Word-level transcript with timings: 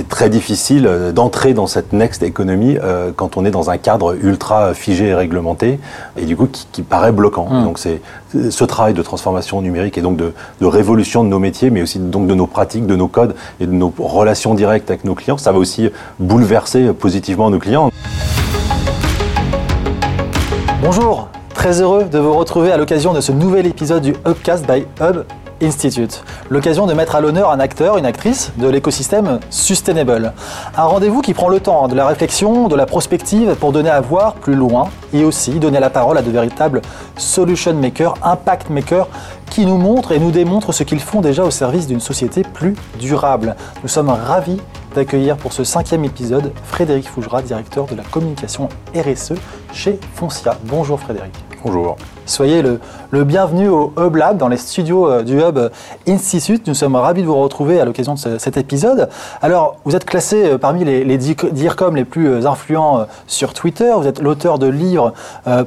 c'est 0.00 0.08
très 0.08 0.30
difficile 0.30 0.86
euh, 0.86 1.12
d'entrer 1.12 1.52
dans 1.52 1.66
cette 1.66 1.92
next 1.92 2.22
économie 2.22 2.78
euh, 2.82 3.10
quand 3.14 3.36
on 3.36 3.44
est 3.44 3.50
dans 3.50 3.68
un 3.68 3.76
cadre 3.76 4.16
ultra 4.22 4.72
figé 4.72 5.08
et 5.08 5.14
réglementé 5.14 5.78
et 6.16 6.24
du 6.24 6.38
coup 6.38 6.48
qui, 6.72 6.80
paraît 6.80 7.12
bloquant. 7.12 7.46
Mmh. 7.50 7.64
Donc 7.64 7.78
c'est 7.78 8.00
ce 8.32 8.64
travail 8.64 8.94
de 8.94 9.02
transformation 9.02 9.60
numérique 9.60 9.98
et 9.98 10.00
donc 10.00 10.16
de, 10.16 10.32
révolution 10.62 11.22
de 11.22 11.28
nos 11.28 11.38
métiers, 11.38 11.68
mais 11.68 11.82
aussi 11.82 11.98
donc 11.98 12.26
de 12.26 12.34
nos 12.34 12.46
pratiques, 12.46 12.86
de 12.86 12.96
nos 12.96 13.08
codes 13.08 13.34
et 13.60 13.66
de 13.66 13.72
nos 13.72 13.92
relations 13.98 14.54
directes 14.54 14.90
avec 14.90 15.04
nos 15.04 15.14
clients, 15.14 15.36
ça 15.36 15.52
va 15.52 15.58
aussi 15.58 15.90
bouleverser 16.18 16.94
positivement 16.94 17.50
nos 17.50 17.58
clients. 17.58 17.90
Bonjour, 20.82 21.28
très 21.52 21.82
heureux 21.82 22.04
de 22.04 22.18
vous 22.18 22.32
retrouver 22.32 22.72
à 22.72 22.78
l'occasion 22.78 23.12
de 23.12 23.20
ce 23.20 23.32
nouvel 23.32 23.66
épisode 23.66 24.02
du 24.02 24.14
Hubcast 24.24 24.66
by 24.66 24.86
Hub 25.02 25.24
Institute. 25.62 26.24
L'occasion 26.48 26.86
de 26.86 26.94
mettre 26.94 27.16
à 27.16 27.20
l'honneur 27.20 27.50
un 27.50 27.60
acteur, 27.60 27.98
une 27.98 28.06
actrice 28.06 28.52
de 28.56 28.68
l'écosystème 28.68 29.40
sustainable. 29.50 30.32
Un 30.76 30.84
rendez-vous 30.84 31.20
qui 31.20 31.34
prend 31.34 31.48
le 31.48 31.60
temps 31.60 31.88
de 31.88 31.94
la 31.94 32.06
réflexion, 32.06 32.68
de 32.68 32.76
la 32.76 32.86
prospective 32.86 33.54
pour 33.56 33.72
donner 33.72 33.90
à 33.90 34.00
voir 34.00 34.34
plus 34.34 34.54
loin 34.54 34.88
et 35.12 35.24
aussi 35.24 35.52
donner 35.52 35.80
la 35.80 35.90
parole 35.90 36.18
à 36.18 36.22
de 36.22 36.30
véritables 36.30 36.82
solution 37.16 37.74
makers, 37.74 38.14
impact 38.22 38.70
makers 38.70 39.08
qui 39.50 39.66
nous 39.66 39.76
montrent 39.76 40.12
et 40.12 40.18
nous 40.18 40.30
démontrent 40.30 40.72
ce 40.72 40.82
qu'ils 40.82 41.00
font 41.00 41.20
déjà 41.20 41.44
au 41.44 41.50
service 41.50 41.86
d'une 41.86 42.00
société 42.00 42.42
plus 42.42 42.74
durable. 42.98 43.56
Nous 43.82 43.88
sommes 43.88 44.08
ravis 44.08 44.60
d'accueillir 44.94 45.36
pour 45.36 45.52
ce 45.52 45.64
cinquième 45.64 46.04
épisode 46.04 46.52
Frédéric 46.64 47.08
Fougera, 47.08 47.42
directeur 47.42 47.86
de 47.86 47.94
la 47.94 48.02
communication 48.04 48.68
RSE 48.94 49.34
chez 49.72 49.98
Foncia. 50.14 50.56
Bonjour 50.64 50.98
Frédéric. 50.98 51.49
Bonjour. 51.62 51.96
Soyez 52.24 52.62
le, 52.62 53.24
bienvenu 53.24 53.68
au 53.68 53.92
Hub 53.98 54.16
Lab, 54.16 54.38
dans 54.38 54.48
les 54.48 54.56
studios 54.56 55.10
euh, 55.10 55.22
du 55.22 55.38
Hub 55.40 55.58
Institute. 56.08 56.66
Nous 56.66 56.72
sommes 56.72 56.96
ravis 56.96 57.20
de 57.20 57.26
vous 57.26 57.36
retrouver 57.36 57.78
à 57.78 57.84
l'occasion 57.84 58.14
de 58.14 58.38
cet 58.38 58.56
épisode. 58.56 59.10
Alors, 59.42 59.76
vous 59.84 59.94
êtes 59.94 60.06
classé 60.06 60.52
euh, 60.52 60.58
parmi 60.58 60.84
les, 60.84 61.18
DIRCOM 61.18 61.96
les 61.96 62.06
plus 62.06 62.28
euh, 62.28 62.46
influents 62.46 63.04
sur 63.26 63.52
Twitter. 63.52 63.92
Vous 63.94 64.06
êtes 64.06 64.22
l'auteur 64.22 64.58
de 64.58 64.68
livres, 64.68 65.12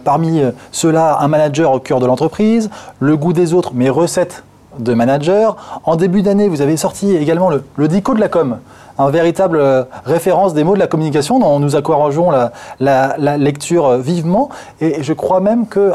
parmi 0.04 0.42
ceux-là, 0.72 1.18
Un 1.20 1.28
manager 1.28 1.72
au 1.72 1.80
cœur 1.80 2.00
de 2.00 2.08
l'entreprise, 2.08 2.72
Le 3.00 3.16
goût 3.16 3.34
des 3.34 3.54
autres, 3.54 3.76
mes 3.76 3.92
recettes 3.92 4.44
de 4.80 4.94
manager. 4.94 5.56
En 5.84 5.96
début 5.96 6.22
d'année, 6.22 6.48
vous 6.48 6.62
avez 6.62 6.78
sorti 6.78 7.16
également 7.16 7.50
le, 7.50 7.64
le 7.76 7.88
DICO 7.88 8.14
de 8.14 8.20
la 8.20 8.30
com 8.30 8.58
un 9.00 9.10
véritable 9.10 9.60
référence 10.06 10.54
des 10.54 10.64
mots 10.64 10.76
de 10.76 10.80
la 10.80 10.86
communication 10.86 11.40
dont 11.40 11.60
nous 11.60 11.76
encourageons 11.76 12.30
la, 12.30 12.52
la 12.80 13.38
lecture 13.38 13.98
vivement. 13.98 14.50
Et 14.82 15.02
je 15.02 15.14
crois 15.14 15.40
même 15.40 15.66
que 15.66 15.94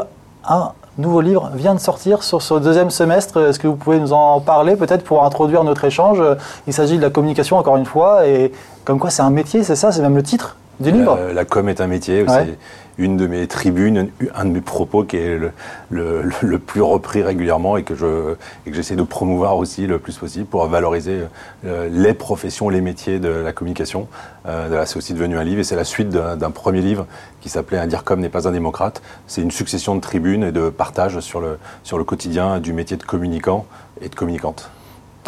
un 0.49 0.73
nouveau 0.99 1.21
livre 1.21 1.51
vient 1.55 1.75
de 1.75 1.81
sortir 1.81 2.23
sur 2.23 2.43
ce 2.43 2.55
deuxième 2.55 2.91
semestre. 2.91 3.39
Est-ce 3.49 3.59
que 3.59 3.69
vous 3.69 3.77
pouvez 3.77 4.01
nous 4.01 4.13
en 4.13 4.41
parler 4.41 4.77
peut-être 4.77 5.05
pour 5.05 5.25
introduire 5.25 5.65
notre 5.65 5.85
échange? 5.85 6.21
Il 6.67 6.73
s'agit 6.73 6.97
de 6.97 7.03
la 7.03 7.11
communication 7.11 7.57
encore 7.57 7.77
une 7.77 7.87
fois 7.87 8.27
et 8.27 8.53
comme 8.85 8.99
quoi 8.99 9.11
c'est 9.11 9.23
un 9.23 9.31
métier, 9.31 9.63
c'est 9.63 9.77
ça 9.77 9.93
C'est 9.93 10.03
même 10.03 10.17
le 10.17 10.23
titre 10.23 10.57
du 10.81 10.91
livre 10.91 11.19
la, 11.35 11.45
com 11.45 11.69
est 11.69 11.81
un 11.81 11.87
métier. 11.87 12.25
C'est 12.29 12.59
une 12.99 13.17
de 13.17 13.27
mes 13.27 13.47
tribunes, 13.47 14.11
un 14.35 14.45
de 14.45 14.51
mes 14.51 14.61
propos 14.61 15.05
qui 15.05 15.17
est 15.17 15.39
le, 15.91 16.59
plus 16.59 16.83
repris 16.83 17.23
régulièrement 17.23 17.77
et 17.77 17.85
que 17.85 17.95
je 17.95 18.35
que 18.65 18.73
j'essaie 18.73 18.97
de 18.97 19.03
promouvoir 19.03 19.57
aussi 19.57 19.87
le 19.87 19.99
plus 19.99 20.17
possible 20.17 20.47
pour 20.47 20.67
valoriser 20.67 21.21
euh, 21.65 21.89
les 21.91 22.13
professions, 22.13 22.69
les 22.69 22.81
métiers 22.81 23.19
de 23.19 23.29
la 23.29 23.53
communication. 23.53 24.09
Euh, 24.47 24.85
c'est 24.85 24.97
aussi 24.97 25.15
devenu 25.15 25.39
un 25.39 25.45
livre 25.45 25.61
et 25.61 25.65
c'est 25.65 25.77
la 25.77 25.85
suite 25.85 26.09
d'un 26.09 26.51
premier 26.51 26.81
livre 26.81 27.07
qui 27.41 27.49
s'appelait 27.49 27.79
Un 27.79 27.87
dire 27.87 28.05
comme 28.05 28.21
n'est 28.21 28.29
pas 28.29 28.49
un 28.49 28.53
démocrate. 28.53 29.01
C'est 29.27 29.43
une 29.43 29.51
succession 29.51 29.95
de 29.95 30.01
tribunes 30.01 30.45
et 30.45 30.53
de 30.53 30.69
partages 30.69 31.21
sur 31.21 31.41
le, 31.41 31.59
sur 31.85 31.99
le 31.99 32.05
quotidien 32.05 32.59
du 32.59 32.73
métier 32.73 32.97
de 32.97 33.05
communicant 33.05 33.67
et 34.01 34.09
de 34.09 34.15
communicante. 34.15 34.71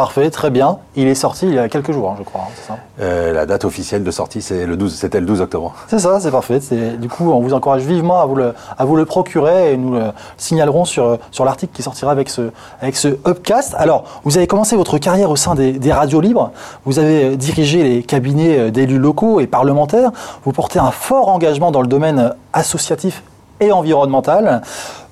Parfait, 0.00 0.30
très 0.30 0.48
bien. 0.48 0.78
Il 0.96 1.08
est 1.08 1.14
sorti 1.14 1.46
il 1.46 1.52
y 1.52 1.58
a 1.58 1.68
quelques 1.68 1.92
jours, 1.92 2.08
hein, 2.08 2.14
je 2.18 2.22
crois. 2.22 2.48
Hein, 2.70 2.76
euh, 3.02 3.34
la 3.34 3.44
date 3.44 3.66
officielle 3.66 4.02
de 4.02 4.10
sortie, 4.10 4.40
c'est 4.40 4.64
le 4.64 4.78
12, 4.78 4.94
c'était 4.94 5.20
le 5.20 5.26
12 5.26 5.42
octobre. 5.42 5.74
C'est 5.88 5.98
ça, 5.98 6.18
c'est 6.20 6.30
parfait. 6.30 6.58
Du 6.98 7.10
coup, 7.10 7.30
on 7.30 7.40
vous 7.40 7.52
encourage 7.52 7.82
vivement 7.82 8.18
à 8.22 8.24
vous 8.24 8.34
le, 8.34 8.54
à 8.78 8.86
vous 8.86 8.96
le 8.96 9.04
procurer 9.04 9.74
et 9.74 9.76
nous 9.76 9.92
le 9.92 10.04
signalerons 10.38 10.86
sur, 10.86 11.18
sur 11.30 11.44
l'article 11.44 11.74
qui 11.74 11.82
sortira 11.82 12.12
avec 12.12 12.30
ce, 12.30 12.50
avec 12.80 12.96
ce 12.96 13.08
Upcast. 13.28 13.74
Alors, 13.76 14.22
vous 14.24 14.38
avez 14.38 14.46
commencé 14.46 14.74
votre 14.74 14.96
carrière 14.96 15.28
au 15.30 15.36
sein 15.36 15.54
des, 15.54 15.72
des 15.72 15.92
radios 15.92 16.22
libres. 16.22 16.50
Vous 16.86 16.98
avez 16.98 17.36
dirigé 17.36 17.82
les 17.82 18.02
cabinets 18.02 18.70
d'élus 18.70 18.98
locaux 18.98 19.38
et 19.40 19.46
parlementaires. 19.46 20.12
Vous 20.46 20.52
portez 20.52 20.78
un 20.78 20.92
fort 20.92 21.28
engagement 21.28 21.72
dans 21.72 21.82
le 21.82 21.88
domaine 21.88 22.32
associatif 22.54 23.22
et 23.60 23.70
environnemental. 23.70 24.62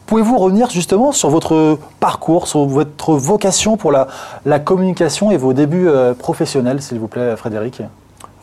Pouvez-vous 0.08 0.38
revenir 0.38 0.70
justement 0.70 1.12
sur 1.12 1.28
votre 1.28 1.78
parcours, 2.00 2.48
sur 2.48 2.64
votre 2.64 3.12
vocation 3.12 3.76
pour 3.76 3.92
la, 3.92 4.58
communication 4.58 5.30
et 5.30 5.36
vos 5.36 5.52
débuts 5.52 5.86
euh, 5.86 6.14
professionnels, 6.14 6.80
s'il 6.80 6.98
vous 6.98 7.08
plaît, 7.08 7.36
Frédéric? 7.36 7.82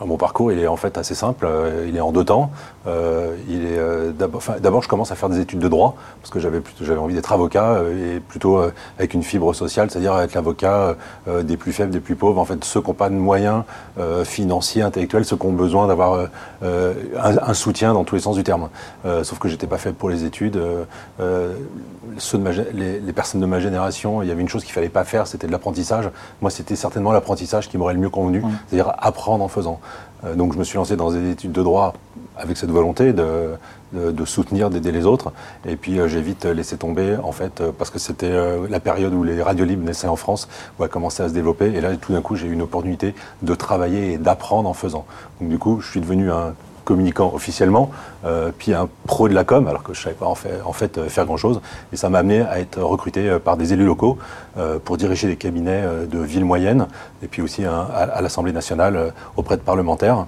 Mon 0.05 0.15
parcours, 0.15 0.51
est 0.51 0.67
en 0.67 0.75
fait 0.75 0.95
assez 0.99 1.15
simple. 1.15 1.47
Euh, 1.49 1.87
il 1.89 1.97
est 1.97 2.01
en 2.01 2.11
deux 2.11 2.23
temps. 2.23 2.51
Euh, 2.87 3.35
il 3.47 3.65
est 3.65 3.77
euh, 3.77 4.11
d'abord, 4.11 4.83
je 4.83 4.87
commence 4.87 5.11
à 5.11 5.15
faire 5.15 5.29
des 5.29 5.39
études 5.39 5.59
de 5.59 5.67
droit 5.67 5.95
parce 6.21 6.29
que 6.31 6.39
j'avais 6.39 6.61
j'avais 6.81 6.99
envie 6.99 7.15
d'être 7.15 7.31
avocat 7.31 7.81
et 7.83 8.19
plutôt 8.19 8.59
avec 8.97 9.13
une 9.13 9.23
fibre 9.23 9.53
sociale, 9.53 9.89
c'est-à-dire 9.89 10.17
être 10.19 10.33
l'avocat 10.33 10.95
des 11.43 11.57
plus 11.57 11.73
faibles, 11.73 11.91
des 11.91 11.99
plus 11.99 12.15
pauvres. 12.15 12.39
En 12.39 12.45
fait, 12.45 12.63
ceux 12.63 12.81
qui 12.81 12.87
n'ont 12.87 12.93
pas 12.93 13.09
de 13.09 13.15
moyens 13.15 13.63
financiers, 14.23 14.81
intellectuels, 14.81 15.25
ceux 15.25 15.37
qui 15.37 15.45
ont 15.45 15.53
besoin 15.53 15.87
d'avoir 15.87 16.27
un, 16.61 17.53
soutien 17.53 17.93
dans 17.93 18.03
tous 18.03 18.15
les 18.15 18.21
sens 18.21 18.35
du 18.35 18.43
terme. 18.43 18.69
sauf 19.23 19.39
que 19.39 19.47
j'étais 19.47 19.67
pas 19.67 19.77
fait 19.77 19.93
pour 19.93 20.09
les 20.09 20.25
études. 20.25 20.59
Ceux 22.17 22.37
de 22.37 22.49
les, 22.73 22.99
les, 22.99 23.13
personnes 23.13 23.41
de 23.41 23.45
ma 23.45 23.59
génération, 23.59 24.21
il 24.21 24.29
y 24.29 24.31
avait 24.31 24.41
une 24.41 24.49
chose 24.49 24.63
qu'il 24.63 24.73
fallait 24.73 24.89
pas 24.89 25.03
faire, 25.03 25.27
c'était 25.27 25.47
de 25.47 25.51
l'apprentissage. 25.51 26.09
Moi, 26.41 26.49
c'était 26.49 26.75
certainement 26.75 27.11
l'apprentissage 27.11 27.69
qui 27.69 27.77
m'aurait 27.77 27.93
le 27.93 27.99
mieux 27.99 28.09
convenu, 28.09 28.41
c'est-à-dire 28.67 28.93
apprendre 28.97 29.43
en 29.43 29.47
faisant. 29.47 29.79
Euh, 30.25 30.35
donc 30.35 30.53
je 30.53 30.59
me 30.59 30.63
suis 30.63 30.77
lancé 30.77 30.95
dans 30.95 31.11
des 31.11 31.31
études 31.31 31.51
de 31.51 31.63
droit 31.63 31.93
avec 32.37 32.57
cette 32.57 32.71
volonté 32.71 33.13
de, 33.13 33.55
soutenir, 34.25 34.69
d'aider 34.69 34.91
les 34.91 35.05
autres. 35.05 35.31
Et 35.65 35.75
puis 35.75 35.99
euh, 35.99 36.07
j'ai 36.07 36.21
vite 36.21 36.45
laissé 36.45 36.77
tomber, 36.77 37.15
en 37.23 37.31
fait, 37.31 37.61
euh, 37.61 37.71
parce 37.77 37.89
que 37.89 37.99
c'était 37.99 38.33
la 38.69 38.79
période 38.79 39.13
où 39.13 39.23
les 39.23 39.41
radios 39.41 39.65
libres 39.65 39.85
naissaient 39.85 40.07
en 40.07 40.15
France, 40.15 40.47
où 40.77 40.83
elles 40.83 40.89
commençaient 40.89 41.23
à 41.23 41.29
se 41.29 41.33
développer. 41.33 41.67
Et 41.67 41.81
là, 41.81 41.95
tout 41.95 42.13
d'un 42.13 42.21
coup, 42.21 42.35
j'ai 42.35 42.47
eu 42.47 42.53
une 42.53 42.61
opportunité 42.61 43.15
de 43.41 43.55
travailler 43.55 44.13
et 44.13 44.17
d'apprendre 44.17 44.69
en 44.69 44.73
faisant. 44.73 45.05
Donc 45.39 45.49
du 45.49 45.57
coup, 45.57 45.79
je 45.81 45.89
suis 45.89 46.01
devenu 46.01 46.31
un 46.31 46.53
communicant 46.85 47.31
officiellement, 47.33 47.89
euh, 48.23 48.51
puis 48.57 48.73
un 48.73 48.87
pro 49.07 49.27
de 49.27 49.33
la 49.33 49.43
com, 49.43 49.67
alors 49.67 49.83
que 49.83 49.93
je 49.93 49.99
ne 49.99 50.03
savais 50.03 50.15
pas 50.15 50.27
en 50.27 50.35
fait, 50.35 50.97
euh, 50.97 51.09
faire 51.09 51.25
grand-chose. 51.25 51.59
Et 51.91 51.97
ça 51.97 52.09
m'a 52.09 52.19
amené 52.19 52.41
à 52.41 52.59
être 52.59 52.81
recruté 52.81 53.27
euh, 53.27 53.39
par 53.39 53.57
des 53.57 53.73
élus 53.73 53.85
locaux 53.85 54.17
pour 54.85 54.95
diriger 54.95 55.27
des 55.27 55.35
cabinets 55.35 55.83
de 56.09 56.19
villes 56.19 56.45
moyennes, 56.45 56.87
et 57.21 57.27
puis 57.27 57.41
aussi 57.41 57.65
à, 57.65 58.21
l'Assemblée 58.21 58.53
nationale 58.53 59.11
auprès 59.35 59.57
de 59.57 59.61
parlementaires. 59.61 60.27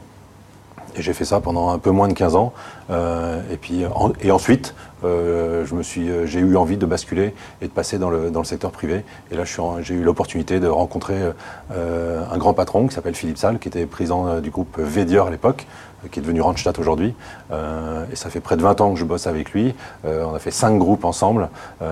Et 0.97 1.01
j'ai 1.01 1.13
fait 1.13 1.23
ça 1.23 1.39
pendant 1.39 1.69
un 1.69 1.79
peu 1.79 1.91
moins 1.91 2.09
de 2.09 2.13
15 2.13 2.35
ans. 2.35 2.51
Et, 2.89 3.55
puis, 3.55 3.85
et 4.21 4.31
ensuite, 4.31 4.75
j'ai 5.03 6.39
eu 6.39 6.57
envie 6.57 6.75
de 6.75 6.85
basculer 6.85 7.33
et 7.61 7.67
de 7.67 7.71
passer 7.71 7.99
dans 7.99 8.09
le, 8.09 8.31
dans 8.31 8.41
le 8.41 8.45
secteur 8.45 8.71
privé. 8.71 9.05
Et 9.31 9.37
là, 9.37 9.43
j'ai 9.45 9.95
eu 9.95 10.03
l'opportunité 10.03 10.59
de 10.59 10.67
rencontrer 10.67 11.31
un 11.71 12.37
grand 12.37 12.53
patron 12.53 12.87
qui 12.87 12.93
s'appelle 12.93 13.15
Philippe 13.15 13.37
Salle, 13.37 13.59
qui 13.59 13.69
était 13.69 13.85
président 13.85 14.41
du 14.41 14.49
groupe 14.49 14.77
Védior 14.77 15.27
à 15.27 15.31
l'époque, 15.31 15.67
qui 16.11 16.19
est 16.19 16.21
devenu 16.21 16.41
Randstad 16.41 16.77
aujourd'hui. 16.79 17.13
et 17.51 18.15
ça 18.15 18.29
fait 18.29 18.39
près 18.39 18.55
de 18.55 18.61
20 18.61 18.81
ans 18.81 18.93
que 18.93 18.99
je 18.99 19.05
bosse 19.05 19.27
avec 19.27 19.51
lui. 19.51 19.73
on 20.05 20.33
a 20.33 20.39
fait 20.39 20.51
cinq 20.51 20.77
groupes 20.77 21.05
ensemble. 21.05 21.49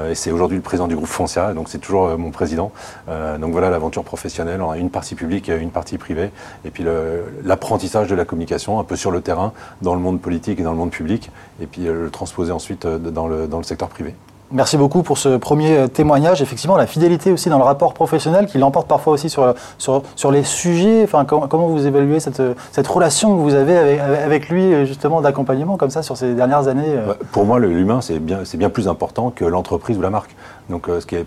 et 0.09 0.15
c'est 0.15 0.31
aujourd'hui 0.31 0.57
le 0.57 0.63
président 0.63 0.87
du 0.87 0.95
groupe 0.95 1.07
Foncia, 1.07 1.53
donc 1.53 1.69
c'est 1.69 1.79
toujours 1.79 2.17
mon 2.17 2.31
président. 2.31 2.71
donc 3.07 3.51
voilà 3.51 3.69
l'aventure 3.69 4.03
professionnelle. 4.03 4.61
On 4.61 4.71
a 4.71 4.77
une 4.77 4.89
partie 4.89 5.15
publique, 5.15 5.47
une 5.49 5.71
partie 5.71 5.97
privée. 5.97 6.31
Et 6.65 6.71
puis 6.71 6.85
l'apprentissage 7.43 8.07
de 8.07 8.15
la 8.15 8.25
communication, 8.25 8.79
un 8.79 8.83
peu 8.83 8.95
sur 8.95 9.11
le 9.11 9.21
terrain, 9.21 9.53
dans 9.81 9.95
le 9.95 10.01
monde 10.01 10.21
politique 10.21 10.59
et 10.59 10.63
dans 10.63 10.71
le 10.71 10.77
monde 10.77 10.91
public, 10.91 11.31
et 11.61 11.67
puis 11.67 11.87
euh, 11.87 12.03
le 12.03 12.09
transposer 12.09 12.51
ensuite 12.51 12.85
euh, 12.85 12.97
dans 12.97 13.27
le, 13.27 13.47
dans 13.47 13.57
le 13.57 13.63
secteur 13.63 13.89
privé. 13.89 14.15
Merci 14.51 14.77
beaucoup 14.77 15.01
pour 15.01 15.17
ce 15.17 15.37
premier 15.37 15.75
euh, 15.75 15.87
témoignage. 15.87 16.41
Effectivement, 16.41 16.77
la 16.77 16.85
fidélité 16.85 17.31
aussi 17.31 17.49
dans 17.49 17.57
le 17.57 17.63
rapport 17.63 17.93
professionnel 17.93 18.45
qui 18.45 18.57
l'emporte 18.59 18.87
parfois 18.87 19.13
aussi 19.13 19.29
sur, 19.29 19.55
sur, 19.77 20.03
sur, 20.15 20.31
les 20.31 20.43
sujets. 20.43 21.03
Enfin, 21.03 21.25
comment, 21.25 21.67
vous 21.67 21.87
évaluez 21.87 22.19
cette, 22.19 22.41
cette, 22.71 22.87
relation 22.87 23.35
que 23.35 23.41
vous 23.41 23.55
avez 23.55 23.99
avec, 23.99 24.49
lui, 24.49 24.85
justement, 24.85 25.21
d'accompagnement 25.21 25.77
comme 25.77 25.89
ça 25.89 26.03
sur 26.03 26.15
ces 26.15 26.33
dernières 26.35 26.67
années 26.67 26.95
bah, 27.07 27.17
Pour 27.31 27.45
moi, 27.45 27.59
l'humain, 27.59 28.01
c'est 28.01 28.19
bien, 28.19 28.43
bien 28.55 28.69
plus 28.69 28.87
important 28.87 29.31
que 29.31 29.45
l'entreprise 29.45 29.97
ou 29.97 30.01
la 30.01 30.11
marque. 30.11 30.35
Donc, 30.69 30.87
ce 30.87 31.05
qui 31.05 31.15
est, 31.15 31.25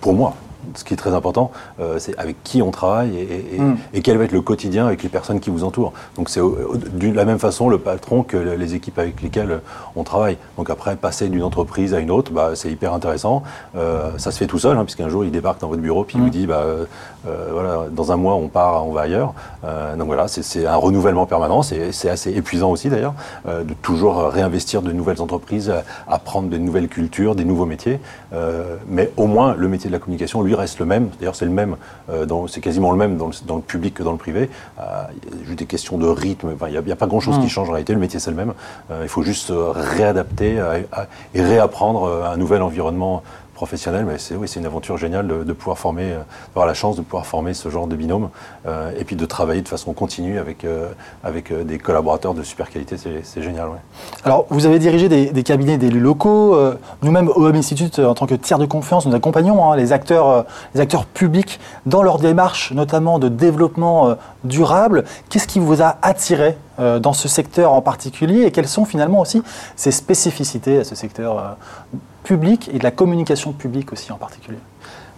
pour 0.00 0.12
moi, 0.12 0.34
ce 0.74 0.84
qui 0.84 0.94
est 0.94 0.96
très 0.96 1.14
important, 1.14 1.50
euh, 1.80 1.98
c'est 1.98 2.16
avec 2.18 2.42
qui 2.42 2.62
on 2.62 2.70
travaille 2.70 3.10
mm. 3.58 3.74
et, 3.94 4.02
quel 4.02 4.18
va 4.18 4.24
être 4.24 4.32
le 4.32 4.40
quotidien 4.40 4.86
avec 4.86 5.02
les 5.02 5.08
personnes 5.08 5.40
qui 5.40 5.50
vous 5.50 5.64
entourent. 5.64 5.92
Donc 6.16 6.28
c'est 6.28 6.40
de 6.40 7.12
la 7.12 7.24
même 7.24 7.38
façon 7.38 7.68
le 7.68 7.78
patron 7.78 8.22
que 8.22 8.36
les 8.36 8.74
équipes 8.74 8.98
avec 8.98 9.22
lesquelles 9.22 9.60
on 9.94 10.04
travaille. 10.04 10.36
Donc 10.56 10.70
après, 10.70 10.96
passer 10.96 11.28
d'une 11.28 11.42
entreprise 11.42 11.94
à 11.94 12.00
une 12.00 12.10
autre, 12.10 12.32
bah, 12.32 12.50
c'est 12.54 12.70
hyper 12.70 12.92
intéressant. 12.92 13.42
Euh, 13.76 14.10
ça 14.18 14.30
se 14.30 14.38
fait 14.38 14.46
tout 14.46 14.58
seul, 14.58 14.76
hein, 14.76 14.84
puisqu'un 14.84 15.08
jour 15.08 15.24
il 15.24 15.30
débarque 15.30 15.60
dans 15.60 15.68
votre 15.68 15.82
bureau 15.82 16.04
puis 16.04 16.16
il 16.16 16.20
vous 16.20 16.28
mm. 16.28 16.30
dit, 16.30 16.46
bah, 16.46 16.62
euh, 16.64 16.84
voilà, 17.52 17.86
dans 17.90 18.12
un 18.12 18.16
mois 18.16 18.34
on 18.34 18.48
part, 18.48 18.86
on 18.86 18.92
va 18.92 19.02
ailleurs. 19.02 19.34
donc 19.98 20.06
voilà, 20.06 20.28
c'est 20.28 20.66
un 20.66 20.76
renouvellement 20.76 21.26
permanent. 21.26 21.62
C'est 21.62 22.08
assez 22.08 22.32
épuisant 22.32 22.70
aussi 22.70 22.88
d'ailleurs, 22.88 23.14
de 23.46 23.74
toujours 23.82 24.28
réinvestir 24.28 24.82
de 24.82 24.92
nouvelles 24.92 25.20
entreprises, 25.20 25.72
apprendre 26.08 26.48
de 26.48 26.58
nouvelles 26.58 26.88
cultures, 26.88 27.34
des 27.34 27.44
nouveaux 27.44 27.66
métiers. 27.66 28.00
mais 28.88 29.10
au 29.16 29.26
moins 29.26 29.54
le 29.54 29.68
métier 29.68 29.88
de 29.88 29.92
la 29.92 29.98
communication, 29.98 30.42
lui, 30.42 30.54
reste 30.56 30.78
le 30.78 30.86
même. 30.86 31.10
D'ailleurs, 31.18 31.36
c'est 31.36 31.44
le 31.44 31.50
même, 31.50 31.76
c'est 32.48 32.60
quasiment 32.60 32.90
le 32.90 32.98
même 32.98 33.16
dans 33.16 33.56
le, 33.56 33.62
public 33.62 33.94
que 33.94 34.02
dans 34.02 34.12
le 34.12 34.18
privé. 34.18 34.48
il 34.78 35.40
y 35.40 35.42
a 35.42 35.46
juste 35.46 35.58
des 35.58 35.66
questions 35.66 35.98
de 35.98 36.06
rythme. 36.06 36.54
il 36.68 36.80
n'y 36.80 36.92
a, 36.92 36.96
pas 36.96 37.06
grand-chose 37.06 37.38
qui 37.38 37.46
mmh. 37.46 37.48
change 37.48 37.68
en 37.68 37.72
réalité. 37.72 37.92
Le 37.92 38.00
métier, 38.00 38.18
c'est 38.20 38.30
le 38.30 38.36
même. 38.36 38.54
il 39.02 39.08
faut 39.08 39.22
juste 39.22 39.52
réadapter 39.54 40.62
et 41.34 41.42
réapprendre 41.42 42.24
un 42.24 42.36
nouvel 42.36 42.62
environnement 42.62 43.22
professionnel, 43.56 44.04
mais 44.04 44.18
c'est 44.18 44.36
oui, 44.36 44.46
une 44.54 44.66
aventure 44.66 44.98
géniale 44.98 45.26
de, 45.26 45.52
pouvoir 45.54 45.78
former, 45.78 46.12
euh, 46.12 46.18
d'avoir 46.48 46.66
la 46.66 46.74
chance 46.74 46.94
de 46.94 47.00
pouvoir 47.00 47.24
former 47.24 47.54
ce 47.54 47.70
genre 47.70 47.86
de 47.86 47.96
binôme 47.96 48.28
euh, 48.66 48.92
et 49.00 49.04
puis 49.04 49.16
de 49.16 49.24
travailler 49.24 49.62
de 49.62 49.68
façon 49.68 49.94
continue 49.94 50.38
avec, 50.38 50.64
euh, 50.64 50.90
avec 51.24 51.52
des 51.52 51.78
collaborateurs 51.78 52.34
de 52.34 52.42
super 52.42 52.68
qualité, 52.68 52.96
c'est 52.98 53.42
génial. 53.42 53.68
Alors, 54.24 54.44
vous 54.50 54.66
avez 54.66 54.78
dirigé 54.78 55.08
des, 55.08 55.42
cabinets 55.42 55.78
d'élus 55.78 56.00
locaux. 56.00 56.56
Nous-mêmes, 57.02 57.28
au 57.28 57.46
Home 57.46 57.54
Institute, 57.54 57.98
en 57.98 58.14
tant 58.14 58.26
que 58.26 58.34
tiers 58.34 58.58
de 58.58 58.66
confiance, 58.66 59.06
nous 59.06 59.14
accompagnons 59.14 59.64
hein, 59.64 59.76
les, 59.76 59.92
acteurs, 59.92 60.44
les 60.74 60.80
acteurs 60.80 61.06
publics 61.06 61.58
dans 61.86 62.02
leur 62.02 62.18
démarche, 62.18 62.72
notamment 62.72 63.18
de 63.18 63.28
développement 63.28 64.16
durable. 64.44 65.04
Qu'est-ce 65.30 65.48
qui 65.48 65.60
vous 65.60 65.82
a 65.82 65.96
attiré 66.02 66.58
dans 66.78 67.14
ce 67.14 67.28
secteur 67.28 67.72
en 67.72 67.80
particulier 67.80 68.42
et 68.42 68.50
quelles 68.50 68.68
sont 68.68 68.84
finalement 68.84 69.20
aussi 69.20 69.42
ses 69.76 69.92
spécificités 69.92 70.80
à 70.80 70.84
ce 70.84 70.94
secteur 70.94 71.56
public 72.26 72.68
et 72.72 72.78
de 72.78 72.82
la 72.82 72.90
communication 72.90 73.52
publique 73.52 73.92
aussi 73.92 74.10
en 74.12 74.18
particulier 74.18 74.58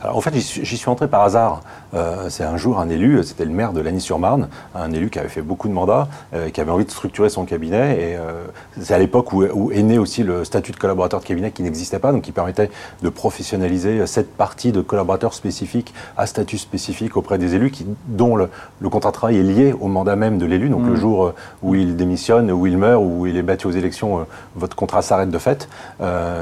alors, 0.00 0.16
en 0.16 0.20
fait, 0.20 0.32
j'y 0.34 0.76
suis 0.76 0.88
entré 0.88 1.08
par 1.08 1.22
hasard. 1.22 1.62
Euh, 1.94 2.28
c'est 2.28 2.44
un 2.44 2.56
jour 2.56 2.78
un 2.78 2.88
élu, 2.88 3.22
c'était 3.24 3.44
le 3.44 3.50
maire 3.50 3.72
de 3.72 3.80
Lagny-sur-Marne, 3.80 4.48
un 4.74 4.92
élu 4.92 5.10
qui 5.10 5.18
avait 5.18 5.28
fait 5.28 5.42
beaucoup 5.42 5.68
de 5.68 5.72
mandats, 5.72 6.06
euh, 6.34 6.50
qui 6.50 6.60
avait 6.60 6.70
envie 6.70 6.84
de 6.84 6.90
structurer 6.90 7.30
son 7.30 7.44
cabinet. 7.44 7.94
Et 7.94 8.16
euh, 8.16 8.44
c'est 8.80 8.94
à 8.94 8.98
l'époque 8.98 9.32
où, 9.32 9.72
est 9.72 9.82
né 9.82 9.98
aussi 9.98 10.22
le 10.22 10.44
statut 10.44 10.70
de 10.70 10.76
collaborateur 10.76 11.20
de 11.20 11.24
cabinet 11.24 11.50
qui 11.50 11.62
n'existait 11.62 11.98
pas, 11.98 12.12
donc 12.12 12.22
qui 12.22 12.32
permettait 12.32 12.70
de 13.02 13.08
professionnaliser 13.08 14.06
cette 14.06 14.36
partie 14.36 14.70
de 14.70 14.82
collaborateurs 14.82 15.34
spécifiques 15.34 15.92
à 16.16 16.26
statut 16.26 16.58
spécifique 16.58 17.16
auprès 17.16 17.38
des 17.38 17.56
élus, 17.56 17.70
qui, 17.70 17.84
dont 18.06 18.36
le, 18.36 18.48
contrat 18.88 19.10
de 19.10 19.14
travail 19.14 19.38
est 19.38 19.42
lié 19.42 19.74
au 19.78 19.88
mandat 19.88 20.14
même 20.14 20.38
de 20.38 20.46
l'élu. 20.46 20.68
Donc 20.68 20.84
le 20.84 20.92
mmh. 20.92 20.96
jour 20.96 21.32
où 21.62 21.74
il 21.74 21.96
démissionne, 21.96 22.52
où 22.52 22.66
il 22.66 22.78
meurt, 22.78 23.02
où 23.04 23.26
il 23.26 23.36
est 23.36 23.42
battu 23.42 23.66
aux 23.66 23.72
élections, 23.72 24.26
votre 24.54 24.76
contrat 24.76 25.02
s'arrête 25.02 25.30
de 25.30 25.38
fait. 25.38 25.68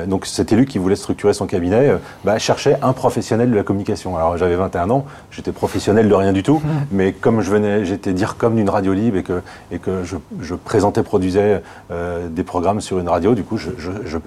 donc 0.06 0.26
cet 0.26 0.53
élu 0.53 0.67
qui 0.67 0.79
voulait 0.79 0.97
structurer 0.97 1.32
son 1.32 1.47
cabinet 1.47 1.97
bah, 2.25 2.38
cherchait 2.38 2.76
un 2.82 2.93
professionnel 2.93 3.45
de 3.50 3.56
la 3.56 3.62
communication. 3.62 4.16
Alors 4.16 4.37
j'avais 4.37 4.56
21 4.56 4.90
ans, 4.90 5.06
j'étais 5.31 5.52
professionnel 5.52 6.08
de 6.08 6.14
rien 6.14 6.32
du 6.32 6.43
tout, 6.43 6.62
mais 6.90 7.12
comme 7.12 7.40
je 7.40 7.50
venais, 7.50 7.84
j'étais 7.84 8.12
dire 8.12 8.37
comme 8.37 8.56
d'une 8.56 8.70
radio 8.70 8.93
libre 8.93 9.16
et 9.19 9.22
que, 9.22 9.43
et 9.70 9.78
que 9.78 10.02
je, 10.04 10.54
présentais, 10.54 11.02
produisais 11.02 11.62
euh, 11.90 12.28
des 12.28 12.43
programmes 12.43 12.81
sur 12.81 12.98
une 12.98 13.08
radio, 13.08 13.34
du 13.34 13.44
coup 13.44 13.58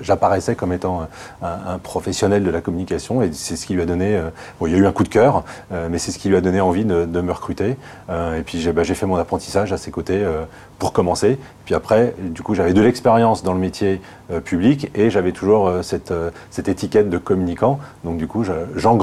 j'apparaissais 0.01 0.55
comme 0.55 0.73
étant 0.73 1.07
un, 1.41 1.77
professionnel 1.79 2.43
de 2.43 2.49
la 2.49 2.61
communication 2.61 3.21
et 3.21 3.31
c'est 3.33 3.55
ce 3.55 3.65
qui 3.65 3.73
lui 3.73 3.81
a 3.81 3.85
donné, 3.85 4.15
euh, 4.15 4.29
bon 4.59 4.67
il 4.67 4.73
y 4.73 4.75
a 4.75 4.79
eu 4.79 4.85
un 4.85 4.91
coup 4.91 5.03
de 5.03 5.09
cœur, 5.09 5.43
euh, 5.71 5.87
mais 5.89 5.97
c'est 5.97 6.11
ce 6.11 6.19
qui 6.19 6.29
lui 6.29 6.35
a 6.35 6.41
donné 6.41 6.61
envie 6.61 6.85
de, 6.85 7.19
me 7.19 7.31
recruter. 7.33 7.75
et 8.09 8.41
puis 8.45 8.65
bah, 8.73 8.83
j'ai 8.83 8.95
fait 8.95 9.05
mon 9.05 9.17
apprentissage 9.17 9.73
à 9.73 9.77
ses 9.77 9.91
côtés 9.91 10.25
pour 10.77 10.93
commencer. 10.93 11.37
Puis 11.65 11.75
après, 11.75 12.15
du 12.17 12.41
coup 12.41 12.55
j'avais 12.55 12.71
de 12.71 12.81
l'expérience 12.81 13.43
dans 13.43 13.53
le 13.53 13.59
métier 13.59 13.99
public 14.45 14.89
et 14.95 15.09
j'avais 15.09 15.33
toujours 15.33 15.69
cette, 15.81 16.13
cette 16.49 16.69
étiquette 16.69 17.09
de 17.09 17.17
communicant. 17.17 17.79
Donc 18.05 18.17
du 18.17 18.27
coup 18.27 18.45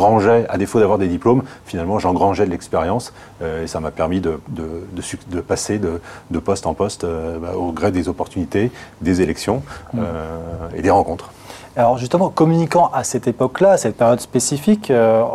j'engrangeais 0.06 0.46
à 0.48 0.56
défaut 0.56 0.78
d'avoir 0.78 0.98
des 0.98 1.08
diplômes, 1.08 1.42
finalement 1.64 1.98
j'engrangeais 1.98 2.46
de 2.46 2.50
l'expérience 2.50 3.12
euh, 3.42 3.64
et 3.64 3.66
ça 3.66 3.80
m'a 3.80 3.90
permis 3.90 4.20
de, 4.20 4.40
de, 4.48 5.40
passer 5.40 5.78
de, 5.78 6.38
poste 6.38 6.66
en 6.66 6.74
poste 6.74 7.04
euh, 7.04 7.38
bah, 7.38 7.56
au 7.56 7.72
gré 7.72 7.90
des 7.90 8.08
opportunités, 8.08 8.70
des 9.00 9.20
élections 9.20 9.62
mmh. 9.92 9.98
euh, 9.98 10.68
et 10.76 10.82
des 10.82 10.90
rencontres. 10.90 11.30
Alors 11.76 11.98
justement, 11.98 12.30
communiquant 12.30 12.90
à 12.94 13.04
cette 13.04 13.26
époque-là, 13.26 13.72
à 13.72 13.76
cette 13.76 13.98
période 13.98 14.20
spécifique, 14.20 14.90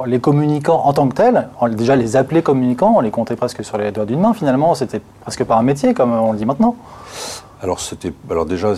les 0.08 0.20
communicants 0.20 0.82
en 0.86 0.92
tant 0.94 1.08
que 1.08 1.14
tels, 1.14 1.50
on, 1.60 1.68
déjà 1.68 1.96
les 1.96 2.16
appelait 2.16 2.42
communicants, 2.42 2.96
on 2.98 3.02
les 3.02 3.12
comptait 3.12 3.36
presque 3.36 3.64
sur 3.64 3.78
les 3.78 3.92
doigts 3.92 4.06
d'une 4.06 4.22
main 4.22 4.34
finalement, 4.34 4.74
c'était 4.74 5.02
presque 5.22 5.44
pas 5.44 5.56
un 5.56 5.62
métier 5.62 5.94
comme 5.94 6.14
on 6.14 6.32
le 6.32 6.40
dit 6.40 6.46
maintenant. 6.46 6.76
Alors, 7.64 7.80
c'était, 7.80 8.12
alors 8.30 8.48
déjà, 8.48 8.74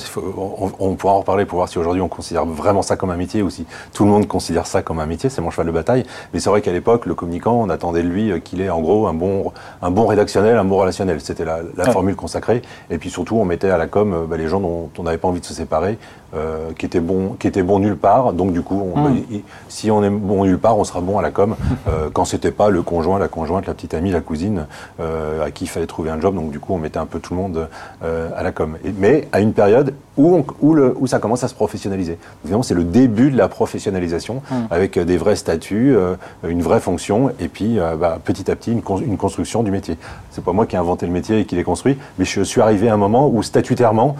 on, 0.79 0.95
pourra 0.95 1.13
en 1.13 1.19
reparler 1.19 1.45
pour 1.45 1.57
voir 1.57 1.69
si 1.69 1.79
aujourd'hui 1.79 2.01
on 2.01 2.09
considère 2.09 2.45
vraiment 2.45 2.81
ça 2.81 2.97
comme 2.97 3.11
un 3.11 3.15
métier 3.15 3.41
ou 3.41 3.49
si 3.49 3.65
tout 3.93 4.03
le 4.03 4.11
monde 4.11 4.27
considère 4.27 4.67
ça 4.67 4.81
comme 4.81 4.99
un 4.99 5.05
métier, 5.05 5.29
c'est 5.29 5.41
mon 5.41 5.51
cheval 5.51 5.67
de 5.67 5.71
bataille. 5.71 6.03
Mais 6.33 6.41
c'est 6.41 6.49
vrai 6.49 6.61
qu'à 6.61 6.73
l'époque, 6.73 7.05
le 7.05 7.15
communicant, 7.15 7.53
on 7.53 7.69
attendait 7.69 8.03
de 8.03 8.09
lui 8.09 8.31
euh, 8.31 8.39
qu'il 8.39 8.59
ait 8.59 8.69
en 8.69 8.81
gros 8.81 9.07
un 9.07 9.13
bon, 9.13 9.53
un 9.81 9.89
bon 9.89 10.05
rédactionnel, 10.05 10.57
un 10.57 10.65
bon 10.65 10.77
relationnel. 10.77 11.21
C'était 11.21 11.45
la, 11.45 11.61
formule 11.91 12.15
consacrée. 12.15 12.61
Et 12.89 12.97
puis 12.97 13.09
surtout, 13.09 13.37
on 13.37 13.45
mettait 13.45 13.69
à 13.69 13.77
la 13.77 13.87
com 13.87 14.13
euh, 14.13 14.25
bah, 14.25 14.35
les 14.37 14.47
gens 14.47 14.59
dont 14.59 14.89
on 14.97 15.03
n'avait 15.03 15.17
pas 15.17 15.27
envie 15.27 15.41
de 15.41 15.45
se 15.45 15.53
séparer, 15.53 15.97
euh, 16.35 16.71
qui 16.77 16.85
étaient 16.85 16.99
bons, 16.99 17.35
qui 17.39 17.47
étaient 17.47 17.63
bons 17.63 17.79
nulle 17.79 17.97
part. 17.97 18.33
Donc 18.33 18.51
du 18.51 18.61
coup, 18.61 18.91
hmm. 18.95 19.03
bah, 19.03 19.37
si 19.69 19.91
on 19.91 20.03
est 20.03 20.09
bon 20.09 20.43
nulle 20.43 20.57
part, 20.57 20.77
on 20.77 20.83
sera 20.83 20.99
bon 20.99 21.19
à 21.19 21.21
la 21.21 21.31
com. 21.31 21.55
Euh, 21.87 22.09
quand 22.13 22.25
c'était 22.25 22.51
pas 22.51 22.69
le 22.69 22.81
conjoint, 22.81 23.19
la 23.19 23.27
conjointe, 23.27 23.65
la 23.65 23.73
petite 23.73 23.93
amie, 23.93 24.11
la 24.11 24.21
cousine 24.21 24.65
à 24.99 25.51
qui 25.51 25.65
il 25.65 25.67
fallait 25.67 25.87
trouver 25.87 26.09
un 26.09 26.19
job. 26.19 26.35
Donc 26.35 26.51
du 26.51 26.59
coup, 26.59 26.73
on 26.73 26.77
mettait 26.77 26.97
un 26.97 27.05
peu 27.05 27.19
tout 27.19 27.33
le 27.33 27.39
monde 27.39 27.69
à 28.01 28.43
la 28.43 28.51
com. 28.51 28.72
Mais 28.97 29.27
à 29.31 29.39
une 29.39 29.53
période 29.53 29.93
où, 30.17 30.43
où, 30.61 31.07
ça 31.07 31.19
commence 31.19 31.43
à 31.43 31.47
se 31.47 31.55
professionnaliser. 31.55 32.17
Évidemment, 32.43 32.63
c'est 32.63 32.73
le 32.73 32.83
début 32.83 33.31
de 33.31 33.37
la 33.37 33.47
professionnalisation 33.47 34.41
hmm. 34.49 34.55
avec 34.69 34.97
euh, 34.97 35.05
des 35.05 35.17
vrais 35.17 35.35
statuts, 35.35 35.95
euh, 35.95 36.15
une 36.47 36.61
vraie 36.61 36.79
fonction 36.79 37.31
et 37.39 37.47
puis 37.47 37.79
euh, 37.79 37.95
bah, 37.95 38.19
petit 38.23 38.49
à 38.51 38.55
petit 38.55 38.71
une, 38.71 39.17
construction 39.17 39.63
du 39.63 39.71
métier. 39.71 39.97
C'est 40.31 40.43
pas 40.43 40.53
moi 40.53 40.65
qui 40.65 40.75
ai 40.75 40.79
inventé 40.79 41.05
le 41.05 41.11
métier 41.11 41.39
et 41.39 41.45
qui 41.45 41.55
l'ai 41.55 41.63
construit, 41.63 41.97
mais 42.17 42.25
je 42.25 42.41
suis 42.41 42.61
arrivé 42.61 42.89
à 42.89 42.93
un 42.93 42.97
moment 42.97 43.27
où 43.27 43.41
statutairement, 43.43 44.15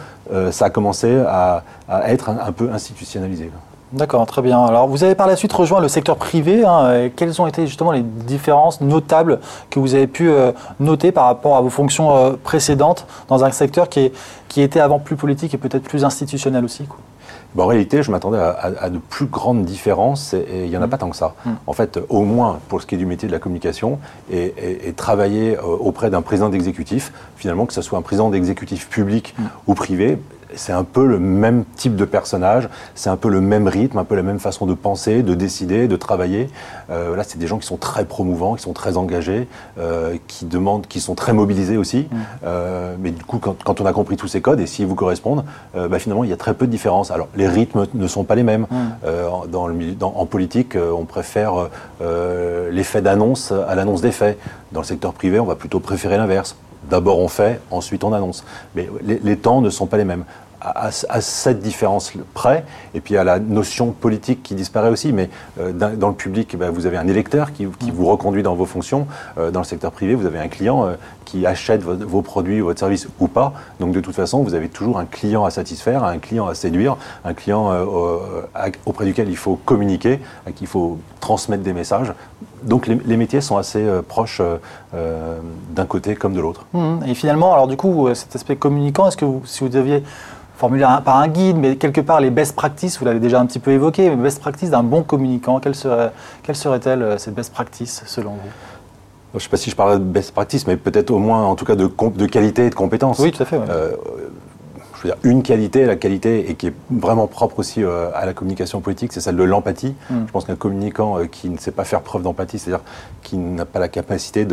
ça 0.51 0.65
a 0.65 0.69
commencé 0.69 1.15
à, 1.27 1.63
être 2.07 2.29
un 2.29 2.51
peu 2.51 2.71
institutionnalisé. 2.71 3.51
D'accord, 3.93 4.25
très 4.25 4.41
bien. 4.41 4.59
Alors, 4.65 4.87
vous 4.87 5.03
avez 5.03 5.13
par 5.13 5.27
la 5.27 5.35
suite 5.35 5.53
rejoint 5.53 5.79
le 5.79 5.87
secteur 5.87 6.17
privé. 6.17 6.65
Hein, 6.65 7.09
quelles 7.15 7.39
ont 7.39 7.45
été 7.45 7.67
justement 7.67 7.91
les 7.91 8.01
différences 8.01 8.81
notables 8.81 9.39
que 9.69 9.79
vous 9.79 9.93
avez 9.93 10.07
pu 10.07 10.29
euh, 10.29 10.51
noter 10.79 11.11
par 11.11 11.25
rapport 11.25 11.57
à 11.57 11.61
vos 11.61 11.69
fonctions 11.69 12.15
euh, 12.15 12.31
précédentes 12.43 13.05
dans 13.27 13.43
un 13.43 13.51
secteur 13.51 13.89
qui, 13.89 14.11
qui 14.49 14.61
était 14.61 14.79
avant 14.79 14.97
plus 14.97 15.15
politique 15.15 15.53
et 15.53 15.59
peut-être 15.59 15.83
plus 15.83 16.05
institutionnel 16.05 16.65
aussi 16.65 16.87
en 17.61 17.67
réalité, 17.67 18.01
je 18.01 18.09
m'attendais 18.09 18.39
à, 18.39 18.89
de 18.89 18.97
plus 18.97 19.27
grandes 19.27 19.63
différences 19.63 20.33
et 20.33 20.63
il 20.63 20.69
n'y 20.69 20.77
en 20.77 20.81
a 20.81 20.87
mmh. 20.87 20.89
pas 20.89 20.97
tant 20.97 21.09
que 21.09 21.15
ça. 21.15 21.35
Mmh. 21.45 21.51
En 21.67 21.73
fait, 21.73 21.99
au 22.09 22.21
moins 22.21 22.59
pour 22.67 22.81
ce 22.81 22.87
qui 22.87 22.95
est 22.95 22.97
du 22.97 23.05
métier 23.05 23.27
de 23.27 23.33
la 23.33 23.39
communication 23.39 23.99
et, 24.31 24.53
travailler 24.95 25.57
euh, 25.57 25.61
auprès 25.61 26.09
d'un 26.09 26.21
président 26.21 26.49
d'exécutif, 26.49 27.11
finalement, 27.35 27.65
que 27.65 27.73
ce 27.73 27.81
soit 27.81 27.99
un 27.99 28.01
président 28.01 28.29
d'exécutif 28.29 28.89
public 28.89 29.35
mmh. 29.37 29.43
ou 29.67 29.73
privé, 29.75 30.19
c'est 30.55 30.73
un 30.73 30.83
peu 30.83 31.05
le 31.05 31.19
même 31.19 31.65
type 31.75 31.95
de 31.95 32.05
personnage, 32.05 32.69
c'est 32.95 33.09
un 33.09 33.17
peu 33.17 33.29
le 33.29 33.41
même 33.41 33.67
rythme, 33.67 33.97
un 33.97 34.03
peu 34.03 34.15
la 34.15 34.23
même 34.23 34.39
façon 34.39 34.65
de 34.65 34.73
penser, 34.73 35.23
de 35.23 35.35
décider, 35.35 35.87
de 35.87 35.95
travailler. 35.95 36.49
Euh, 36.89 37.15
là, 37.15 37.23
c'est 37.23 37.37
des 37.37 37.47
gens 37.47 37.57
qui 37.57 37.67
sont 37.67 37.77
très 37.77 38.05
promouvants, 38.05 38.55
qui 38.55 38.63
sont 38.63 38.73
très 38.73 38.97
engagés, 38.97 39.47
euh, 39.79 40.17
qui 40.27 40.45
demandent, 40.45 40.87
qui 40.87 40.99
sont 40.99 41.15
très 41.15 41.33
mobilisés 41.33 41.77
aussi. 41.77 42.07
Mm. 42.09 42.17
Euh, 42.45 42.95
mais 42.99 43.11
du 43.11 43.23
coup, 43.23 43.39
quand, 43.39 43.81
on 43.81 43.85
a 43.85 43.93
compris 43.93 44.17
tous 44.17 44.27
ces 44.27 44.41
codes 44.41 44.59
et 44.59 44.65
s'ils 44.65 44.85
vous 44.85 44.95
correspondent, 44.95 45.45
bah, 45.73 45.99
finalement, 45.99 46.23
il 46.23 46.29
y 46.29 46.33
a 46.33 46.37
très 46.37 46.53
peu 46.53 46.65
de 46.65 46.71
différence. 46.71 47.11
Alors, 47.11 47.27
les 47.35 47.47
rythmes 47.47 47.85
ne 47.93 48.07
sont 48.07 48.23
pas 48.23 48.35
les 48.35 48.43
mêmes. 48.43 48.67
Mm. 48.69 49.49
Dans 49.51 49.67
le, 49.67 49.75
en 50.01 50.25
politique, 50.25 50.75
on 50.75 51.05
préfère 51.05 51.69
l'effet 52.71 53.01
d'annonce 53.01 53.51
à 53.51 53.75
l'annonce 53.75 54.01
des 54.01 54.11
faits. 54.11 54.39
Dans 54.71 54.81
le 54.81 54.85
secteur 54.85 55.13
privé, 55.13 55.39
on 55.39 55.45
va 55.45 55.55
plutôt 55.55 55.79
préférer 55.79 56.17
l'inverse. 56.17 56.55
D'abord 56.89 57.19
on 57.19 57.27
fait, 57.27 57.61
ensuite 57.71 58.03
on 58.03 58.13
annonce. 58.13 58.43
Mais 58.75 58.89
les, 59.01 59.37
temps 59.37 59.61
ne 59.61 59.69
sont 59.69 59.85
pas 59.85 59.97
les 59.97 60.05
mêmes 60.05 60.25
à, 60.63 60.91
cette 61.21 61.59
différence 61.59 62.13
près, 62.33 62.65
et 62.93 63.01
puis 63.01 63.17
à 63.17 63.23
la 63.23 63.39
notion 63.39 63.91
politique 63.91 64.43
qui 64.43 64.55
disparaît 64.55 64.89
aussi, 64.89 65.11
mais 65.11 65.29
euh, 65.59 65.71
dans, 65.71 66.09
le 66.09 66.15
public, 66.15 66.51
eh 66.53 66.57
ben, 66.57 66.69
vous 66.69 66.85
avez 66.85 66.97
un 66.97 67.07
électeur 67.07 67.51
qui, 67.53 67.65
vous 67.65 68.05
reconduit 68.05 68.43
dans 68.43 68.55
vos 68.55 68.65
fonctions. 68.65 69.07
Euh, 69.37 69.51
dans 69.51 69.59
le 69.59 69.65
secteur 69.65 69.91
privé, 69.91 70.15
vous 70.15 70.25
avez 70.25 70.39
un 70.39 70.47
client 70.47 70.85
euh, 70.85 70.93
qui 71.25 71.45
achète 71.45 71.81
vos 71.83 72.21
produits 72.21 72.61
ou 72.61 72.65
votre 72.65 72.79
service 72.79 73.07
ou 73.19 73.27
pas. 73.27 73.53
Donc 73.79 73.93
de 73.93 73.99
toute 73.99 74.15
façon, 74.15 74.43
vous 74.43 74.53
avez 74.53 74.69
toujours 74.69 74.99
un 74.99 75.05
client 75.05 75.45
à 75.45 75.51
satisfaire, 75.51 76.03
un 76.03 76.19
client 76.19 76.47
à 76.47 76.55
séduire, 76.55 76.97
un 77.25 77.33
client 77.33 77.71
auprès 78.85 79.05
duquel 79.05 79.29
il 79.29 79.37
faut 79.37 79.55
communiquer, 79.55 80.19
à 80.45 80.51
qui 80.51 80.63
il 80.63 80.67
faut 80.67 80.97
transmettre 81.19 81.63
des 81.63 81.73
messages. 81.73 82.13
Donc 82.63 82.87
les, 82.87 83.17
métiers 83.17 83.41
sont 83.41 83.57
assez 83.57 83.85
proches 84.07 84.41
d'un 84.93 85.85
côté 85.85 86.15
comme 86.15 86.33
de 86.33 86.41
l'autre. 86.41 86.65
Mmh. 86.73 86.99
Et 87.07 87.13
finalement, 87.13 87.53
alors 87.53 87.67
du 87.67 87.77
coup, 87.77 88.13
cet 88.13 88.35
aspect 88.35 88.55
communicant, 88.55 89.07
est-ce 89.07 89.17
que 89.17 89.25
si 89.45 89.61
vous 89.61 89.69
deviez 89.69 90.03
formuler 90.55 90.85
par 91.03 91.17
un 91.17 91.27
guide, 91.27 91.57
mais 91.57 91.75
quelque 91.75 92.01
part 92.01 92.21
les 92.21 92.29
best 92.29 92.55
practices, 92.55 92.99
vous 92.99 93.05
l'avez 93.05 93.19
déjà 93.19 93.39
un 93.39 93.45
petit 93.45 93.59
peu 93.59 93.71
évoqué, 93.71 94.09
les 94.09 94.15
best 94.15 94.39
practices 94.39 94.69
d'un 94.69 94.83
bon 94.83 95.03
communicant, 95.03 95.59
quelle 95.59 95.75
serait-elle 95.75 96.55
serait 96.55 96.79
euh, 96.87 97.17
cette 97.17 97.33
best 97.33 97.51
practice 97.51 98.03
selon 98.05 98.31
vous? 98.31 98.49
Je 99.33 99.37
ne 99.37 99.41
sais 99.41 99.49
pas 99.49 99.57
si 99.57 99.71
je 99.71 99.75
parle 99.75 99.97
de 99.97 100.03
best 100.03 100.31
practice, 100.31 100.67
mais 100.67 100.77
peut-être 100.77 101.09
au 101.09 101.17
moins, 101.17 101.43
en 101.43 101.55
tout 101.55 101.65
cas, 101.65 101.75
de, 101.75 101.87
de 101.87 102.25
qualité 102.27 102.67
et 102.67 102.69
de 102.69 102.75
compétences. 102.75 103.17
Oui, 103.17 103.31
tout 103.31 103.41
à 103.41 103.45
fait. 103.45 103.59
Euh, 103.67 103.95
dire, 105.03 105.15
une 105.23 105.41
qualité, 105.41 105.85
la 105.85 105.95
qualité, 105.95 106.51
et 106.51 106.55
qui 106.55 106.67
est 106.67 106.73
vraiment 106.91 107.25
propre 107.25 107.57
aussi 107.59 107.83
euh, 107.83 108.09
à 108.13 108.27
la 108.27 108.33
communication 108.33 108.79
politique, 108.79 109.11
c'est 109.11 109.21
celle 109.21 109.35
de 109.35 109.43
l'empathie. 109.43 109.95
Mm. 110.11 110.27
Je 110.27 110.31
pense 110.31 110.45
qu'un 110.45 110.55
communicant 110.55 111.17
euh, 111.17 111.25
qui 111.25 111.49
ne 111.49 111.57
sait 111.57 111.71
pas 111.71 111.83
faire 111.83 112.01
preuve 112.01 112.21
d'empathie, 112.21 112.59
c'est-à-dire 112.59 112.83
qui 113.23 113.37
n'a 113.37 113.65
pas 113.65 113.79
la 113.79 113.87
capacité 113.87 114.45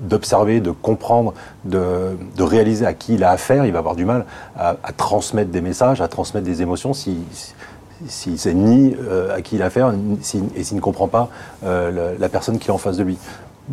d'observer, 0.00 0.60
de, 0.60 0.70
comprendre, 0.70 1.34
de, 1.64 2.14
réaliser 2.38 2.86
à 2.86 2.94
qui 2.94 3.14
il 3.14 3.24
a 3.24 3.30
affaire, 3.30 3.66
il 3.66 3.72
va 3.72 3.80
avoir 3.80 3.96
du 3.96 4.04
mal 4.04 4.26
à, 4.56 4.76
transmettre 4.96 5.50
des 5.50 5.60
messages, 5.60 6.00
à 6.00 6.06
transmettre 6.06 6.46
des 6.46 6.62
émotions 6.62 6.94
si, 6.94 7.18
s'il 8.06 8.38
sait 8.38 8.54
ni 8.54 8.94
à 9.34 9.40
qui 9.42 9.56
il 9.56 9.62
a 9.62 9.66
affaire, 9.66 9.92
et 10.56 10.62
s'il 10.64 10.76
ne 10.76 10.80
comprend 10.80 11.08
pas 11.08 11.30
la, 11.62 12.28
personne 12.28 12.58
qui 12.58 12.68
est 12.68 12.72
en 12.72 12.78
face 12.78 12.96
de 12.96 13.04
lui. 13.04 13.18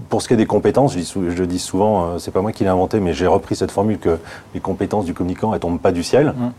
Pour 0.07 0.21
ce 0.21 0.27
qui 0.27 0.35
est 0.35 0.37
des 0.37 0.45
compétences, 0.45 0.95
je, 0.95 1.29
je 1.29 1.43
dis 1.43 1.59
souvent, 1.59 2.19
c'est 2.19 2.31
pas 2.31 2.41
moi 2.41 2.51
qui 2.51 2.63
l'ai 2.63 2.69
inventé, 2.69 2.99
mais 2.99 3.13
j'ai 3.13 3.25
repris 3.27 3.55
cette 3.55 3.71
formule 3.71 3.97
que 3.97 4.19
les 4.53 4.59
compétences 4.59 5.05
du 5.05 5.13
communicant, 5.13 5.53
elles 5.53 5.59
tombent 5.59 5.79
pas 5.79 5.91
du 5.91 6.03
ciel. 6.03 6.33
Mmh 6.37 6.49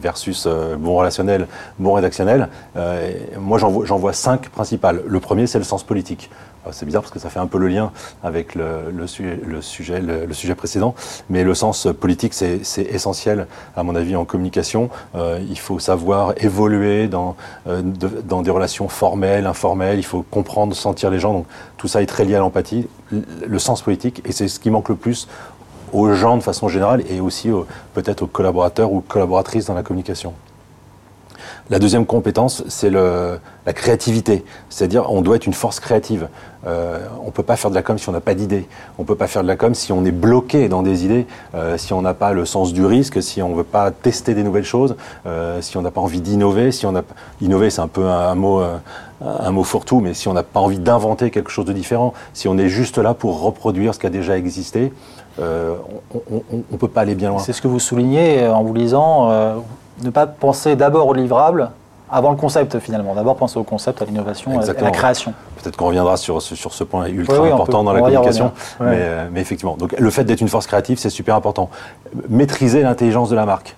versus 0.00 0.44
euh, 0.46 0.76
bon 0.76 0.96
relationnel, 0.96 1.46
bon 1.78 1.94
rédactionnel. 1.94 2.48
Euh, 2.76 3.12
moi, 3.38 3.58
j'en 3.58 3.70
vois, 3.70 3.84
vois, 3.84 4.12
cinq 4.12 4.48
principales. 4.48 5.02
Le 5.06 5.20
premier, 5.20 5.46
c'est 5.46 5.58
le 5.58 5.64
sens 5.64 5.82
politique. 5.82 6.30
C'est 6.72 6.84
bizarre 6.84 7.00
parce 7.00 7.12
que 7.12 7.18
ça 7.18 7.30
fait 7.30 7.38
un 7.38 7.46
peu 7.46 7.56
le 7.56 7.68
lien 7.68 7.90
avec 8.22 8.54
le 8.54 9.06
sujet, 9.06 9.38
le, 9.98 10.32
sujet 10.34 10.54
précédent, 10.54 10.94
mais 11.30 11.42
le 11.42 11.54
sens 11.54 11.88
politique, 11.98 12.34
c'est 12.34 12.82
essentiel, 12.82 13.46
à 13.74 13.82
mon 13.82 13.96
avis, 13.96 14.14
en 14.14 14.26
communication. 14.26 14.90
Euh, 15.14 15.40
il 15.48 15.58
faut 15.58 15.78
savoir 15.78 16.34
évoluer 16.36 17.08
dans, 17.08 17.34
dans 17.66 18.42
des 18.42 18.50
relations 18.50 18.88
formelles, 18.88 19.46
informelles, 19.46 19.98
il 19.98 20.04
faut 20.04 20.22
comprendre, 20.22 20.76
sentir 20.76 21.10
les 21.10 21.18
gens. 21.18 21.32
Donc, 21.32 21.46
tout 21.78 21.88
ça 21.88 22.02
est 22.02 22.06
très 22.06 22.26
lié 22.26 22.34
à 22.34 22.40
l'empathie, 22.40 22.86
le 23.10 23.58
sens 23.58 23.80
politique, 23.80 24.20
et 24.26 24.32
c'est 24.32 24.48
ce 24.48 24.60
qui 24.60 24.68
manque 24.68 24.90
le 24.90 24.96
plus 24.96 25.28
aux 25.92 26.12
gens 26.12 26.36
de 26.36 26.42
façon 26.42 26.68
générale 26.68 27.02
et 27.08 27.20
aussi 27.20 27.50
peut-être 27.94 28.22
aux 28.22 28.26
collaborateurs 28.26 28.92
ou 28.92 29.00
collaboratrices 29.00 29.66
dans 29.66 29.74
la 29.74 29.82
communication. 29.82 30.34
La 31.70 31.78
deuxième 31.78 32.04
compétence, 32.04 32.64
c'est 32.66 32.90
la 32.90 33.38
créativité. 33.72 34.44
C'est-à-dire, 34.70 35.10
on 35.12 35.22
doit 35.22 35.36
être 35.36 35.46
une 35.46 35.54
force 35.54 35.78
créative. 35.78 36.28
Euh, 36.66 36.98
on 37.22 37.26
ne 37.26 37.30
peut 37.30 37.44
pas 37.44 37.54
faire 37.54 37.70
de 37.70 37.76
la 37.76 37.82
com 37.82 37.96
si 37.96 38.08
on 38.08 38.12
n'a 38.12 38.20
pas 38.20 38.34
d'idées. 38.34 38.66
On 38.98 39.02
ne 39.02 39.06
peut 39.06 39.14
pas 39.14 39.28
faire 39.28 39.42
de 39.42 39.46
la 39.46 39.54
com 39.54 39.72
si 39.72 39.92
on 39.92 40.04
est 40.04 40.10
bloqué 40.10 40.68
dans 40.68 40.82
des 40.82 41.04
idées, 41.04 41.28
euh, 41.54 41.78
si 41.78 41.92
on 41.92 42.02
n'a 42.02 42.12
pas 42.12 42.32
le 42.32 42.44
sens 42.44 42.72
du 42.72 42.84
risque, 42.84 43.22
si 43.22 43.40
on 43.40 43.50
ne 43.50 43.54
veut 43.54 43.62
pas 43.62 43.92
tester 43.92 44.34
des 44.34 44.42
nouvelles 44.42 44.64
choses, 44.64 44.96
euh, 45.26 45.62
si 45.62 45.76
on 45.76 45.82
n'a 45.82 45.92
pas 45.92 46.00
envie 46.00 46.20
d'innover. 46.20 46.72
Si 46.72 46.86
on 46.86 46.94
innover, 47.40 47.70
c'est 47.70 47.80
un 47.80 47.88
peu 47.88 48.04
un, 48.04 48.34
mot, 48.34 48.62
un 49.22 49.50
mot 49.52 49.62
fourre-tout, 49.62 50.00
mais 50.00 50.12
si 50.12 50.26
on 50.26 50.32
n'a 50.32 50.42
pas 50.42 50.58
envie 50.58 50.80
d'inventer 50.80 51.30
quelque 51.30 51.50
chose 51.50 51.66
de 51.66 51.72
différent, 51.72 52.14
si 52.34 52.48
on 52.48 52.58
est 52.58 52.68
juste 52.68 52.98
là 52.98 53.14
pour 53.14 53.40
reproduire 53.42 53.94
ce 53.94 54.00
qui 54.00 54.06
a 54.06 54.10
déjà 54.10 54.36
existé, 54.36 54.92
on 55.38 56.56
ne 56.72 56.76
peut 56.76 56.88
pas 56.88 57.02
aller 57.02 57.14
bien 57.14 57.30
loin. 57.30 57.38
C'est 57.38 57.52
ce 57.52 57.62
que 57.62 57.68
vous 57.68 57.80
soulignez 57.80 58.46
en 58.46 58.62
vous 58.62 58.74
lisant 58.74 59.30
ne 60.02 60.10
pas 60.10 60.26
penser 60.26 60.76
d'abord 60.76 61.06
au 61.08 61.14
livrable 61.14 61.70
avant 62.10 62.30
le 62.30 62.36
concept 62.36 62.78
finalement. 62.80 63.14
D'abord 63.14 63.36
penser 63.36 63.58
au 63.58 63.62
concept, 63.62 64.02
à 64.02 64.04
l'innovation, 64.04 64.58
à 64.58 64.66
la 64.66 64.90
création. 64.90 65.32
Peut-être 65.62 65.76
qu'on 65.76 65.86
reviendra 65.86 66.16
sur, 66.16 66.42
sur 66.42 66.72
ce 66.72 66.84
point 66.84 67.06
ultra 67.06 67.46
important 67.46 67.84
dans 67.84 67.92
la 67.92 68.00
communication. 68.00 68.52
Euh, 68.80 69.28
mais, 69.32 69.40
effectivement, 69.40 69.76
donc, 69.76 69.94
le 69.98 70.10
fait 70.10 70.24
d'être 70.24 70.40
une 70.40 70.48
force 70.48 70.66
créative, 70.66 70.98
c'est 70.98 71.10
super 71.10 71.34
important. 71.34 71.70
Maîtriser 72.28 72.82
l'intelligence 72.82 73.30
de 73.30 73.36
la 73.36 73.46
marque. 73.46 73.76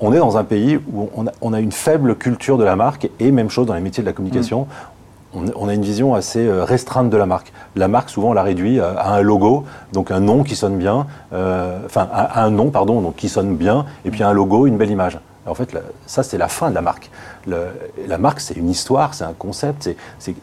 On 0.00 0.12
est 0.12 0.18
dans 0.18 0.38
un 0.38 0.44
pays 0.44 0.78
où 0.92 1.10
on 1.42 1.52
a, 1.52 1.60
une 1.60 1.72
faible 1.72 2.14
culture 2.14 2.56
de 2.56 2.64
la 2.64 2.76
marque 2.76 3.10
et 3.18 3.32
même 3.32 3.50
chose 3.50 3.66
dans 3.66 3.74
les 3.74 3.80
métiers 3.80 4.02
de 4.02 4.08
la 4.08 4.12
communication. 4.12 4.62
Mm. 4.62 4.66
On, 5.34 5.68
a 5.68 5.74
une 5.74 5.82
vision 5.82 6.14
assez 6.14 6.46
euh, 6.46 6.64
restreinte 6.64 7.10
de 7.10 7.16
la 7.16 7.26
marque. 7.26 7.52
La 7.76 7.86
marque, 7.86 8.08
souvent, 8.08 8.30
on 8.30 8.32
la 8.32 8.42
réduit 8.42 8.80
à 8.80 9.12
un 9.12 9.20
logo, 9.20 9.64
donc 9.92 10.10
un 10.10 10.20
nom 10.20 10.42
qui 10.42 10.56
sonne 10.56 10.78
bien, 10.78 11.06
euh, 11.34 11.80
enfin, 11.84 12.08
un 12.34 12.50
nom, 12.50 12.70
pardon, 12.70 13.12
qui 13.14 13.28
sonne 13.28 13.54
bien, 13.54 13.84
et 14.06 14.10
puis 14.10 14.22
un 14.22 14.32
logo, 14.32 14.66
une 14.66 14.78
belle 14.78 14.90
image. 14.90 15.18
En 15.46 15.54
fait, 15.54 15.76
ça, 16.06 16.22
c'est 16.22 16.38
la 16.38 16.48
fin 16.48 16.70
de 16.70 16.74
la 16.74 16.80
marque 16.80 17.10
la 18.06 18.18
marque, 18.18 18.40
c'est 18.40 18.54
une 18.54 18.70
histoire, 18.70 19.14
c'est 19.14 19.24
un 19.24 19.32
concept, 19.32 19.90
c'est 20.18 20.34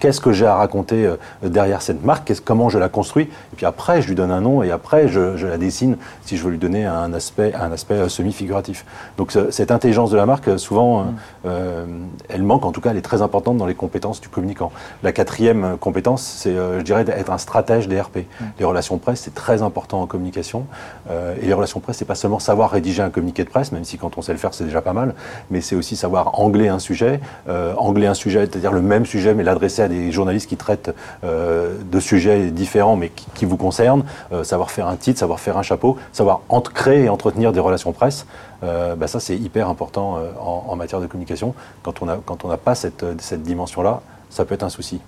qu'est-ce 0.00 0.20
que 0.20 0.32
j'ai 0.32 0.46
à 0.46 0.56
raconter 0.56 1.06
euh, 1.06 1.16
derrière 1.42 1.82
cette 1.82 2.04
marque, 2.04 2.32
comment 2.44 2.68
je 2.68 2.78
la 2.78 2.88
construis, 2.88 3.24
et 3.24 3.56
puis 3.56 3.66
après, 3.66 4.02
je 4.02 4.08
lui 4.08 4.14
donne 4.14 4.30
un 4.30 4.40
nom, 4.40 4.62
et 4.62 4.70
après, 4.70 5.08
je, 5.08 5.46
la 5.46 5.58
dessine 5.58 5.96
si 6.24 6.36
je 6.36 6.44
veux 6.44 6.50
lui 6.50 6.58
donner 6.58 6.84
un 6.86 7.12
aspect, 7.12 7.54
un 7.54 7.72
aspect 7.72 7.94
euh, 7.94 8.08
semi-figuratif. 8.08 8.84
Donc 9.16 9.36
cette 9.50 9.70
intelligence 9.70 10.10
de 10.10 10.16
la 10.16 10.26
marque, 10.26 10.48
euh, 10.48 10.58
souvent, 10.58 11.06
elle 11.44 12.42
manque, 12.42 12.64
en 12.64 12.72
tout 12.72 12.80
cas, 12.80 12.90
elle 12.90 12.96
est 12.96 13.02
très 13.02 13.22
importante 13.22 13.56
dans 13.56 13.66
les 13.66 13.74
compétences 13.74 14.20
du 14.20 14.28
communicant. 14.28 14.72
La 15.02 15.12
quatrième 15.12 15.76
compétence, 15.78 16.22
c'est, 16.22 16.54
je 16.54 16.82
dirais, 16.82 17.04
d'être 17.04 17.30
un 17.30 17.38
stratège 17.38 17.88
des 17.88 18.00
RP. 18.00 18.18
Les 18.58 18.64
relations 18.64 18.98
presse, 18.98 19.20
c'est 19.20 19.34
très 19.34 19.62
important 19.62 20.02
en 20.02 20.06
communication, 20.06 20.66
et 21.08 21.46
les 21.46 21.52
relations 21.52 21.80
presse, 21.80 21.98
c'est 21.98 22.04
pas 22.04 22.14
seulement 22.14 22.38
savoir 22.38 22.70
rédiger 22.70 23.02
un 23.02 23.10
communiqué 23.10 23.44
de 23.44 23.48
presse, 23.48 23.72
même 23.72 23.84
si 23.84 23.98
quand 23.98 24.18
on 24.18 24.22
sait 24.22 24.32
le 24.32 24.38
faire, 24.38 24.54
c'est 24.54 24.64
déjà 24.64 24.82
pas 24.82 24.92
mal, 24.92 25.14
mais 25.50 25.60
c'est 25.60 25.76
aussi 25.76 25.96
savoir 25.96 26.35
angler 26.36 26.68
un 26.68 26.78
sujet, 26.78 27.20
euh, 27.48 27.74
angler 27.76 28.06
un 28.06 28.14
sujet, 28.14 28.40
c'est-à-dire 28.40 28.72
le 28.72 28.82
même 28.82 29.06
sujet, 29.06 29.34
mais 29.34 29.42
l'adresser 29.42 29.82
à 29.82 29.88
des 29.88 30.12
journalistes 30.12 30.48
qui 30.48 30.56
traitent 30.56 30.94
euh, 31.24 31.74
de 31.90 32.00
sujets 32.00 32.50
différents, 32.50 32.96
mais 32.96 33.10
qui, 33.34 33.44
vous 33.44 33.56
concernent, 33.56 34.04
euh, 34.32 34.44
savoir 34.44 34.70
faire 34.70 34.86
un 34.86 34.96
titre, 34.96 35.18
savoir 35.18 35.40
faire 35.40 35.56
un 35.56 35.62
chapeau, 35.62 35.96
savoir 36.12 36.40
créer 36.74 37.04
et 37.04 37.08
entretenir 37.08 37.52
des 37.52 37.60
relations 37.60 37.92
presse. 37.92 38.26
Bah 38.62 39.06
ça, 39.06 39.20
c'est 39.20 39.36
hyper 39.36 39.68
important 39.68 40.18
en, 40.40 40.74
matière 40.76 41.00
de 41.00 41.06
communication. 41.06 41.54
Quand 41.82 42.02
on 42.02 42.48
n'a 42.48 42.56
pas 42.56 42.74
cette, 42.74 43.04
cette 43.20 43.42
dimension-là, 43.42 44.00
ça 44.30 44.44
peut 44.44 44.54
être 44.54 44.64
un 44.64 44.70
souci. 44.70 45.00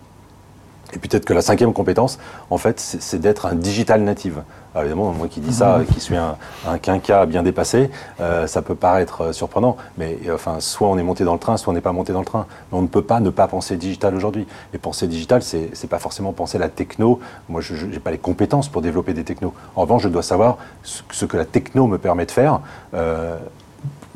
Et 0.93 0.99
peut-être 0.99 1.25
que 1.25 1.35
la 1.35 1.43
cinquième 1.43 1.73
compétence, 1.73 2.19
en 2.51 2.59
fait, 2.59 2.81
c'est 2.81 3.19
d'être 3.19 3.47
un 3.47 3.55
digital 3.55 4.03
native. 4.03 4.43
Alors 4.75 4.85
évidemment, 4.85 5.13
moi 5.13 5.29
qui 5.29 5.41
dis 5.41 5.53
ça, 5.53 5.79
mhm. 5.79 5.87
qui 5.87 6.01
suis 6.01 6.17
un, 6.17 6.37
un 6.67 6.79
quinca 6.79 7.27
bien 7.27 7.43
dépassé, 7.43 7.91
euh, 8.21 8.47
ça 8.47 8.63
peut 8.63 8.75
paraître 8.75 9.23
euh, 9.23 9.33
surprenant. 9.33 9.77
Mais 9.97 10.19
euh, 10.27 10.35
enfin, 10.35 10.61
soit 10.61 10.89
on 10.89 10.99
est 10.99 11.03
monté 11.03 11.25
dans 11.25 11.33
le 11.33 11.39
train, 11.39 11.57
soit 11.57 11.73
on 11.73 11.75
n'est 11.75 11.81
pas 11.81 11.93
monté 11.93 12.13
dans 12.13 12.21
le 12.21 12.27
train. 12.27 12.47
Mais 12.71 12.79
on 12.79 12.83
ne 12.83 12.87
peut 12.87 13.03
pas 13.03 13.21
ne 13.21 13.31
pas 13.31 13.49
penser 13.49 13.77
digital 13.77 14.15
aujourd'hui. 14.15 14.47
Et 14.75 14.79
penser 14.79 15.07
digital, 15.07 15.43
c'est 15.43 15.71
n'est 15.83 15.89
pas 15.89 15.99
forcément 15.99 16.33
penser 16.33 16.59
la 16.59 16.69
techno. 16.69 17.21
Moi, 17.49 17.61
je 17.61 17.87
n'ai 17.87 17.99
pas 17.99 18.11
les 18.11 18.19
compétences 18.19 18.69
pour 18.69 18.83
développer 18.83 19.15
des 19.15 19.25
technos. 19.25 19.55
En 19.77 19.83
revanche, 19.83 20.03
je 20.03 20.09
dois 20.09 20.23
savoir 20.23 20.59
ce, 20.83 21.25
que 21.25 21.37
la 21.37 21.45
techno 21.45 21.87
me 21.87 21.99
permet 21.99 22.27
de 22.27 22.31
faire 22.31 22.61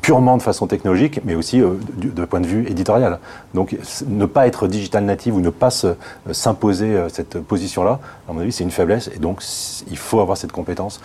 purement 0.02 0.37
de 0.37 0.42
façon 0.42 0.66
technologique, 0.66 1.21
mais 1.25 1.35
aussi 1.37 1.62
euh, 1.62 1.75
de 1.97 2.25
point 2.25 2.40
de 2.40 2.47
vue 2.47 2.68
éditorial. 2.68 3.21
Donc 3.54 3.76
ne 4.06 4.26
pas 4.26 4.47
être 4.49 4.66
digital 4.66 5.04
native 5.04 5.37
ou 5.37 5.40
ne 5.40 5.49
pas 5.49 5.71
euh, 5.85 5.94
s'imposer 6.32 6.97
euh, 6.97 7.09
cette 7.09 7.38
position-là, 7.40 8.00
à 8.28 8.32
mon 8.32 8.40
avis, 8.40 8.52
c'est 8.52 8.64
une 8.64 8.73
faiblesse. 8.73 9.09
Et 9.14 9.18
donc 9.18 9.42
il 9.90 9.97
faut 9.97 10.21
avoir 10.21 10.37
cette 10.37 10.52
compétence 10.52 11.00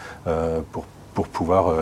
pour, 0.72 0.86
pouvoir 1.28 1.74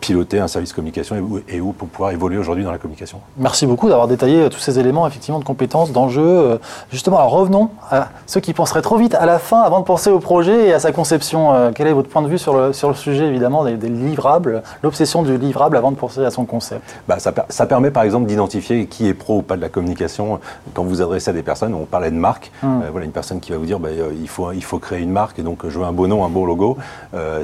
piloter 0.00 0.40
un 0.40 0.48
service 0.48 0.72
communication 0.72 1.16
et, 1.48 1.60
où 1.60 1.72
pour 1.72 1.88
pouvoir 1.88 2.10
évoluer 2.10 2.38
aujourd'hui 2.38 2.64
dans 2.64 2.72
la 2.72 2.78
communication. 2.78 3.20
Merci 3.36 3.66
beaucoup 3.66 3.88
d'avoir 3.88 4.08
détaillé 4.08 4.42
euh, 4.42 4.48
tous 4.48 4.58
ces 4.58 4.78
éléments 4.78 5.06
effectivement 5.06 5.38
de 5.38 5.44
compétences, 5.44 5.92
d'enjeux. 5.92 6.22
Euh, 6.22 6.58
justement, 6.90 7.18
alors 7.18 7.30
revenons 7.30 7.70
à 7.90 8.08
ceux 8.26 8.40
qui 8.40 8.52
penseraient 8.52 8.82
trop 8.82 8.96
vite 8.96 9.14
à 9.14 9.26
la 9.26 9.38
fin 9.38 9.62
avant 9.62 9.80
de 9.80 9.84
penser 9.84 10.10
au 10.10 10.18
projet 10.18 10.68
et 10.68 10.72
à 10.72 10.80
sa 10.80 10.92
conception. 10.92 11.72
Quel 11.74 11.86
est 11.86 11.92
votre 11.92 12.08
point 12.08 12.22
de 12.22 12.28
vue 12.28 12.38
sur 12.38 12.56
le, 12.56 12.72
sur 12.72 12.88
le 12.88 12.94
sujet 12.94 13.26
évidemment 13.26 13.64
des, 13.64 13.88
livrables, 13.88 14.62
l'obsession 14.82 15.22
du 15.22 15.38
livrable 15.38 15.76
avant 15.76 15.92
de 15.92 15.96
penser 15.96 16.24
à 16.24 16.30
son 16.30 16.44
concept? 16.44 16.82
Bah, 17.06 17.18
ça, 17.18 17.32
ça, 17.48 17.66
permet 17.66 17.90
par 17.90 18.02
exemple 18.02 18.26
d'identifier 18.26 18.86
qui 18.86 19.06
est 19.06 19.14
pro 19.14 19.38
ou 19.38 19.42
pas 19.42 19.56
de 19.56 19.60
la 19.60 19.68
communication. 19.68 20.40
Quand 20.74 20.84
vous 20.84 21.02
adressez 21.02 21.30
à 21.30 21.32
des 21.32 21.42
personnes, 21.42 21.74
on 21.74 21.84
parlait 21.84 22.10
de 22.10 22.16
marque, 22.16 22.50
hum. 22.62 22.82
voilà 22.90 23.06
une 23.06 23.12
personne 23.12 23.40
qui 23.40 23.52
va 23.52 23.58
vous 23.58 23.66
dire 23.66 23.78
bah, 23.78 23.90
il, 24.20 24.28
faut, 24.28 24.52
il 24.52 24.64
faut 24.64 24.78
créer 24.78 25.00
une 25.00 25.12
marque 25.12 25.38
et 25.38 25.42
donc 25.42 25.60
je 25.68 25.78
veux 25.78 25.84
un 25.84 25.92
beau 25.92 26.06
nom, 26.06 26.24
un 26.24 26.28
beau 26.28 26.44
logo. 26.44 26.76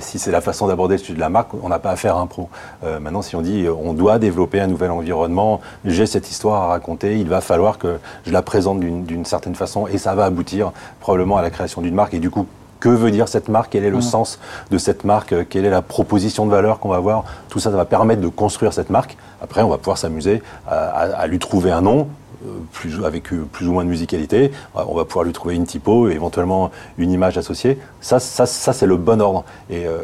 si 0.00 0.18
c'est 0.18 0.30
la 0.30 0.40
façon 0.40 0.66
d'aborder 0.66 0.96
le 0.96 0.98
sujet 0.98 1.14
de 1.14 1.20
la 1.20 1.28
marque, 1.28 1.50
on 1.62 1.68
n'a 1.68 1.78
pas 1.78 1.90
affaire 1.90 2.16
à 2.16 2.20
pro. 2.26 2.48
Euh, 2.84 3.00
maintenant, 3.00 3.22
si 3.22 3.36
on 3.36 3.42
dit 3.42 3.66
on 3.68 3.92
doit 3.92 4.18
développer 4.18 4.60
un 4.60 4.66
nouvel 4.66 4.90
environnement, 4.90 5.60
j'ai 5.84 6.06
cette 6.06 6.30
histoire 6.30 6.62
à 6.62 6.66
raconter, 6.68 7.18
il 7.18 7.28
va 7.28 7.40
falloir 7.40 7.78
que 7.78 7.98
je 8.26 8.32
la 8.32 8.42
présente 8.42 8.80
d'une 8.80 9.24
certaine 9.24 9.54
façon 9.54 9.86
et 9.86 9.98
ça 9.98 10.14
va 10.14 10.24
aboutir 10.24 10.72
probablement 11.00 11.36
à 11.36 11.42
la 11.42 11.50
création 11.50 11.82
d'une 11.82 11.94
marque. 11.94 12.14
Et 12.14 12.18
du 12.18 12.30
coup, 12.30 12.46
que 12.84 12.90
veut 12.90 13.10
dire 13.10 13.28
cette 13.28 13.48
marque, 13.48 13.72
quel 13.72 13.84
est 13.84 13.90
le 13.90 13.96
mmh. 13.96 14.02
sens 14.02 14.38
de 14.70 14.76
cette 14.76 15.04
marque, 15.04 15.48
quelle 15.48 15.64
est 15.64 15.70
la 15.70 15.80
proposition 15.80 16.44
de 16.44 16.50
valeur 16.50 16.80
qu'on 16.80 16.90
va 16.90 16.96
avoir? 16.96 17.24
Tout 17.48 17.58
ça, 17.58 17.70
ça 17.70 17.76
va 17.78 17.86
permettre 17.86 18.20
de 18.20 18.28
construire 18.28 18.74
cette 18.74 18.90
marque. 18.90 19.16
Après, 19.40 19.62
on 19.62 19.70
va 19.70 19.78
pouvoir 19.78 19.96
s'amuser 19.96 20.42
à, 20.68 21.26
lui 21.26 21.38
trouver 21.38 21.70
un 21.70 21.80
nom, 21.80 22.08
euh, 22.44 22.50
plus, 22.72 23.02
avec 23.02 23.30
plus 23.52 23.68
ou 23.68 23.72
moins 23.72 23.84
de 23.84 23.88
musicalité. 23.88 24.52
On 24.74 24.94
va 24.94 25.06
pouvoir 25.06 25.24
lui 25.24 25.32
trouver 25.32 25.54
une 25.54 25.64
typo, 25.64 26.10
éventuellement 26.10 26.70
une 26.98 27.10
image 27.10 27.38
associée. 27.38 27.78
Ça, 28.02 28.20
ça, 28.20 28.44
ça 28.44 28.74
c'est 28.74 28.86
le 28.86 28.98
bon 28.98 29.22
ordre. 29.22 29.44
Et 29.70 29.86
euh, 29.86 30.00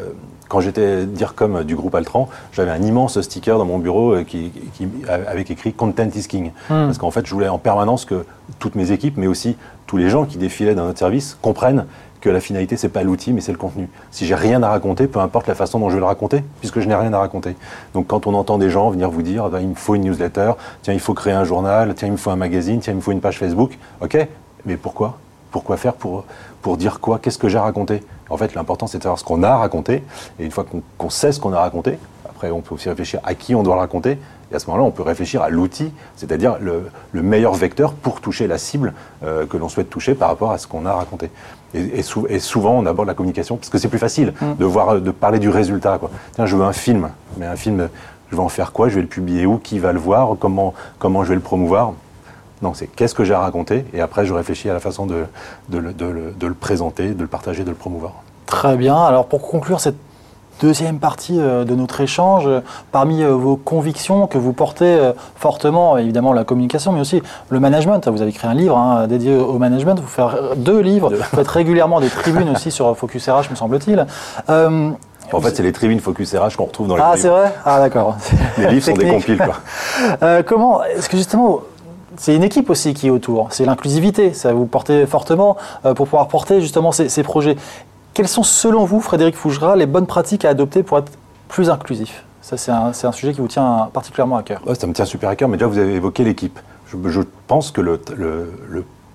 quand 0.51 0.59
j'étais 0.59 1.05
dire 1.05 1.33
comme 1.33 1.63
du 1.63 1.77
groupe 1.77 1.95
Altran, 1.95 2.27
j'avais 2.51 2.71
un 2.71 2.81
immense 2.81 3.21
sticker 3.21 3.57
dans 3.57 3.63
mon 3.63 3.79
bureau 3.79 4.15
euh, 4.15 4.23
qui, 4.25 4.51
avec 5.07 5.49
écrit 5.49 5.71
Content 5.71 6.09
is 6.13 6.27
King. 6.27 6.51
Hmm. 6.69 6.87
Parce 6.87 6.97
qu'en 6.97 7.09
fait, 7.09 7.25
je 7.25 7.33
voulais 7.33 7.47
en 7.47 7.57
permanence 7.57 8.03
que 8.03 8.25
toutes 8.59 8.75
mes 8.75 8.91
équipes, 8.91 9.15
mais 9.15 9.27
aussi 9.27 9.55
tous 9.87 9.95
les 9.95 10.09
gens 10.09 10.25
qui 10.25 10.37
défilaient 10.37 10.75
dans 10.75 10.83
notre 10.83 10.99
service, 10.99 11.37
comprennent 11.41 11.85
que 12.19 12.29
la 12.29 12.41
finalité, 12.41 12.75
c'est 12.75 12.89
pas 12.89 13.03
l'outil, 13.03 13.31
mais 13.31 13.39
c'est 13.39 13.53
le 13.53 13.57
contenu. 13.57 13.87
Si 14.11 14.25
j'ai 14.25 14.35
rien 14.35 14.61
à 14.61 14.67
raconter, 14.67 15.07
peu 15.07 15.19
importe 15.19 15.47
la 15.47 15.55
façon 15.55 15.79
dont 15.79 15.89
je 15.89 15.93
vais 15.93 16.01
le 16.01 16.05
raconter, 16.05 16.43
puisque 16.59 16.81
je 16.81 16.87
n'ai 16.89 16.95
rien 16.95 17.13
à 17.13 17.19
raconter. 17.19 17.55
Donc 17.93 18.07
quand 18.07 18.27
on 18.27 18.33
entend 18.33 18.57
des 18.57 18.69
gens 18.69 18.89
venir 18.89 19.09
vous 19.09 19.21
dire, 19.21 19.49
il 19.61 19.69
me 19.69 19.75
faut 19.75 19.95
une 19.95 20.03
newsletter, 20.03 20.51
tiens, 20.81 20.93
il 20.93 20.99
faut 20.99 21.13
créer 21.13 21.33
un 21.33 21.45
journal, 21.45 21.93
tiens, 21.95 22.09
il 22.09 22.11
me 22.11 22.17
faut 22.17 22.29
un 22.29 22.35
magazine, 22.35 22.81
tiens, 22.81 22.91
il 22.91 22.97
me 22.97 23.01
faut 23.01 23.13
une 23.13 23.21
page 23.21 23.39
Facebook, 23.39 23.77
ok, 24.01 24.27
mais 24.65 24.75
pourquoi? 24.75 25.17
Pourquoi 25.49 25.77
faire 25.77 25.93
pour, 25.93 26.25
pour 26.61 26.77
dire 26.77 26.99
quoi 26.99 27.19
Qu'est-ce 27.19 27.37
que 27.37 27.49
j'ai 27.49 27.57
raconté 27.57 28.01
En 28.29 28.37
fait, 28.37 28.55
l'important, 28.55 28.87
c'est 28.87 28.97
de 28.97 29.03
savoir 29.03 29.19
ce 29.19 29.23
qu'on 29.23 29.43
a 29.43 29.55
raconté. 29.57 30.03
Et 30.39 30.45
une 30.45 30.51
fois 30.51 30.65
qu'on 30.97 31.09
sait 31.09 31.31
ce 31.31 31.39
qu'on 31.39 31.53
a 31.53 31.59
raconté, 31.59 31.97
après, 32.25 32.51
on 32.51 32.61
peut 32.61 32.75
aussi 32.75 32.89
réfléchir 32.89 33.19
à 33.23 33.35
qui 33.35 33.55
on 33.55 33.63
doit 33.63 33.75
le 33.75 33.81
raconter. 33.81 34.17
Et 34.51 34.55
à 34.55 34.59
ce 34.59 34.67
moment-là, 34.67 34.83
on 34.83 34.91
peut 34.91 35.03
réfléchir 35.03 35.41
à 35.41 35.49
l'outil, 35.49 35.91
c'est-à-dire 36.15 36.57
le, 36.59 36.89
meilleur 37.21 37.53
vecteur 37.53 37.93
pour 37.93 38.19
toucher 38.19 38.47
la 38.47 38.57
cible 38.57 38.93
euh, 39.23 39.45
que 39.45 39.57
l'on 39.57 39.69
souhaite 39.69 39.89
toucher 39.89 40.13
par 40.13 40.29
rapport 40.29 40.51
à 40.51 40.57
ce 40.57 40.67
qu'on 40.67 40.85
a 40.85 40.93
raconté. 40.93 41.29
Et, 41.73 42.01
souvent, 42.39 42.77
on 42.77 42.85
aborde 42.85 43.07
la 43.07 43.13
communication 43.13 43.55
parce 43.55 43.69
que 43.69 43.77
c'est 43.77 43.87
plus 43.87 43.99
facile 43.99 44.33
mm. 44.41 44.55
de 44.59 44.65
voir, 44.65 44.99
de 44.99 45.11
parler 45.11 45.39
du 45.39 45.49
résultat. 45.49 45.97
Quoi. 45.99 46.11
Tiens, 46.33 46.45
je 46.45 46.57
veux 46.57 46.65
un 46.65 46.73
film, 46.73 47.09
mais 47.37 47.45
un 47.45 47.55
film 47.55 47.87
je 48.31 48.37
vais 48.37 48.41
en 48.41 48.49
faire 48.49 48.71
quoi, 48.71 48.87
je 48.89 48.95
vais 48.95 49.01
le 49.01 49.07
publier 49.07 49.45
où, 49.45 49.57
qui 49.57 49.77
va 49.77 49.91
le 49.91 49.99
voir, 49.99 50.35
comment, 50.39 50.73
comment 50.99 51.23
je 51.23 51.29
vais 51.29 51.35
le 51.35 51.41
promouvoir? 51.41 51.93
Non, 52.61 52.73
c'est 52.73 52.87
qu'est-ce 52.87 53.15
que 53.15 53.23
j'ai 53.23 53.33
à 53.33 53.39
raconter, 53.39 53.85
et 53.93 54.01
après 54.01 54.25
je 54.25 54.33
réfléchis 54.33 54.69
à 54.69 54.73
la 54.73 54.79
façon 54.79 55.05
de, 55.05 55.25
de, 55.69 55.77
le 55.79 56.53
présenter, 56.53 57.09
de 57.09 57.21
le 57.21 57.27
partager, 57.27 57.63
de 57.63 57.69
le 57.69 57.75
promouvoir. 57.75 58.13
Très 58.45 58.75
bien. 58.75 58.97
Alors 58.97 59.25
pour 59.25 59.41
conclure 59.41 59.79
cette 59.79 59.95
deuxième 60.61 60.99
partie 60.99 61.39
euh, 61.39 61.65
de 61.65 61.75
notre 61.75 62.01
échange, 62.01 62.47
parmi 62.91 63.23
euh, 63.23 63.31
vos 63.31 63.55
convictions 63.55 64.27
que 64.27 64.37
vous 64.37 64.53
portez 64.53 64.85
euh, 64.85 65.13
fortement, 65.35 65.97
évidemment 65.97 66.33
la 66.33 66.43
communication, 66.43 66.91
mais 66.91 67.01
aussi 67.01 67.21
le 67.49 67.59
management. 67.59 68.07
Vous 68.07 68.21
avez 68.21 68.29
écrit 68.29 68.47
un 68.47 68.53
livre 68.53 68.77
hein, 68.77 69.07
dédié 69.07 69.35
au 69.35 69.57
management, 69.57 69.99
vous 69.99 70.07
faites 70.07 70.61
deux 70.61 70.79
livres, 70.79 71.09
vous 71.09 71.23
faites 71.23 71.47
régulièrement 71.47 71.99
des 71.99 72.09
tribunes 72.09 72.49
aussi 72.49 72.71
sur 72.71 72.95
Focus 72.95 73.27
RH, 73.27 73.49
me 73.49 73.55
semble-t-il. 73.55 74.05
En 75.33 75.39
fait, 75.39 75.55
c'est 75.55 75.63
les 75.63 75.71
tribunes 75.71 76.01
Focus 76.01 76.35
RH 76.35 76.57
qu'on 76.57 76.65
retrouve 76.65 76.89
dans 76.89 76.97
les 76.97 77.01
Ah, 77.01 77.13
c'est 77.15 77.29
vrai? 77.29 77.53
Ah, 77.63 77.79
d'accord. 77.79 78.17
Les 78.57 78.67
livres 78.67 78.85
sont 78.85 78.93
des 78.93 79.07
compiles, 79.07 79.37
quoi. 79.37 80.41
comment 80.43 80.83
Est-ce 80.83 81.07
que 81.07 81.15
justement, 81.15 81.61
c'est 82.17 82.35
une 82.35 82.43
équipe 82.43 82.69
aussi 82.69 82.93
qui 82.93 83.07
est 83.07 83.11
autour, 83.11 83.47
c'est 83.51 83.65
l'inclusivité, 83.65 84.33
ça 84.33 84.53
vous 84.53 84.65
portez 84.65 85.05
fortement 85.05 85.57
pour 85.83 86.07
pouvoir 86.07 86.27
porter 86.27 86.61
justement 86.61 86.91
ces, 86.91 87.09
ces 87.09 87.23
projets. 87.23 87.55
Quelles 88.13 88.27
sont, 88.27 88.43
selon 88.43 88.85
vous, 88.85 88.99
Frédéric 88.99 89.35
Fougera, 89.35 89.75
les 89.75 89.85
bonnes 89.85 90.07
pratiques 90.07 90.43
à 90.43 90.49
adopter 90.49 90.83
pour 90.83 90.97
être 90.97 91.11
plus 91.47 91.69
inclusif? 91.69 92.25
Ça, 92.41 92.57
c'est 92.57 92.71
un, 92.71 93.11
sujet 93.11 93.33
qui 93.33 93.39
vous 93.39 93.47
tient 93.47 93.89
particulièrement 93.93 94.35
à 94.35 94.43
cœur. 94.43 94.61
ça 94.77 94.87
me 94.87 94.93
tient 94.93 95.05
super 95.05 95.29
à 95.29 95.35
cœur, 95.35 95.47
mais 95.47 95.57
déjà, 95.57 95.67
vous 95.67 95.77
avez 95.77 95.93
évoqué 95.93 96.23
l'équipe. 96.23 96.59
Je, 96.87 97.21
pense 97.47 97.71
que 97.71 97.79
le, 97.79 98.01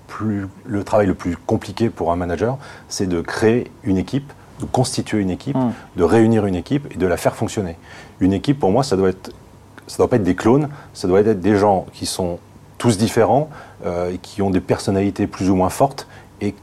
plus, 0.07 0.47
le 0.65 0.85
travail 0.85 1.07
le 1.07 1.15
plus 1.15 1.37
compliqué 1.37 1.91
pour 1.91 2.13
un 2.13 2.17
manager, 2.17 2.57
c'est 2.89 3.07
de 3.07 3.21
créer 3.21 3.71
une 3.85 3.99
équipe, 3.99 4.33
de 4.61 4.65
constituer 4.65 5.21
une 5.21 5.31
équipe, 5.31 5.57
hmm. 5.57 5.73
de 5.97 6.05
réunir 6.05 6.47
une 6.47 6.55
équipe 6.55 6.87
et 6.95 6.97
de 6.97 7.07
la 7.07 7.19
faire 7.19 7.35
fonctionner. 7.35 7.77
Une 8.21 8.33
équipe, 8.33 8.59
pour 8.59 8.71
moi, 8.71 8.83
ça 8.83 8.97
doit 8.97 9.11
être, 9.11 9.33
ça 9.87 9.99
doit 9.99 10.09
pas 10.09 10.17
être 10.17 10.23
des 10.23 10.37
clones, 10.37 10.71
ça 10.95 11.07
doit 11.07 11.21
être 11.21 11.41
des 11.41 11.57
gens 11.57 11.85
qui 11.93 12.07
sont 12.07 12.39
tous 12.79 12.99
différents, 12.99 13.49
euh, 13.85 14.17
qui 14.23 14.43
ont 14.43 14.51
des 14.51 14.61
personnalités 14.61 15.27
plus 15.27 15.51
ou 15.51 15.55
moins 15.55 15.71
fortes 15.71 16.07
et, 16.41 16.55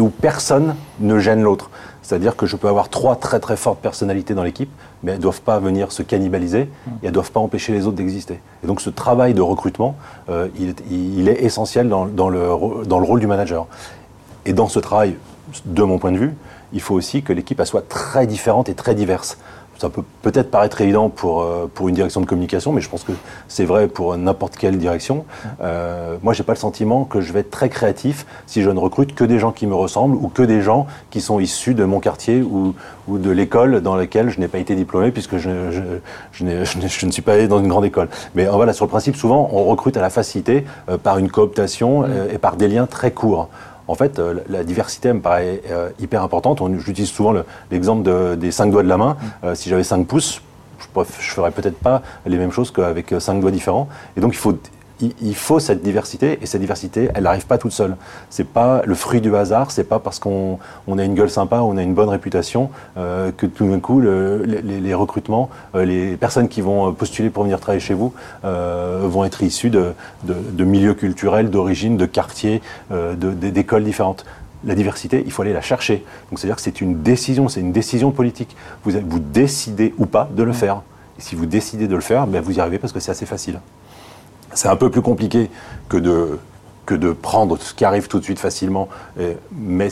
où 0.00 0.08
personne 0.08 0.74
ne 0.98 1.18
gêne 1.20 1.40
l'autre. 1.40 1.70
C'est-à-dire 2.02 2.34
que 2.34 2.44
je 2.44 2.56
peux 2.56 2.66
avoir 2.66 2.88
trois 2.88 3.14
très 3.14 3.38
très 3.38 3.56
fortes 3.56 3.78
personnalités 3.78 4.34
dans 4.34 4.42
l'équipe, 4.42 4.70
mais 5.02 5.12
elles 5.12 5.18
ne 5.18 5.22
doivent 5.22 5.42
pas 5.42 5.60
venir 5.60 5.92
se 5.92 6.02
cannibaliser 6.02 6.62
et 6.62 6.68
elles 7.02 7.08
ne 7.10 7.14
doivent 7.14 7.30
pas 7.30 7.38
empêcher 7.38 7.72
les 7.72 7.86
autres 7.86 7.96
d'exister. 7.96 8.40
Et 8.64 8.66
donc 8.66 8.80
ce 8.80 8.90
travail 8.90 9.32
de 9.32 9.40
recrutement, 9.40 9.94
euh, 10.28 10.48
il, 10.90 11.28
est, 11.28 11.44
essentiel 11.44 11.88
dans, 11.88 12.04
le 12.28 12.48
rôle 12.50 13.20
du 13.20 13.28
manager. 13.28 13.66
Et 14.44 14.52
dans 14.52 14.68
ce 14.68 14.80
travail, 14.80 15.16
de 15.64 15.82
mon 15.84 15.98
point 15.98 16.12
de 16.12 16.18
vue, 16.18 16.34
il 16.72 16.80
faut 16.80 16.94
aussi 16.94 17.22
que 17.22 17.32
l'équipe 17.32 17.62
soit 17.64 17.88
très 17.88 18.26
différente 18.26 18.68
et 18.68 18.74
très 18.74 18.94
diverse 18.94 19.38
ça 19.78 19.88
peut 19.88 20.02
peut-être 20.22 20.50
paraître 20.50 20.80
évident 20.80 21.08
pour, 21.08 21.42
euh, 21.42 21.70
pour 21.72 21.88
une 21.88 21.94
direction 21.94 22.20
de 22.20 22.26
communication, 22.26 22.72
mais 22.72 22.80
je 22.80 22.88
pense 22.88 23.04
que 23.04 23.12
c'est 23.48 23.64
vrai 23.64 23.88
pour 23.88 24.16
n'importe 24.16 24.56
quelle 24.56 24.78
direction. 24.78 25.24
Euh, 25.62 26.16
moi, 26.22 26.32
j'ai 26.32 26.42
pas 26.42 26.52
le 26.52 26.58
sentiment 26.58 27.04
que 27.04 27.20
je 27.20 27.32
vais 27.32 27.40
être 27.40 27.50
très 27.50 27.68
créatif 27.68 28.26
si 28.46 28.62
je 28.62 28.70
ne 28.70 28.78
recrute 28.78 29.14
que 29.14 29.24
des 29.24 29.38
gens 29.38 29.52
qui 29.52 29.66
me 29.66 29.74
ressemblent 29.74 30.16
ou 30.16 30.28
que 30.28 30.42
des 30.42 30.62
gens 30.62 30.86
qui 31.10 31.20
sont 31.20 31.40
issus 31.40 31.74
de 31.74 31.84
mon 31.84 32.00
quartier 32.00 32.42
ou, 32.42 32.74
ou 33.08 33.18
de 33.18 33.30
l'école 33.30 33.80
dans 33.80 33.96
laquelle 33.96 34.30
je 34.30 34.40
n'ai 34.40 34.48
pas 34.48 34.58
été 34.58 34.74
diplômé 34.74 35.10
puisque 35.10 35.36
je, 35.36 35.70
je, 35.70 35.82
je, 36.32 36.64
je, 36.64 37.06
ne 37.06 37.10
suis 37.10 37.22
pas 37.22 37.34
allé 37.34 37.48
dans 37.48 37.58
une 37.58 37.68
grande 37.68 37.84
école. 37.84 38.08
Mais 38.34 38.46
euh, 38.46 38.52
voilà, 38.52 38.72
sur 38.72 38.84
le 38.84 38.90
principe, 38.90 39.16
souvent, 39.16 39.48
on 39.52 39.64
recrute 39.64 39.96
à 39.96 40.00
la 40.00 40.10
facilité 40.10 40.64
euh, 40.88 40.98
par 40.98 41.18
une 41.18 41.30
cooptation 41.30 42.02
mmh. 42.02 42.06
et 42.32 42.38
par 42.38 42.56
des 42.56 42.68
liens 42.68 42.86
très 42.86 43.10
courts 43.10 43.48
en 43.86 43.94
fait, 43.94 44.18
euh, 44.18 44.40
la 44.48 44.64
diversité 44.64 45.12
me 45.12 45.20
paraît 45.20 45.62
euh, 45.70 45.90
hyper 45.98 46.22
importante. 46.22 46.62
J'utilise 46.78 47.10
souvent 47.10 47.34
l'exemple 47.70 48.36
des 48.36 48.50
cinq 48.50 48.70
doigts 48.70 48.82
de 48.82 48.88
la 48.88 48.96
main. 48.96 49.16
Mm. 49.20 49.46
Euh, 49.46 49.54
si 49.54 49.68
j'avais 49.68 49.84
cinq 49.84 50.06
pouces, 50.06 50.40
je 50.94 51.00
ne 51.00 51.04
ferais 51.04 51.50
peut-être 51.50 51.78
pas 51.78 52.02
les 52.26 52.36
mêmes 52.36 52.52
choses 52.52 52.70
qu'avec 52.70 53.14
cinq 53.18 53.40
doigts 53.40 53.50
différents. 53.50 53.88
Et 54.16 54.20
donc, 54.20 54.32
il 54.32 54.38
faut 54.38 54.56
il 55.00 55.34
faut 55.34 55.58
cette 55.58 55.82
diversité 55.82 56.38
et 56.40 56.46
cette 56.46 56.60
diversité, 56.60 57.08
elle 57.14 57.24
n'arrive 57.24 57.46
pas 57.46 57.58
toute 57.58 57.72
seule. 57.72 57.96
C'est 58.30 58.46
pas 58.46 58.82
le 58.84 58.94
fruit 58.94 59.20
du 59.20 59.34
hasard, 59.34 59.70
c'est 59.70 59.84
pas 59.84 59.98
parce 59.98 60.18
qu'on 60.18 60.58
a 60.96 61.04
une 61.04 61.14
gueule 61.14 61.30
sympa, 61.30 61.60
on 61.60 61.76
a 61.76 61.82
une 61.82 61.94
bonne 61.94 62.08
réputation 62.08 62.70
euh, 62.96 63.32
que 63.36 63.46
tout 63.46 63.68
d'un 63.68 63.80
coup 63.80 64.00
les, 64.00 64.94
recrutements, 64.94 65.50
euh, 65.74 65.84
les 65.84 66.16
personnes 66.16 66.48
qui 66.48 66.60
vont 66.60 66.92
postuler 66.92 67.30
pour 67.30 67.42
venir 67.42 67.58
travailler 67.58 67.80
chez 67.80 67.94
vous 67.94 68.14
euh, 68.44 69.00
vont 69.04 69.24
être 69.24 69.42
issues 69.42 69.70
de, 69.70 69.94
milieux 70.58 70.94
culturels, 70.94 71.50
d'origine, 71.50 71.96
de 71.96 72.06
quartiers, 72.06 72.62
d'écoles 72.90 73.84
différentes 73.84 74.24
la 74.66 74.74
diversité, 74.74 75.22
il 75.26 75.30
faut 75.30 75.42
aller 75.42 75.52
la 75.52 75.60
chercher. 75.60 76.04
Donc 76.30 76.38
c'est-à-dire 76.38 76.56
que 76.56 76.62
c'est 76.62 76.80
une 76.80 77.02
décision, 77.02 77.50
c'est 77.50 77.60
une 77.60 77.72
décision 77.72 78.12
politique. 78.12 78.56
Vous, 78.82 78.92
vous 79.06 79.18
décidez 79.18 79.92
ou 79.98 80.06
pas 80.06 80.26
de 80.34 80.42
le 80.42 80.54
faire. 80.54 80.80
Et 81.18 81.20
si 81.20 81.34
vous 81.34 81.44
décidez 81.44 81.86
de 81.86 81.94
le 81.94 82.00
faire, 82.00 82.26
ben 82.26 82.40
vous 82.40 82.56
y 82.56 82.60
arrivez 82.60 82.78
parce 82.78 82.94
que 82.94 82.98
c'est 82.98 83.10
assez 83.10 83.26
facile. 83.26 83.60
C'est 84.54 84.68
un 84.68 84.76
peu 84.76 84.90
plus 84.90 85.02
compliqué 85.02 85.50
que 85.88 85.96
de, 85.96 86.38
que 86.86 86.94
de 86.94 87.12
prendre 87.12 87.58
ce 87.58 87.74
qui 87.74 87.84
arrive 87.84 88.08
tout 88.08 88.18
de 88.18 88.24
suite 88.24 88.38
facilement, 88.38 88.88
mais, 89.52 89.88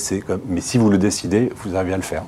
mais 0.47 0.61
si 0.61 0.79
vous 0.79 0.91
le 0.91 0.99
décidez, 0.99 1.53
vous 1.63 1.77
arrivez 1.77 1.95
à 1.95 1.97
le 1.97 2.03
faire. 2.03 2.23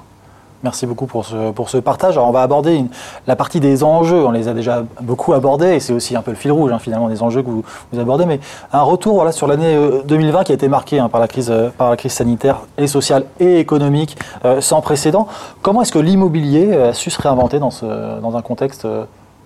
Merci 0.65 0.87
beaucoup 0.87 1.05
pour 1.05 1.27
ce, 1.27 1.51
pour 1.51 1.69
ce 1.69 1.77
partage. 1.77 2.15
Alors 2.17 2.27
on 2.27 2.33
va 2.33 2.41
aborder 2.41 2.87
la 3.27 3.37
partie 3.37 3.61
des 3.61 3.85
enjeux. 3.85 4.25
On 4.25 4.31
les 4.31 4.49
a 4.49 4.55
déjà 4.55 4.83
beaucoup 5.03 5.35
abordés 5.35 5.75
et 5.75 5.79
c'est 5.79 5.93
aussi 5.93 6.17
un 6.17 6.23
peu 6.23 6.31
le 6.31 6.39
fil 6.39 6.51
rouge 6.53 6.73
hein, 6.73 6.79
finalement 6.79 7.11
des 7.11 7.23
enjeux 7.23 7.43
que 7.43 7.51
vous, 7.51 7.63
vous, 7.93 8.01
abordez. 8.01 8.25
Mais 8.25 8.41
un 8.73 8.81
retour 8.81 9.17
voilà, 9.17 9.31
sur 9.31 9.47
l'année 9.47 9.79
2020 10.07 10.39
euh, 10.39 10.43
qui 10.43 10.53
a 10.53 10.55
été 10.55 10.69
marquée 10.69 10.99
hein, 10.99 11.11
par, 11.11 11.21
la 11.21 11.29
crise, 11.29 11.51
euh, 11.51 11.69
par 11.69 11.91
la 11.91 11.99
crise 11.99 12.13
sanitaire 12.13 12.61
et 12.79 12.87
sociale 12.87 13.27
et 13.41 13.59
économique 13.59 14.17
euh, 14.47 14.63
sans 14.63 14.81
précédent. 14.81 15.29
Comment 15.61 15.83
est-ce 15.83 15.93
que 15.93 15.99
l'immobilier 15.99 16.73
a 16.73 16.95
su 16.95 17.11
se 17.11 17.21
réinventer 17.21 17.59
dans, 17.59 17.71
ce, 17.71 17.85
dans 18.21 18.35
un 18.35 18.41
contexte 18.41 18.87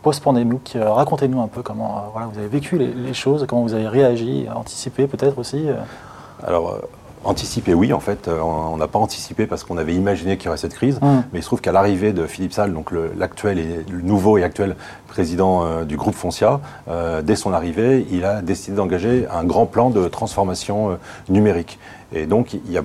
post-pandémique. 0.03 0.75
Euh, 0.77 0.91
racontez-nous 0.91 1.41
un 1.41 1.49
peu 1.49 1.63
comment 1.63 1.99
euh, 1.99 2.01
voilà, 2.13 2.29
vous 2.33 2.39
avez 2.39 2.49
vécu 2.49 2.79
les, 2.79 3.15
choses, 3.15 3.47
comment 3.49 3.63
vous 3.63 3.75
avez 3.75 3.89
réagi, 3.89 4.47
anticipé 4.55 5.07
peut-être 5.07 5.39
aussi. 5.39 5.69
Euh. 5.69 5.75
Alors, 6.47 6.79
Anticiper, 7.25 7.75
oui, 7.75 7.93
en 7.93 7.99
fait, 7.99 8.29
on 8.29 8.77
n'a 8.77 8.87
pas 8.87 9.01
anticipé 9.01 9.47
parce 9.47 9.65
qu'on 9.65 9.77
avait 9.77 9.93
imaginé 9.93 10.37
qu'il 10.37 10.47
y 10.47 10.49
aurait 10.49 10.57
cette 10.57 10.75
crise, 10.75 11.01
hum. 11.03 11.25
mais 11.33 11.41
il 11.41 11.43
se 11.43 11.49
trouve 11.49 11.61
qu'à 11.61 11.73
l'arrivée 11.73 12.13
de 12.13 12.27
Philippe 12.27 12.53
Salle, 12.53 12.73
donc 12.73 12.93
l'actuel 12.93 13.59
et 13.59 13.85
le 13.91 14.03
nouveau 14.03 14.39
et 14.39 14.45
actuel 14.45 14.77
président 15.09 15.83
du 15.83 15.97
groupe 15.97 16.15
Foncia, 16.15 16.61
dès 17.25 17.35
son 17.35 17.53
arrivée, 17.53 18.07
il 18.13 18.25
a 18.25 18.41
décidé 18.41 18.77
d'engager 18.77 19.27
un 19.35 19.43
grand 19.43 19.67
plan 19.67 19.91
de 19.91 20.07
transformation 20.07 20.97
numérique. 21.29 21.81
Et 22.13 22.27
donc, 22.27 22.55
il 22.55 22.79
a, 22.79 22.83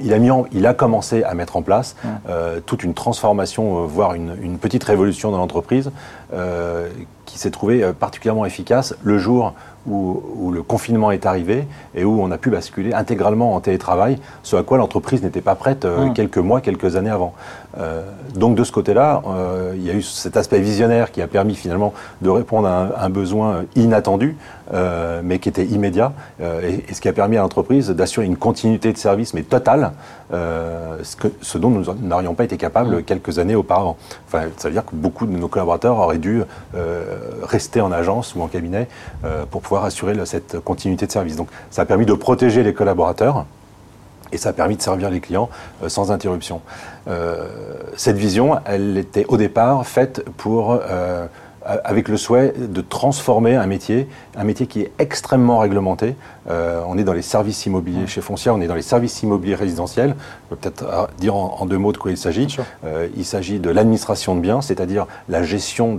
il 0.00 0.14
a, 0.14 0.18
mis 0.18 0.30
il 0.52 0.66
a 0.66 0.74
commencé 0.74 1.22
à 1.24 1.34
mettre 1.34 1.56
en 1.56 1.62
place 1.62 1.94
euh, 2.28 2.60
toute 2.64 2.82
une 2.82 2.94
transformation, 2.94 3.82
euh, 3.82 3.86
voire 3.86 4.14
une, 4.14 4.36
une, 4.40 4.58
petite 4.58 4.84
révolution 4.84 5.30
dans 5.30 5.38
l'entreprise, 5.38 5.90
euh, 6.32 6.88
qui 7.26 7.38
s'est 7.38 7.50
trouvée 7.50 7.92
particulièrement 7.92 8.46
efficace 8.46 8.94
le 9.02 9.18
jour 9.18 9.54
où, 9.86 10.22
où, 10.36 10.50
le 10.50 10.62
confinement 10.62 11.10
est 11.10 11.26
arrivé 11.26 11.66
et 11.94 12.04
où 12.04 12.22
on 12.22 12.30
a 12.30 12.38
pu 12.38 12.50
basculer 12.50 12.92
intégralement 12.92 13.54
en 13.54 13.60
télétravail, 13.60 14.18
ce 14.42 14.56
à 14.56 14.62
quoi 14.62 14.78
l'entreprise 14.78 15.22
n'était 15.22 15.40
pas 15.40 15.54
prête 15.54 15.86
quelques 16.14 16.38
mois, 16.38 16.60
quelques 16.60 16.96
années 16.96 17.10
avant. 17.10 17.34
donc, 18.34 18.54
de 18.54 18.64
ce 18.64 18.72
côté-là, 18.72 19.22
il 19.74 19.82
y 19.82 19.90
a 19.90 19.94
eu 19.94 20.02
cet 20.02 20.36
aspect 20.36 20.60
visionnaire 20.60 21.10
qui 21.10 21.22
a 21.22 21.26
permis 21.26 21.54
finalement 21.54 21.92
de 22.20 22.30
répondre 22.30 22.68
à 22.68 22.82
un, 22.82 23.06
un 23.06 23.10
besoin 23.10 23.64
inattendu, 23.76 24.36
mais 25.22 25.38
qui 25.38 25.48
était 25.48 25.64
immédiat, 25.64 26.12
et, 26.40 26.84
et, 26.88 26.94
ce 26.94 27.00
qui 27.00 27.08
a 27.08 27.12
permis 27.12 27.36
à 27.36 27.40
l'entreprise 27.40 27.90
d'assurer 27.90 28.26
une 28.26 28.36
continuité 28.36 28.92
de 28.92 28.98
service, 28.98 29.34
mais 29.34 29.42
totale, 29.42 29.92
euh, 30.32 30.96
ce, 31.02 31.16
que, 31.16 31.28
ce, 31.42 31.58
dont 31.58 31.68
nous 31.68 31.84
n'aurions 32.00 32.34
pas 32.34 32.44
été 32.44 32.56
capables 32.56 32.96
mm. 32.96 33.02
quelques 33.02 33.38
années 33.38 33.54
auparavant. 33.54 33.96
Enfin, 34.26 34.44
ça 34.56 34.68
veut 34.68 34.74
dire 34.74 34.84
que 34.84 34.94
beaucoup 34.94 35.26
de 35.26 35.32
nos 35.32 35.48
collaborateurs 35.48 35.98
auraient 35.98 36.18
dû 36.18 36.42
euh, 36.74 37.04
rester 37.42 37.82
en 37.82 37.92
agence 37.92 38.34
ou 38.34 38.40
en 38.40 38.48
cabinet 38.48 38.88
euh, 39.24 39.44
pour 39.50 39.60
pouvoir 39.60 39.71
assurer 39.80 40.14
cette 40.24 40.60
continuité 40.60 41.06
de 41.06 41.12
service. 41.12 41.36
Donc 41.36 41.48
ça 41.70 41.82
a 41.82 41.84
permis 41.84 42.06
de 42.06 42.14
protéger 42.14 42.62
les 42.62 42.74
collaborateurs 42.74 43.46
et 44.30 44.38
ça 44.38 44.50
a 44.50 44.52
permis 44.52 44.76
de 44.76 44.82
servir 44.82 45.10
les 45.10 45.20
clients 45.20 45.50
sans 45.88 46.10
interruption. 46.10 46.62
cette 47.96 48.16
vision, 48.16 48.58
elle 48.64 48.96
était 48.96 49.26
au 49.28 49.36
départ 49.36 49.86
faite 49.86 50.24
pour 50.36 50.80
avec 51.64 52.08
le 52.08 52.16
souhait 52.16 52.52
de 52.56 52.80
transformer 52.80 53.56
un 53.56 53.66
métier, 53.66 54.08
un 54.36 54.44
métier 54.44 54.66
qui 54.66 54.80
est 54.80 54.92
extrêmement 54.98 55.58
réglementé, 55.58 56.16
euh, 56.50 56.82
on 56.86 56.98
est 56.98 57.04
dans 57.04 57.12
les 57.12 57.22
services 57.22 57.66
immobiliers 57.66 58.06
chez 58.06 58.20
Foncia, 58.20 58.52
on 58.52 58.60
est 58.60 58.66
dans 58.66 58.74
les 58.74 58.82
services 58.82 59.22
immobiliers 59.22 59.54
résidentiels. 59.54 60.14
Je 60.18 60.48
peux 60.50 60.56
peut-être 60.56 60.84
euh, 60.84 61.06
dire 61.18 61.36
en, 61.36 61.64
deux 61.66 61.78
mots 61.78 61.92
de 61.92 61.98
quoi 61.98 62.10
il 62.10 62.16
s'agit. 62.16 62.56
Euh, 62.84 63.08
il 63.16 63.24
s'agit 63.24 63.58
de 63.58 63.70
l'administration 63.70 64.34
de 64.34 64.40
biens, 64.40 64.60
c'est-à-dire 64.60 65.06
la 65.28 65.42
gestion 65.42 65.96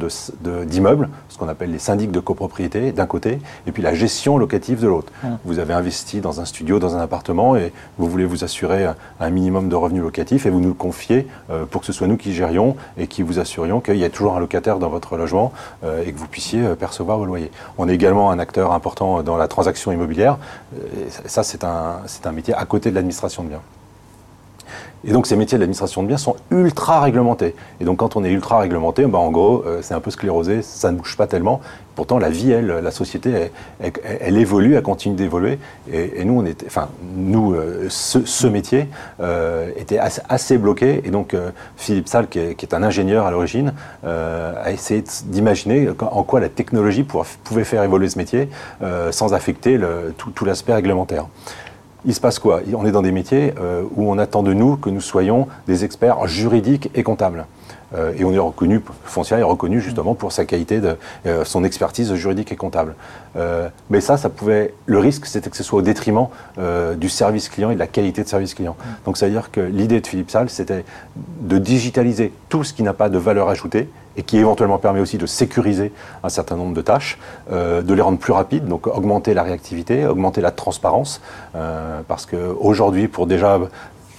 d'immeubles, 0.65 1.05
de, 1.05 1.11
ce 1.29 1.37
qu'on 1.37 1.47
appelle 1.47 1.71
les 1.71 1.79
syndics 1.79 2.11
de 2.11 2.19
copropriété 2.19 2.91
d'un 2.91 3.05
côté, 3.05 3.39
et 3.67 3.71
puis 3.71 3.81
la 3.81 3.93
gestion 3.93 4.37
locative 4.37 4.81
de 4.81 4.87
l'autre. 4.87 5.11
Vous 5.45 5.59
avez 5.59 5.73
investi 5.73 6.19
dans 6.19 6.41
un 6.41 6.45
studio, 6.45 6.79
dans 6.79 6.95
un 6.95 6.99
appartement, 6.99 7.55
et 7.55 7.71
vous 7.97 8.07
voulez 8.07 8.25
vous 8.25 8.43
assurer 8.43 8.87
un, 9.19 9.29
minimum 9.29 9.69
de 9.69 9.75
revenus 9.75 10.03
locatifs, 10.03 10.45
et 10.45 10.49
vous 10.49 10.59
nous 10.59 10.69
le 10.69 10.73
confiez 10.73 11.27
pour 11.71 11.81
que 11.81 11.87
ce 11.87 11.93
soit 11.93 12.07
nous 12.07 12.17
qui 12.17 12.33
gérions 12.33 12.75
et 12.97 13.07
qui 13.07 13.23
vous 13.23 13.39
assurions 13.39 13.79
qu'il 13.79 13.97
y 13.97 14.03
a 14.03 14.09
toujours 14.09 14.35
un 14.35 14.39
locataire 14.39 14.79
dans 14.79 14.89
votre 14.89 15.17
logement 15.17 15.53
et 15.83 16.11
que 16.11 16.17
vous 16.17 16.27
puissiez 16.27 16.61
percevoir 16.75 17.17
vos 17.17 17.25
loyers. 17.25 17.51
On 17.77 17.87
est 17.87 17.93
également 17.93 18.31
un 18.31 18.39
acteur 18.39 18.73
important 18.73 19.23
dans 19.23 19.37
la 19.37 19.47
transaction 19.47 19.91
immobilière 19.91 20.32
ça, 21.25 21.43
c'est 21.43 21.63
un, 21.63 22.01
un, 22.25 22.31
métier 22.31 22.53
à 22.53 22.65
côté 22.65 22.89
de 22.89 22.95
l'administration 22.95 23.43
de 23.43 23.49
biens. 23.49 23.61
Et 25.05 25.11
donc 25.11 25.27
ces 25.27 25.35
métiers 25.35 25.57
de 25.57 25.63
l'administration 25.63 26.01
de 26.03 26.07
biens 26.07 26.17
sont 26.17 26.35
ultra 26.49 27.01
réglementés. 27.01 27.55
Et 27.81 27.85
donc 27.85 27.97
quand 27.97 28.15
on 28.15 28.23
est 28.23 28.31
ultra 28.31 28.59
réglementé, 28.59 29.05
ben, 29.05 29.19
en 29.19 29.31
gros, 29.31 29.63
euh, 29.65 29.79
c'est 29.81 29.93
un 29.93 29.99
peu 29.99 30.11
sclérosé, 30.11 30.61
ça 30.61 30.91
ne 30.91 30.97
bouge 30.97 31.17
pas 31.17 31.27
tellement. 31.27 31.59
Pourtant, 31.95 32.17
la 32.17 32.29
vie, 32.29 32.51
elle, 32.51 32.67
la 32.67 32.89
société, 32.89 33.51
elle, 33.79 34.37
évolue, 34.37 34.73
elle 34.73 34.81
continue 34.81 35.13
d'évoluer. 35.13 35.59
Et, 35.91 36.25
nous, 36.25 36.39
on 36.39 36.45
était, 36.45 36.65
enfin, 36.65 36.89
nous, 37.15 37.53
euh, 37.53 37.85
ce, 37.89 38.47
métier 38.47 38.87
euh, 39.19 39.69
était 39.75 39.99
assez, 39.99 40.57
bloqué. 40.57 41.03
Et 41.05 41.11
donc, 41.11 41.35
Philippe 41.77 42.07
Salle, 42.07 42.29
qui 42.29 42.39
est, 42.39 42.73
un 42.73 42.81
ingénieur 42.81 43.27
à 43.27 43.31
l'origine, 43.31 43.73
a 44.03 44.71
essayé 44.71 45.03
d'imaginer 45.25 45.87
en 45.99 46.23
quoi 46.23 46.39
la 46.39 46.49
technologie 46.49 47.03
pouvait 47.03 47.63
faire 47.63 47.83
évoluer 47.83 48.09
ce 48.09 48.17
métier 48.17 48.49
sans 49.11 49.35
affecter 49.35 49.77
le, 49.77 50.15
tout 50.17 50.45
l'aspect 50.45 50.73
réglementaire 50.73 51.27
il 52.05 52.13
se 52.13 52.19
passe 52.19 52.39
quoi? 52.39 52.61
On 52.75 52.85
est 52.85 52.91
dans 52.91 53.01
des 53.01 53.11
métiers 53.11 53.53
euh, 53.59 53.83
où 53.95 54.11
on 54.11 54.17
attend 54.17 54.43
de 54.43 54.53
nous 54.53 54.77
que 54.77 54.89
nous 54.89 55.01
soyons 55.01 55.47
des 55.67 55.85
experts 55.85 56.27
juridiques 56.27 56.89
et 56.95 57.03
comptables. 57.03 57.45
Euh, 57.95 58.13
et 58.17 58.23
on 58.23 58.31
est 58.31 58.39
reconnu, 58.39 58.81
Foncia 59.03 59.37
est 59.37 59.43
reconnu 59.43 59.81
justement 59.81 60.15
pour 60.15 60.31
sa 60.31 60.45
qualité 60.45 60.81
euh, 61.25 61.45
son 61.45 61.63
expertise 61.63 62.13
juridique 62.15 62.51
et 62.51 62.55
comptable. 62.55 62.95
mais 63.89 64.01
ça, 64.01 64.17
ça 64.17 64.29
pouvait. 64.29 64.73
Le 64.85 64.99
risque, 64.99 65.25
c'était 65.25 65.49
que 65.49 65.57
ce 65.57 65.63
soit 65.63 65.79
au 65.79 65.81
détriment 65.81 66.27
du 66.97 67.09
service 67.09 67.49
client 67.49 67.71
et 67.71 67.75
de 67.75 67.79
la 67.79 67.87
qualité 67.87 68.23
de 68.23 68.27
service 68.27 68.53
client. 68.53 68.75
Donc, 69.05 69.17
ça 69.17 69.25
veut 69.25 69.31
dire 69.31 69.51
que 69.51 69.59
l'idée 69.59 70.01
de 70.01 70.07
Philippe 70.07 70.31
Salle, 70.31 70.49
c'était 70.49 70.85
de 71.41 71.57
digitaliser 71.57 72.31
tout 72.49 72.63
ce 72.63 72.73
qui 72.73 72.83
n'a 72.83 72.93
pas 72.93 73.09
de 73.09 73.17
valeur 73.17 73.49
ajoutée 73.49 73.89
et 74.17 74.23
qui 74.23 74.37
éventuellement 74.37 74.77
permet 74.77 74.99
aussi 74.99 75.17
de 75.17 75.25
sécuriser 75.25 75.91
un 76.23 76.29
certain 76.29 76.55
nombre 76.55 76.73
de 76.73 76.81
tâches, 76.81 77.17
euh, 77.51 77.81
de 77.81 77.93
les 77.93 78.01
rendre 78.01 78.19
plus 78.19 78.33
rapides, 78.33 78.67
donc 78.67 78.87
augmenter 78.87 79.33
la 79.33 79.43
réactivité, 79.43 80.05
augmenter 80.05 80.41
la 80.41 80.51
transparence, 80.51 81.21
euh, 81.55 82.01
parce 82.07 82.25
qu'aujourd'hui, 82.25 83.07
pour 83.07 83.27
déjà 83.27 83.59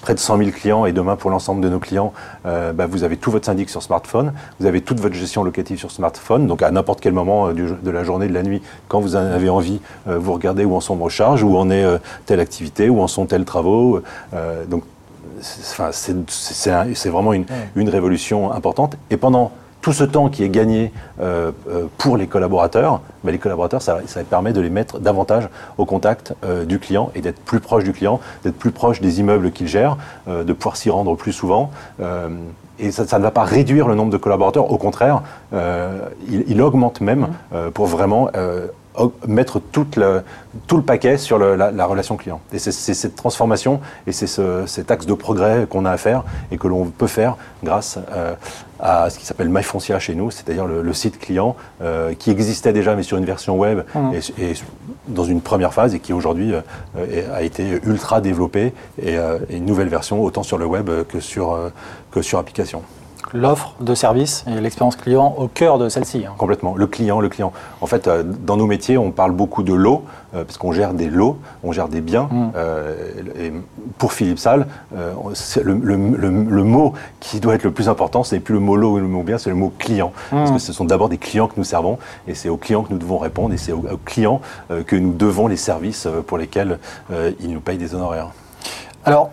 près 0.04 0.14
de 0.14 0.20
100 0.20 0.36
000 0.36 0.50
clients 0.50 0.84
et 0.84 0.92
demain 0.92 1.16
pour 1.16 1.30
l'ensemble 1.30 1.62
de 1.62 1.68
nos 1.70 1.78
clients, 1.78 2.12
euh, 2.44 2.74
bah, 2.74 2.86
vous 2.86 3.04
avez 3.04 3.16
tout 3.16 3.30
votre 3.30 3.46
syndic 3.46 3.70
sur 3.70 3.82
smartphone, 3.82 4.34
vous 4.60 4.66
avez 4.66 4.82
toute 4.82 5.00
votre 5.00 5.14
gestion 5.14 5.42
locative 5.42 5.78
sur 5.78 5.90
smartphone, 5.90 6.46
donc 6.46 6.60
à 6.60 6.70
n'importe 6.70 7.00
quel 7.00 7.14
moment 7.14 7.52
de 7.52 7.90
la 7.90 8.04
journée, 8.04 8.28
de 8.28 8.34
la 8.34 8.42
nuit, 8.42 8.60
quand 8.88 9.00
vous 9.00 9.16
en 9.16 9.20
avez 9.20 9.48
envie, 9.48 9.80
vous 10.06 10.32
regardez 10.34 10.66
où 10.66 10.74
en 10.76 10.80
sont 10.80 10.96
vos 10.96 11.08
charges, 11.08 11.42
où 11.42 11.56
en 11.56 11.70
est 11.70 11.86
telle 12.26 12.40
activité, 12.40 12.90
où 12.90 13.00
en 13.00 13.08
sont 13.08 13.24
tels 13.24 13.46
travaux. 13.46 14.02
donc 14.68 14.84
c'est 15.40 17.08
vraiment 17.08 17.32
une, 17.32 17.46
une 17.74 17.88
révolution 17.88 18.52
importante. 18.52 18.96
Et 19.10 19.16
pendant 19.16 19.52
tout 19.85 19.92
ce 19.92 20.03
temps 20.03 20.31
qui 20.31 20.42
est 20.42 20.49
gagné 20.49 20.92
euh, 21.20 21.53
euh, 21.68 21.85
pour 21.99 22.16
les 22.16 22.27
collaborateurs, 22.27 23.03
ben, 23.23 23.33
les 23.33 23.38
collaborateurs, 23.38 23.83
ça, 23.83 24.01
permet 24.31 24.55
de 24.55 24.62
les 24.62 24.70
mettre 24.70 24.99
davantage 24.99 25.47
au 25.77 25.85
contact 25.85 26.33
euh, 26.42 26.64
du 26.64 26.79
client 26.79 27.11
et 27.14 27.20
d'être 27.20 27.38
plus 27.44 27.61
proche 27.61 27.85
du 27.85 27.92
client, 27.92 28.18
d'être 28.44 28.57
plus 28.57 28.70
proche 28.70 29.03
des 29.03 29.20
immeubles 29.20 29.53
qu'il 29.53 29.68
gère, 29.68 29.99
de 30.27 30.53
pouvoir 30.55 30.79
s'y 30.79 30.88
rendre 30.88 31.14
plus 31.16 31.35
souvent. 31.35 31.70
et 32.79 32.92
ça, 32.92 33.18
ne 33.18 33.23
va 33.23 33.31
pas 33.31 33.44
réduire 33.44 33.87
le 33.87 33.94
nombre 33.94 34.11
de 34.11 34.16
collaborateurs, 34.16 34.73
au 34.73 34.79
contraire, 34.79 35.20
il, 36.29 36.62
augmente 36.62 37.03
même 37.03 37.29
mmh. 37.53 37.70
pour 37.75 37.85
vraiment 37.85 38.31
mettre 39.26 39.61
tout 39.61 39.87
le 39.96 40.83
paquet 40.83 41.18
sur 41.18 41.38
la, 41.38 41.87
relation 41.87 42.16
client. 42.16 42.40
Et 42.52 42.59
c'est 42.59 42.72
cette 42.72 43.16
transformation 43.16 43.80
et 44.07 44.12
c'est 44.12 44.28
cet 44.66 44.90
axe 44.90 45.07
de 45.07 45.14
progrès 45.14 45.66
qu'on 45.68 45.85
a 45.85 45.90
à 45.90 45.96
faire 45.96 46.24
et 46.50 46.59
que 46.59 46.68
l'on 46.68 46.87
peut 46.87 47.07
faire 47.07 47.37
grâce 47.62 47.98
euh, 48.12 48.35
à 48.78 49.11
ce 49.11 49.18
qui 49.18 49.26
s'appelle 49.26 49.48
MyFoncia 49.48 49.98
chez 49.98 50.14
nous, 50.14 50.30
c'est-à-dire 50.30 50.66
le, 50.66 50.92
site 50.92 51.18
client 51.18 51.57
euh, 51.83 52.14
qui 52.14 52.30
existait 52.30 52.72
déjà 52.72 52.94
mais 52.94 53.02
sur 53.02 53.16
une 53.16 53.24
version 53.24 53.57
web 53.57 53.80
mmh. 53.94 54.12
et, 54.38 54.52
dans 55.09 55.24
une 55.24 55.40
première 55.40 55.74
phase 55.74 55.94
et 55.94 56.00
qui 56.00 56.12
aujourd'hui 56.12 56.54
euh, 56.54 57.35
a 57.35 57.42
été 57.42 57.80
ultra 57.85 58.20
développé 58.20 58.72
et, 59.02 59.16
une 59.50 59.64
nouvelle 59.64 59.88
version 59.88 60.22
autant 60.22 60.42
sur 60.42 60.59
le 60.59 60.66
web 60.66 60.90
que 61.09 61.20
sur, 61.20 61.59
que 62.11 62.22
sur 62.22 62.38
application 62.38 62.83
l'offre 63.32 63.74
de 63.80 63.94
service 63.94 64.44
et 64.46 64.60
l'expérience 64.60 64.96
client 64.96 65.34
au 65.38 65.48
cœur 65.48 65.78
de 65.78 65.88
celle-ci. 65.88 66.24
Hein. 66.26 66.34
Complètement, 66.37 66.74
le 66.76 66.87
client, 66.87 67.20
le 67.20 67.28
client. 67.28 67.52
En 67.80 67.87
fait, 67.87 68.06
euh, 68.06 68.22
dans 68.24 68.56
nos 68.56 68.66
métiers, 68.66 68.98
on 68.98 69.10
parle 69.10 69.32
beaucoup 69.32 69.62
de 69.62 69.72
lots, 69.72 70.04
euh, 70.34 70.44
parce 70.44 70.58
qu'on 70.58 70.72
gère 70.72 70.94
des 70.94 71.08
lots, 71.08 71.38
on 71.62 71.72
gère 71.72 71.88
des 71.88 72.00
biens. 72.00 72.28
Mm. 72.30 72.50
Euh, 72.56 72.94
et 73.40 73.52
pour 73.98 74.12
Philippe 74.12 74.38
Salle, 74.38 74.66
le, 74.92 76.64
mot 76.64 76.94
qui 77.20 77.40
doit 77.40 77.54
être 77.54 77.64
le 77.64 77.70
plus 77.70 77.88
important, 77.88 78.24
ce 78.24 78.34
n'est 78.34 78.40
plus 78.40 78.54
le 78.54 78.60
mot 78.60 78.76
lot 78.76 78.92
ou 78.92 78.98
le 78.98 79.08
mot 79.08 79.22
bien, 79.22 79.38
c'est 79.38 79.50
le 79.50 79.56
mot 79.56 79.72
client. 79.78 80.12
Mm. 80.30 80.37
Parce 80.37 80.50
que 80.52 80.58
ce 80.58 80.72
sont 80.72 80.84
d'abord 80.84 81.08
des 81.08 81.18
clients 81.18 81.48
que 81.48 81.54
nous 81.56 81.64
servons, 81.64 81.98
et 82.28 82.34
c'est 82.34 82.48
aux 82.48 82.56
clients 82.56 82.82
que 82.82 82.92
nous 82.92 82.98
devons 82.98 83.18
répondre, 83.18 83.54
et 83.54 83.58
c'est 83.58 83.72
aux, 83.72 83.84
clients 84.04 84.40
que 84.87 84.96
nous 84.96 85.12
devons 85.12 85.46
les 85.46 85.56
services 85.56 86.06
pour 86.26 86.38
lesquels 86.38 86.78
ils 87.40 87.50
nous 87.50 87.60
payent 87.60 87.78
des 87.78 87.94
honoraires. 87.94 88.30
Alors, 89.04 89.30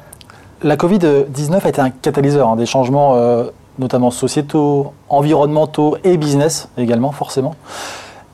la 0.63 0.75
Covid-19 0.75 1.60
a 1.63 1.69
été 1.69 1.82
un 1.82 1.89
catalyseur 1.89 2.49
hein, 2.49 2.56
des 2.56 2.65
changements 2.65 3.15
notamment 3.79 4.12
sociétaux, 4.12 4.93
environnementaux 5.10 5.97
et 6.03 6.17
business 6.17 6.69
également, 6.77 7.12
forcément. 7.12 7.55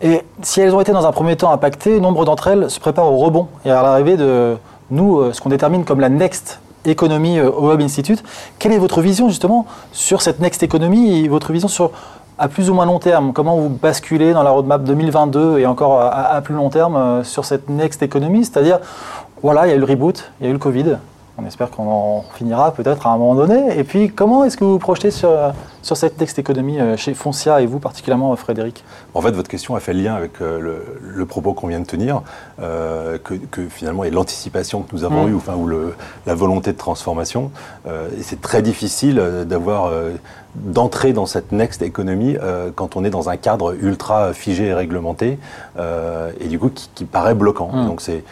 Et 0.02 0.22
si 0.44 0.62
elles 0.62 0.76
ont 0.76 0.82
été 0.82 0.92
dans 0.92 1.06
un 1.06 1.12
premier 1.12 1.36
temps 1.36 1.52
impactées, 1.52 2.00
nombre 2.00 2.26
d'entre 2.26 2.48
elles 2.48 2.70
se 2.70 2.80
préparent 2.80 3.12
au 3.12 3.18
rebond 3.18 3.48
et 3.66 3.72
à 3.72 3.82
l'arrivée 3.82 4.16
de 4.16 4.58
nous, 4.92 5.20
euh, 5.20 5.34
ce 5.34 5.42
qu'on 5.42 5.50
détermine 5.50 5.86
comme 5.86 6.00
la 6.00 6.10
next 6.10 6.60
economy 6.86 7.40
euh, 7.40 7.50
au 7.50 7.70
Web 7.70 7.82
Institute. 7.82 8.24
Quelle 8.60 8.74
est 8.74 8.78
votre 8.78 9.02
vision 9.02 9.28
justement 9.28 9.66
sur 9.92 10.22
cette 10.22 10.40
next 10.40 10.62
economy 10.64 11.20
et 11.24 11.28
votre 11.28 11.52
vision 11.52 11.68
sur 11.68 11.92
à 12.38 12.48
plus 12.48 12.70
ou 12.70 12.76
moins 12.76 12.86
long 12.86 13.00
terme? 13.00 13.34
Comment 13.34 13.58
vous 13.58 13.70
basculez 13.70 14.34
dans 14.34 14.44
la 14.44 14.52
roadmap 14.52 14.84
2022 14.84 15.58
et 15.58 15.66
encore 15.66 16.00
à, 16.00 16.40
plus 16.42 16.54
long 16.54 16.70
terme 16.70 16.96
euh, 16.96 17.24
sur 17.24 17.46
cette 17.46 17.68
next 17.68 18.04
economy 18.04 18.46
C'est-à-dire, 18.46 18.80
voilà, 19.42 19.66
il 19.66 19.72
y 19.72 19.74
a 19.74 19.76
eu 19.76 19.80
le 19.80 19.86
reboot, 19.86 20.32
il 20.40 20.46
y 20.46 20.48
a 20.48 20.50
eu 20.52 20.54
le 20.54 20.60
Covid, 20.60 20.98
on 21.38 21.46
espère 21.46 21.70
qu'on 21.70 21.88
en 21.88 22.26
finira 22.34 22.72
peut-être 22.72 23.06
à 23.06 23.12
un 23.12 23.18
moment 23.18 23.36
donné. 23.36 23.78
Et 23.78 23.84
puis, 23.84 24.10
comment 24.10 24.44
est-ce 24.44 24.58
que 24.58 24.64
vous 24.64 24.74
vous 24.74 24.80
projetez 24.80 25.12
sur, 25.12 25.30
sur 25.88 25.96
cette 25.96 26.20
next 26.20 26.38
économie 26.38 26.82
euh, 26.82 26.98
chez 26.98 27.14
Foncia 27.14 27.62
et 27.62 27.66
vous 27.66 27.80
particulièrement, 27.80 28.36
Frédéric 28.36 28.84
En 29.14 29.22
fait, 29.22 29.32
votre 29.32 29.48
question 29.48 29.74
a 29.74 29.80
fait 29.80 29.94
lien 29.94 30.16
avec 30.16 30.42
euh, 30.42 30.82
le, 31.00 31.26
propos 31.26 31.54
qu'on 31.54 31.68
vient 31.68 31.80
de 31.80 31.86
tenir, 31.86 32.24
euh, 32.62 33.18
que, 33.18 33.68
finalement, 33.70 34.04
et 34.04 34.12
l'anticipation 34.12 34.82
que 34.82 34.94
nous 34.94 35.06
avons 35.06 35.28
mmh. 35.28 35.32
eue, 35.32 35.36
enfin, 35.36 35.56
ou 35.56 35.66
le, 35.66 35.94
la 36.26 36.36
volonté 36.36 36.74
de 36.74 36.78
transformation. 36.78 37.52
et 37.86 38.22
c'est 38.22 38.42
très 38.42 38.62
difficile 38.62 39.22
d'avoir 39.48 39.92
d'entrer 40.56 41.14
dans 41.14 41.26
cette 41.26 41.52
next 41.52 41.82
économie 41.82 42.36
quand 42.76 42.96
on 42.96 43.04
est 43.04 43.10
dans 43.10 43.30
un 43.30 43.38
cadre 43.38 43.76
ultra 43.80 44.34
figé 44.34 44.68
et 44.68 44.74
réglementé 44.74 45.38
et 45.78 46.48
du 46.48 46.60
coup 46.60 46.70
qui, 46.70 47.06
paraît 47.06 47.36
bloquant. 47.36 47.70
Mmh. 47.72 47.88
Donc 47.88 48.02
c'est 48.02 48.24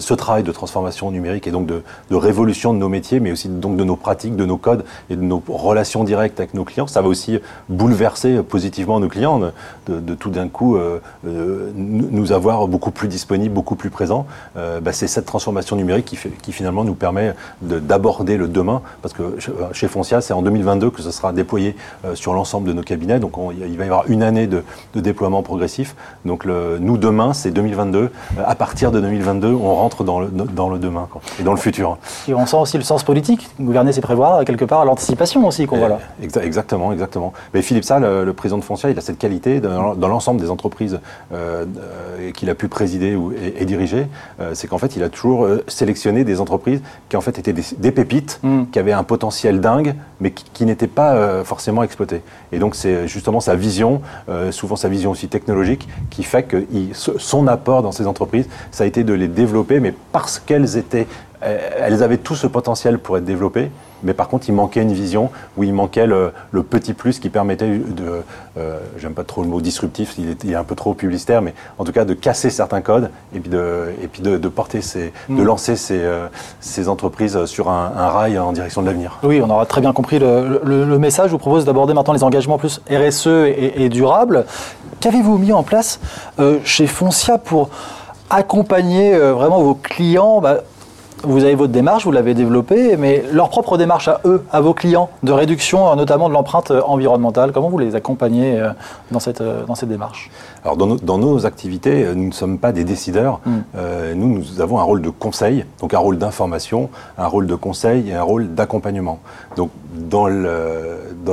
ce 0.00 0.14
travail 0.14 0.42
de 0.42 0.52
transformation 0.52 1.10
numérique 1.10 1.46
et 1.46 1.50
donc 1.50 1.66
de, 1.66 1.82
révolution 2.10 2.72
de 2.72 2.78
nos 2.78 2.88
métiers, 2.88 3.20
mais 3.20 3.32
aussi 3.32 3.48
donc 3.48 3.76
de 3.76 3.84
nos 3.84 3.96
pratiques, 3.96 4.36
de 4.36 4.44
nos 4.44 4.56
codes 4.56 4.84
et 5.10 5.16
de 5.16 5.22
nos 5.22 5.42
relations 5.48 6.04
directes 6.04 6.38
avec 6.40 6.54
nos 6.54 6.64
clients. 6.64 6.86
Ça 6.86 7.02
va 7.04 7.08
aussi 7.08 7.38
bouleverser 7.68 8.42
positivement 8.42 9.00
nos 9.00 9.08
clients, 9.08 9.40
de, 9.88 10.14
tout 10.14 10.30
d'un 10.30 10.48
coup 10.48 10.76
euh, 10.76 11.00
euh, 11.26 11.70
nous 11.74 12.32
avoir 12.32 12.66
beaucoup 12.68 12.90
plus 12.90 13.08
disponibles, 13.08 13.54
beaucoup 13.54 13.76
plus 13.76 13.90
présents. 13.90 14.26
Euh, 14.56 14.80
bah, 14.80 14.92
c'est 14.92 15.06
cette 15.06 15.26
transformation 15.26 15.76
numérique 15.76 16.06
qui, 16.06 16.16
fait, 16.16 16.30
qui 16.30 16.52
finalement 16.52 16.84
nous 16.84 16.94
permet 16.94 17.34
d'aborder 17.62 18.36
le 18.36 18.48
demain, 18.48 18.82
parce 19.02 19.14
que 19.14 19.36
chez 19.72 19.88
Foncia, 19.88 20.20
c'est 20.20 20.32
en 20.32 20.42
2022 20.42 20.90
que 20.90 21.02
ce 21.02 21.10
sera 21.10 21.32
déployé 21.32 21.76
sur 22.14 22.34
l'ensemble 22.34 22.68
de 22.68 22.72
nos 22.72 22.82
cabinets. 22.82 23.18
Donc 23.18 23.34
il 23.52 23.76
va 23.76 23.84
y 23.84 23.88
avoir 23.88 24.08
une 24.08 24.22
année 24.22 24.46
de, 24.46 24.62
déploiement 24.94 25.42
progressif. 25.42 25.94
Donc 26.24 26.44
le, 26.44 26.78
nous, 26.80 26.96
demain, 26.96 27.32
c'est 27.32 27.50
2022. 27.50 28.10
À 28.44 28.54
partir 28.54 28.90
de 28.90 29.00
2022, 29.00 29.48
on 29.48 29.74
rentre 29.74 30.04
dans 30.04 30.20
le, 30.20 30.28
dans 30.28 30.68
le 30.68 30.78
demain 30.78 31.08
et 31.40 31.42
dans 31.42 31.52
le 31.52 31.58
futur. 31.58 31.98
Et 32.28 32.34
on 32.34 32.46
sent 32.46 32.56
aussi 32.56 32.76
le 32.76 32.84
sens 32.84 33.02
politique. 33.02 33.48
Gouverner, 33.60 33.92
c'est 33.92 34.00
prévoir 34.00 34.44
quelque 34.44 34.64
part 34.64 34.84
l'anticipation 34.84 35.46
aussi 35.46 35.66
qu'on 35.66 35.78
voit 35.78 35.88
là. 35.88 35.98
Exactement, 36.22 36.92
exactement. 36.94 37.32
Mais 37.52 37.62
Philippe 37.62 37.84
Salle, 37.84 38.24
le, 38.24 38.32
président 38.32 38.58
de 38.58 38.64
Foncia, 38.64 38.90
il 38.90 38.98
a 38.98 39.00
cette 39.00 39.18
qualité 39.18 39.60
dans, 39.60 39.94
l'ensemble 39.94 40.40
des 40.40 40.50
entreprises 40.50 40.98
euh, 41.32 41.64
euh, 41.78 42.30
qu'il 42.32 42.48
a 42.50 42.54
pu 42.54 42.68
présider 42.68 43.14
ou, 43.14 43.32
et, 43.32 43.64
diriger, 43.64 44.06
euh, 44.40 44.52
c'est 44.54 44.68
qu'en 44.68 44.78
fait, 44.78 44.96
il 44.96 45.02
a 45.02 45.08
toujours 45.08 45.46
sélectionné 45.68 46.24
des 46.24 46.40
entreprises 46.40 46.80
qui 47.08 47.16
en 47.16 47.20
fait 47.20 47.38
étaient 47.38 47.52
des, 47.52 47.92
pépites, 47.92 48.40
hmm. 48.42 48.64
qui 48.72 48.78
avaient 48.78 48.92
un 48.92 49.04
potentiel 49.04 49.60
dingue, 49.60 49.94
mais 50.20 50.30
qui, 50.30 50.64
n'étaient 50.64 50.86
pas 50.86 51.44
forcément 51.44 51.82
exploitées. 51.82 52.22
Et 52.52 52.58
donc, 52.58 52.74
c'est 52.74 53.06
justement 53.06 53.40
sa 53.40 53.54
vision, 53.54 54.00
souvent 54.50 54.76
sa 54.76 54.88
vision 54.88 55.10
aussi 55.10 55.28
technologique, 55.28 55.88
qui 56.10 56.22
fait 56.22 56.44
que 56.44 56.64
son 56.94 57.46
apport 57.46 57.82
dans 57.82 57.92
ces 57.92 58.06
entreprises, 58.06 58.48
ça 58.70 58.84
a 58.84 58.86
été 58.86 59.04
de 59.04 59.12
les 59.12 59.28
développer 59.28 59.80
mais 59.80 59.92
parce 60.12 60.38
qu'elles 60.38 60.78
étaient, 60.78 61.06
elles 61.40 62.02
avaient 62.02 62.16
tout 62.16 62.36
ce 62.36 62.46
potentiel 62.46 62.98
pour 62.98 63.18
être 63.18 63.24
développées, 63.24 63.70
mais 64.04 64.14
par 64.14 64.28
contre, 64.28 64.48
il 64.48 64.54
manquait 64.54 64.82
une 64.82 64.92
vision 64.92 65.30
où 65.56 65.64
il 65.64 65.72
manquait 65.72 66.06
le, 66.06 66.32
petit 66.62 66.94
plus 66.94 67.18
qui 67.18 67.28
permettait 67.28 67.68
de, 67.68 68.22
euh, 68.58 68.78
j'aime 68.98 69.14
pas 69.14 69.24
trop 69.24 69.42
le 69.42 69.48
mot 69.48 69.60
disruptif, 69.60 70.14
il 70.18 70.30
est, 70.50 70.54
un 70.54 70.64
peu 70.64 70.74
trop 70.74 70.94
publicitaire, 70.94 71.42
mais 71.42 71.54
en 71.78 71.84
tout 71.84 71.92
cas 71.92 72.04
de 72.04 72.14
casser 72.14 72.50
certains 72.50 72.80
codes 72.80 73.10
et 73.34 73.40
puis 73.40 73.50
de, 73.50 73.92
et 74.02 74.08
puis 74.08 74.22
de, 74.22 74.48
porter 74.48 74.80
ces, 74.80 75.12
de 75.28 75.34
mm. 75.34 75.42
lancer 75.42 75.76
ces, 75.76 75.98
euh, 75.98 76.26
ces, 76.60 76.88
entreprises 76.88 77.44
sur 77.46 77.70
un, 77.70 78.08
rail 78.08 78.38
en 78.38 78.52
direction 78.52 78.82
de 78.82 78.86
l'avenir. 78.86 79.18
Oui, 79.22 79.40
on 79.42 79.50
aura 79.50 79.66
très 79.66 79.80
bien 79.80 79.92
compris 79.92 80.18
le, 80.18 80.98
message. 80.98 81.26
Je 81.28 81.32
vous 81.32 81.38
propose 81.38 81.64
d'aborder 81.64 81.94
maintenant 81.94 82.12
les 82.12 82.24
engagements 82.24 82.58
plus 82.58 82.80
RSE 82.90 83.26
et, 83.26 83.88
durables. 83.88 84.44
Qu'avez-vous 85.00 85.38
mis 85.38 85.52
en 85.52 85.62
place 85.62 86.00
euh, 86.38 86.58
chez 86.64 86.86
Foncia 86.86 87.38
pour 87.38 87.70
accompagner 88.30 89.14
euh, 89.14 89.32
vraiment 89.32 89.60
vos 89.62 89.74
clients 89.74 90.40
bah, 90.40 90.58
vous 91.26 91.44
avez 91.44 91.54
votre 91.54 91.72
démarche, 91.72 92.04
vous 92.04 92.12
l'avez 92.12 92.34
développée, 92.34 92.96
mais 92.96 93.24
leur 93.32 93.48
propre 93.48 93.76
démarche 93.76 94.08
à 94.08 94.20
eux, 94.24 94.44
à 94.52 94.60
vos 94.60 94.74
clients, 94.74 95.10
de 95.22 95.32
réduction 95.32 95.90
euh, 95.90 95.94
notamment 95.94 96.28
de 96.28 96.34
l'empreinte 96.34 96.70
euh, 96.70 96.82
environnementale, 96.86 97.52
comment 97.52 97.68
vous 97.68 97.78
les 97.78 97.94
accompagnez 97.94 98.60
euh, 98.60 98.70
dans 99.10 99.20
cette, 99.20 99.42
dans 99.42 99.74
cette 99.74 99.88
démarche? 99.88 100.30
Alors 100.64 100.78
dans 100.78 100.86
nos, 100.86 100.96
dans 100.96 101.18
nos, 101.18 101.44
activités, 101.44 102.06
nous 102.14 102.28
ne 102.28 102.32
sommes 102.32 102.58
pas 102.58 102.72
des 102.72 102.84
décideurs, 102.84 103.40
mm. 103.44 103.52
euh, 103.76 104.14
nous, 104.14 104.38
nous 104.38 104.60
avons 104.62 104.78
un 104.78 104.82
rôle 104.82 105.02
de 105.02 105.10
conseil, 105.10 105.66
donc 105.80 105.92
un 105.92 105.98
rôle 105.98 106.16
d'information, 106.16 106.88
un 107.18 107.26
rôle 107.26 107.46
de 107.46 107.54
conseil 107.54 108.08
et 108.08 108.14
un 108.14 108.22
rôle 108.22 108.54
d'accompagnement. 108.54 109.18
Donc 109.56 109.70
dans 109.94 110.26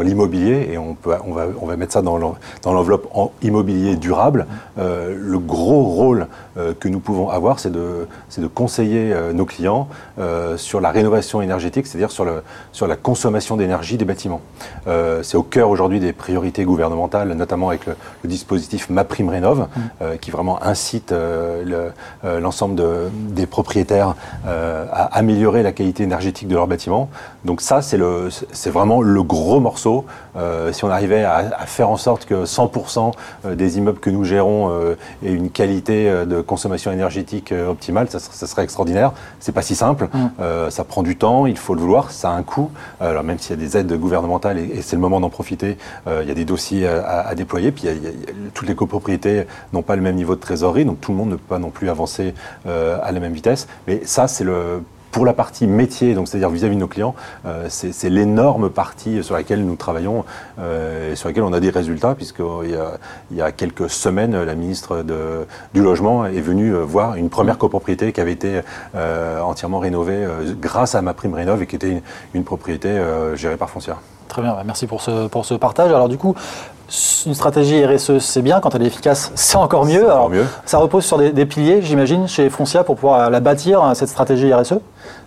l'immobilier, 0.02 0.70
et 0.72 0.78
on, 0.78 0.96
peut, 0.96 1.14
on, 1.26 1.34
va, 1.34 1.46
on 1.62 1.66
va 1.66 1.78
mettre 1.78 1.94
ça 1.94 2.02
dans 2.02 2.18
l'enveloppe 2.66 3.08
immobilier 3.42 3.96
durable, 3.96 4.48
euh, 4.78 5.16
le 5.18 5.40
gros 5.40 5.84
rôle 5.84 6.28
euh, 6.58 6.74
que 6.78 6.90
nous 6.90 7.00
pouvons 7.00 7.30
avoir, 7.30 7.60
c'est 7.60 7.72
de, 7.72 8.08
de 8.38 8.48
conseiller 8.48 9.16
nos 9.34 9.46
clients 9.46 9.81
euh, 10.20 10.58
sur 10.58 10.82
la 10.82 10.92
rénovation 10.92 11.42
énergétique, 11.42 11.88
c'est-à-dire 11.88 12.12
sur, 12.12 12.26
le, 12.26 12.44
sur 12.72 12.88
la 12.88 12.96
consommation 12.96 13.58
d'énergie 13.58 13.98
des 13.98 14.06
bâtiments. 14.06 14.42
c'est 15.24 15.38
au 15.38 15.44
cœur 15.44 15.70
aujourd'hui 15.70 16.00
des 16.00 16.14
priorités 16.14 16.64
gouvernementales, 16.64 17.34
notamment 17.34 17.70
avec 17.70 17.86
le, 17.86 17.96
dispositif 18.24 18.90
MaPrimeRénov, 18.90 19.60
mmh. 19.60 20.06
qui 20.22 20.32
vraiment 20.32 20.64
incite 20.64 21.14
l'ensemble 22.24 22.76
de, 22.76 23.10
des 23.30 23.46
propriétaires 23.46 24.16
à 24.46 25.18
améliorer 25.18 25.64
la 25.64 25.72
qualité 25.72 26.04
énergétique 26.04 26.48
de 26.48 26.56
leurs 26.56 26.68
bâtiments. 26.68 27.10
Donc 27.46 27.62
ça, 27.62 27.82
c'est 27.82 28.70
vraiment 28.70 29.02
le 29.02 29.24
gros 29.24 29.60
morceau. 29.60 30.06
si 30.72 30.86
on 30.86 30.90
arrivait 30.90 31.24
à, 31.24 31.38
à, 31.58 31.66
faire 31.66 31.90
en 31.90 31.98
sorte 31.98 32.26
que 32.26 32.46
100% 32.46 33.14
des 33.54 33.78
immeubles 33.78 34.00
que 34.00 34.10
nous 34.10 34.24
gérons 34.24 34.72
aient 35.24 35.32
une 35.32 35.50
qualité 35.50 36.10
de 36.26 36.42
consommation 36.42 36.92
énergétique 36.92 37.52
euh, 37.52 37.70
optimale, 37.70 38.08
ça, 38.10 38.20
serait 38.20 38.64
extraordinaire. 38.64 39.14
C'est 39.40 39.52
pas 39.52 39.62
si 39.62 39.71
simple. 39.76 40.10
Mm. 40.14 40.18
Euh, 40.40 40.70
ça 40.70 40.84
prend 40.84 41.04
du 41.04 41.16
temps, 41.16 41.46
il 41.46 41.58
faut 41.58 41.76
le 41.76 41.82
vouloir, 41.82 42.12
ça 42.12 42.32
a 42.32 42.34
un 42.34 42.44
coût. 42.44 42.72
Alors 43.00 43.24
même 43.24 43.40
s'il 43.40 43.52
y 43.52 43.60
a 43.60 43.66
des 43.66 43.78
aides 43.78 43.94
gouvernementales 43.94 44.58
et, 44.58 44.82
c'est 44.82 44.96
le 44.96 45.02
moment 45.02 45.20
d'en 45.20 45.30
profiter, 45.30 45.78
euh, 46.08 46.22
il 46.24 46.30
y 46.30 46.32
a 46.32 46.36
des 46.36 46.46
dossiers 46.46 46.88
à, 46.88 47.34
déployer. 47.36 47.72
Puis 47.72 47.88
toutes 48.54 48.68
les 48.68 48.76
copropriétés 48.76 49.46
n'ont 49.74 49.82
pas 49.82 49.96
le 49.96 50.02
même 50.02 50.16
niveau 50.16 50.36
de 50.36 50.40
trésorerie, 50.40 50.86
donc 50.86 51.00
tout 51.02 51.12
le 51.12 51.18
monde 51.18 51.30
ne 51.30 51.36
peut 51.36 51.42
pas 51.50 51.60
non 51.60 51.70
plus 51.70 51.90
avancer 51.90 52.34
à 52.66 53.12
la 53.12 53.20
même 53.20 53.34
vitesse. 53.34 53.68
Mais 53.88 54.02
ça, 54.06 54.28
c'est 54.28 54.44
le 54.44 54.82
pour 55.12 55.26
la 55.26 55.34
partie 55.34 55.68
métier, 55.68 56.14
donc 56.14 56.28
c'est-à-dire 56.28 56.50
vis-à-vis 56.50 56.76
de 56.76 56.80
nos 56.80 56.88
clients, 56.88 57.16
euh, 57.46 57.68
c'est 57.70 58.10
l'énorme 58.10 58.70
partie 58.70 59.24
sur 59.24 59.36
laquelle 59.36 59.66
nous 59.66 59.76
travaillons 59.76 60.26
euh, 60.60 61.12
et 61.12 61.16
sur 61.16 61.30
laquelle 61.30 61.44
on 61.44 61.54
a 61.54 61.60
des 61.60 61.70
résultats, 61.70 62.16
puisqu'il 62.16 62.72
y, 62.72 62.76
a, 62.76 62.94
il 63.32 63.38
y 63.38 63.42
a 63.42 63.52
quelques 63.52 63.90
semaines, 63.90 64.42
la 64.44 64.56
ministre 64.56 65.04
du 65.74 65.82
Logement 65.82 66.26
est 66.26 66.42
venue 66.42 66.74
voir 66.74 67.16
une 67.16 67.30
première 67.30 67.58
copropriété 67.58 68.12
qui 68.14 68.22
avait 68.22 68.32
été 68.32 68.62
euh, 68.96 69.42
entièrement 69.42 69.80
rénovée 69.80 70.26
grâce 70.60 70.96
à 70.96 71.02
ma 71.02 71.14
prime 71.14 71.34
rénov 71.34 71.62
et 71.62 71.68
qui 71.68 71.76
était 71.76 71.90
une, 71.90 72.02
une 72.34 72.44
propriété 72.44 73.02
gérée 73.36 73.58
par 73.58 73.70
Foncière. 73.70 73.98
Très 74.32 74.42
bien, 74.42 74.54
bah, 74.54 74.64
merci 74.66 74.88
pour 74.88 75.02
ce, 75.02 75.28
pour 75.28 75.44
ce 75.44 75.56
partage. 75.56 75.92
Alors 75.92 76.08
du 76.08 76.18
coup, 76.18 76.36
une 77.26 77.34
stratégie 77.34 77.86
RSE, 77.86 78.20
c'est 78.20 78.42
bien, 78.42 78.60
quand 78.60 78.76
elle 78.76 78.84
est 78.84 78.88
efficace, 78.88 79.32
c'est 79.36 79.58
encore 79.58 79.86
mieux. 79.86 80.10
Alors, 80.10 80.30
mieux. 80.30 80.46
Ça 80.66 80.78
repose 80.78 81.06
sur 81.06 81.18
des, 81.18 81.32
des 81.32 81.46
piliers, 81.46 81.82
j'imagine, 81.82 82.28
chez 82.28 82.50
Foncia 82.50 82.84
pour 82.84 82.96
pouvoir 82.96 83.30
la 83.30 83.40
bâtir, 83.40 83.84
cette 83.96 84.10
stratégie 84.10 84.54
RSE 84.54 84.76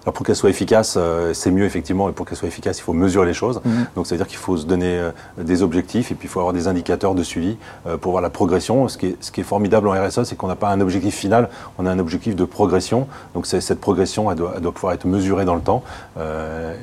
alors 0.05 0.13
pour 0.13 0.27
qu'elle 0.27 0.37
soit 0.37 0.51
efficace, 0.51 0.97
euh, 0.99 1.33
c'est 1.33 1.51
mieux 1.51 1.65
effectivement, 1.65 2.09
et 2.11 2.13
pour 2.13 2.27
qu'elle 2.27 2.37
soit 2.37 2.49
efficace, 2.49 2.79
il 2.79 2.83
faut 2.83 2.93
mesurer 2.93 3.27
les 3.27 3.33
choses. 3.33 3.61
Mhm. 3.65 3.87
Donc 3.97 4.07
c'est-à-dire 4.07 4.27
qu'il 4.27 4.37
faut 4.37 4.57
se 4.57 4.67
donner 4.67 4.99
euh, 4.99 5.11
des 5.39 5.63
objectifs 5.63 6.13
et 6.13 6.15
puis 6.15 6.29
il 6.29 6.31
faut 6.31 6.41
avoir 6.41 6.53
des 6.53 6.69
indicateurs 6.69 7.15
de 7.15 7.23
suivi 7.23 7.57
euh, 7.87 7.97
pour 7.97 8.13
voir 8.13 8.23
la 8.23 8.31
progression. 8.31 8.87
Ce 8.89 8.99
qui 8.99 9.07
est, 9.07 9.17
ce 9.21 9.31
qui 9.31 9.41
est 9.41 9.45
formidable 9.45 9.89
en 9.89 9.93
RSE, 9.93 10.25
c'est 10.25 10.37
qu'on 10.37 10.49
n'a 10.49 10.57
pas 10.57 10.69
un 10.69 10.81
objectif 10.81 11.15
final, 11.15 11.49
on 11.79 11.87
a 11.87 11.91
un 11.91 11.99
objectif 11.99 12.37
de 12.37 12.45
progression. 12.45 13.07
Donc 13.35 13.47
cette 13.47 13.81
progression, 13.81 14.31
elle 14.31 14.37
doit, 14.37 14.53
elle 14.57 14.63
doit, 14.63 14.73
pouvoir 14.73 14.93
être 14.93 15.07
mesurée 15.07 15.45
dans 15.45 15.55
le 15.55 15.61
temps. 15.61 15.83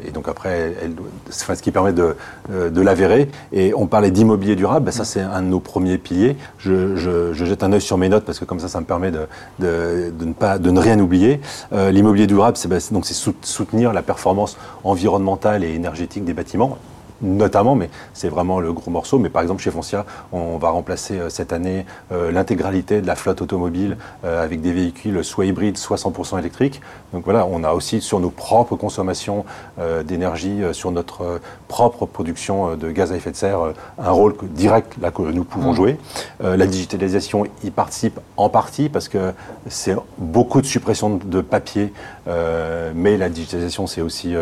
et 0.05 0.11
donc 0.11 0.27
après, 0.27 0.75
elle, 0.81 0.93
ce 1.29 1.61
qui 1.61 1.71
permet 1.71 1.93
de, 1.93 2.15
de 2.49 2.81
l'avérer. 2.81 3.29
Et 3.51 3.73
on 3.75 3.87
parlait 3.87 4.11
d'immobilier 4.11 4.55
durable, 4.55 4.85
ben 4.85 4.91
ça 4.91 5.03
c'est 5.03 5.21
un 5.21 5.41
de 5.41 5.47
nos 5.47 5.59
premiers 5.59 5.97
piliers. 5.97 6.37
Je, 6.57 6.95
je, 6.95 7.33
je, 7.33 7.45
jette 7.45 7.63
un 7.63 7.73
œil 7.73 7.81
sur 7.81 7.97
mes 7.97 8.09
notes 8.09 8.23
parce 8.23 8.39
que 8.39 8.45
comme 8.45 8.59
ça, 8.59 8.67
ça 8.67 8.79
me 8.79 8.85
permet 8.85 9.11
de, 9.11 9.27
de, 9.59 10.11
de 10.17 10.25
ne, 10.25 10.33
pas, 10.33 10.57
de 10.57 10.71
ne 10.71 10.79
rien 10.79 10.99
oublier. 10.99 11.41
l'immobilier 11.71 12.27
durable, 12.27 12.57
c'est 12.57 12.67
ben, 12.67 12.79
donc 12.91 13.05
c'est 13.13 13.45
soutenir 13.45 13.93
la 13.93 14.01
performance 14.01 14.57
environnementale 14.83 15.63
et 15.63 15.73
énergétique 15.73 16.25
des 16.25 16.33
bâtiments 16.33 16.77
notamment, 17.21 17.75
mais 17.75 17.89
c'est 18.13 18.29
vraiment 18.29 18.59
le 18.59 18.73
gros 18.73 18.91
morceau. 18.91 19.19
Mais 19.19 19.29
par 19.29 19.41
exemple, 19.41 19.61
chez 19.61 19.71
Foncia, 19.71 20.05
on 20.31 20.57
va 20.57 20.69
remplacer 20.69 21.19
euh, 21.19 21.29
cette 21.29 21.53
année 21.53 21.85
euh, 22.11 22.31
l'intégralité 22.31 23.01
de 23.01 23.07
la 23.07 23.15
flotte 23.15 23.41
automobile 23.41 23.97
euh, 24.25 24.43
avec 24.43 24.61
des 24.61 24.71
véhicules 24.71 25.23
soit 25.23 25.45
hybrides, 25.45 25.77
soit 25.77 25.97
100% 25.97 26.39
électriques. 26.39 26.81
Donc 27.13 27.23
voilà, 27.25 27.45
on 27.45 27.63
a 27.63 27.73
aussi 27.73 28.01
sur 28.01 28.19
nos 28.19 28.29
propres 28.29 28.75
consommations 28.75 29.45
d'énergie, 30.05 30.61
sur 30.71 30.91
notre 30.91 31.41
propre 31.67 32.05
production 32.05 32.75
de 32.75 32.89
gaz 32.89 33.11
à 33.11 33.15
effet 33.15 33.31
de 33.31 33.35
serre, 33.35 33.73
un 33.99 34.11
rôle 34.11 34.35
direct 34.41 34.93
là 35.01 35.11
que 35.11 35.21
nous 35.21 35.43
pouvons 35.43 35.71
mmh. 35.71 35.75
jouer. 35.75 35.97
la 36.39 36.65
digitalisation 36.65 37.45
y 37.63 37.69
participe 37.69 38.19
en 38.37 38.47
partie 38.49 38.87
parce 38.87 39.09
que 39.09 39.33
c'est 39.67 39.95
beaucoup 40.17 40.61
de 40.61 40.65
suppression 40.65 41.19
de 41.23 41.41
papier, 41.41 41.91
mais 42.95 43.17
la 43.17 43.29
digitalisation, 43.29 43.87
c'est 43.87 44.01
aussi 44.01 44.33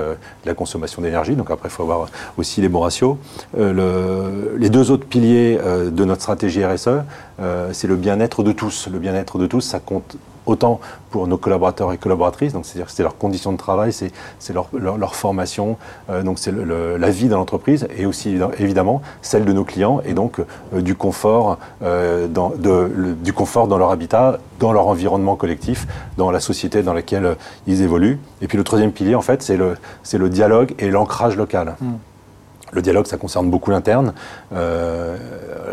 la 0.46 0.54
consommation 0.54 1.02
d'énergie. 1.02 1.36
Donc 1.36 1.50
après, 1.50 1.70
il 1.70 1.72
faut 1.72 1.84
avoir 1.84 2.08
aussi 2.38 2.62
les 2.62 2.69
Euh, 3.58 4.56
les 4.58 4.70
deux 4.70 4.92
autres 4.92 5.06
piliers 5.06 5.60
euh, 5.62 5.90
de 5.90 6.06
notre 6.06 6.22
stratégie 6.22 6.64
RSE, 6.64 6.90
euh, 7.40 7.70
c'est 7.74 7.88
le 7.88 7.96
bien-être 7.96 8.44
de 8.44 8.52
tous. 8.52 8.88
Le 8.92 9.00
bien-être 9.00 9.38
de 9.38 9.48
tous, 9.48 9.62
ça 9.62 9.80
compte 9.80 10.18
autant 10.46 10.80
pour 11.12 11.28
nos 11.28 11.38
collaborateurs 11.38 11.94
et 11.94 11.98
collaboratrices, 11.98 12.54
donc 12.54 12.66
c'est-à-dire 12.66 12.90
c'est 12.90 13.04
leurs 13.04 13.18
conditions 13.18 13.52
de 13.52 13.58
travail, 13.58 13.94
c'est 13.94 14.12
leur, 14.52 15.16
formation, 15.16 15.78
donc 16.24 16.40
c'est 16.40 16.52
la 16.52 17.10
vie 17.12 17.28
dans 17.28 17.38
l'entreprise 17.38 17.88
et 17.96 18.08
aussi 18.08 18.36
évidemment 18.58 19.04
celle 19.22 19.46
de 19.46 19.54
nos 19.54 19.64
clients 19.64 20.02
et 20.06 20.14
donc 20.14 20.42
du 20.74 20.96
confort 20.96 21.60
dans 21.82 22.54
du 22.58 23.34
confort 23.34 23.68
dans 23.68 23.78
leur 23.78 23.92
habitat, 23.92 24.40
dans 24.60 24.72
leur 24.72 24.88
environnement 24.88 25.36
collectif, 25.36 25.86
dans 26.18 26.32
la 26.32 26.40
société 26.40 26.82
dans 26.82 26.94
laquelle 26.94 27.36
ils 27.68 27.84
évoluent. 27.84 28.18
Et 28.42 28.48
puis 28.48 28.58
le 28.58 28.64
troisième 28.64 28.92
pilier 28.92 29.14
en 29.14 29.22
fait 29.22 29.44
c'est 29.44 29.58
le 29.58 29.76
c'est 30.02 30.18
le 30.18 30.30
dialogue 30.30 30.74
et 30.80 30.90
l'ancrage 30.90 31.38
local. 31.38 31.76
Hmm. 31.80 31.98
Le 32.72 32.82
dialogue, 32.82 33.08
ça 33.08 33.18
concerne 33.18 33.50
beaucoup 33.50 33.72
l'interne. 33.72 34.14
Euh, 34.54 35.18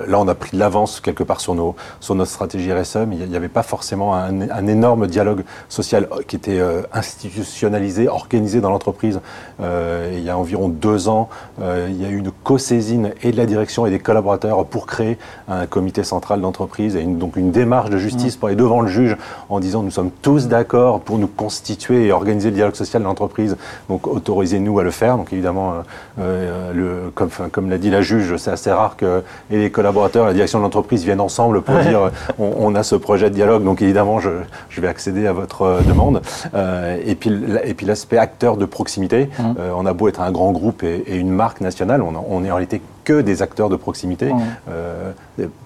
là, 0.06 0.18
on 0.18 0.28
a 0.28 0.34
pris 0.34 0.52
de 0.52 0.58
l'avance 0.58 1.00
quelque 1.00 1.22
part 1.22 1.40
sur, 1.40 1.54
nos, 1.54 1.76
sur 2.00 2.14
notre 2.14 2.30
stratégie 2.30 2.72
RSE, 2.72 2.98
mais 3.08 3.16
il 3.16 3.28
n'y 3.28 3.36
avait 3.36 3.48
pas 3.48 3.62
forcément 3.62 4.14
un, 4.14 4.66
énorme 4.66 5.06
dialogue 5.06 5.44
social 5.68 6.08
qui 6.26 6.36
était 6.36 6.58
euh, 6.58 6.82
institutionnalisé, 6.92 8.08
organisé 8.08 8.60
dans 8.60 8.70
l'entreprise. 8.70 9.20
Euh, 9.60 10.14
il 10.16 10.24
y 10.24 10.30
a 10.30 10.38
environ 10.38 10.68
deux 10.68 11.08
ans, 11.08 11.28
il 11.60 12.00
y 12.00 12.04
a 12.04 12.08
eu 12.08 12.16
une 12.16 12.30
co-saisine 12.30 13.12
et 13.22 13.32
de 13.32 13.36
la 13.36 13.46
direction 13.46 13.86
et 13.86 13.90
des 13.90 13.98
collaborateurs 13.98 14.64
pour 14.64 14.86
créer 14.86 15.18
un 15.48 15.66
comité 15.66 16.04
central 16.04 16.40
d'entreprise 16.40 16.96
et 16.96 17.02
donc 17.02 17.36
une 17.36 17.50
démarche 17.50 17.90
de 17.90 17.98
justice 17.98 18.36
pour 18.36 18.48
aller 18.48 18.56
devant 18.56 18.80
le 18.80 18.88
juge 18.88 19.16
en 19.48 19.60
disant 19.60 19.82
nous 19.82 19.90
sommes 19.90 20.10
tous 20.22 20.48
d'accord 20.48 21.00
pour 21.00 21.18
nous 21.18 21.26
constituer 21.26 22.06
et 22.06 22.12
organiser 22.12 22.50
le 22.50 22.56
dialogue 22.56 22.74
social 22.74 23.02
de 23.02 23.06
l'entreprise. 23.06 23.56
Donc 23.88 24.06
autorisez-nous 24.06 24.78
à 24.78 24.82
le 24.82 24.90
faire. 24.90 25.16
Donc 25.16 25.32
évidemment, 25.32 25.74
le 26.18 26.85
comme, 27.14 27.30
comme 27.50 27.70
l'a 27.70 27.78
dit 27.78 27.90
la 27.90 28.02
juge, 28.02 28.36
c'est 28.36 28.50
assez 28.50 28.70
rare 28.70 28.96
que 28.96 29.22
les 29.50 29.70
collaborateurs, 29.70 30.26
la 30.26 30.32
direction 30.32 30.58
de 30.58 30.64
l'entreprise 30.64 31.04
viennent 31.04 31.20
ensemble 31.20 31.62
pour 31.62 31.78
dire 31.78 32.10
on, 32.38 32.74
a 32.74 32.82
ce 32.82 32.94
projet 32.94 33.30
de 33.30 33.34
dialogue, 33.34 33.64
donc 33.64 33.82
évidemment 33.82 34.18
je, 34.20 34.30
je 34.68 34.80
vais 34.80 34.88
accéder 34.88 35.26
à 35.26 35.32
votre 35.32 35.62
euh, 35.62 35.80
demande. 35.82 36.22
Euh, 36.54 36.98
et 37.04 37.14
puis, 37.14 37.32
et 37.64 37.74
puis 37.74 37.86
l'aspect 37.86 38.18
acteur 38.18 38.56
de 38.56 38.64
proximité, 38.64 39.26
mmh. 39.26 39.42
euh, 39.58 39.72
on 39.76 39.86
a 39.86 39.92
beau 39.92 40.08
être 40.08 40.20
un 40.20 40.32
grand 40.32 40.52
groupe 40.52 40.82
et, 40.82 41.16
une 41.16 41.30
marque 41.30 41.60
nationale, 41.60 42.02
on, 42.02 42.14
on 42.28 42.44
est 42.44 42.50
en 42.50 42.54
réalité 42.54 42.80
que 43.04 43.20
des 43.20 43.40
acteurs 43.40 43.68
de 43.68 43.76
proximité. 43.76 44.32
Euh, 44.68 45.12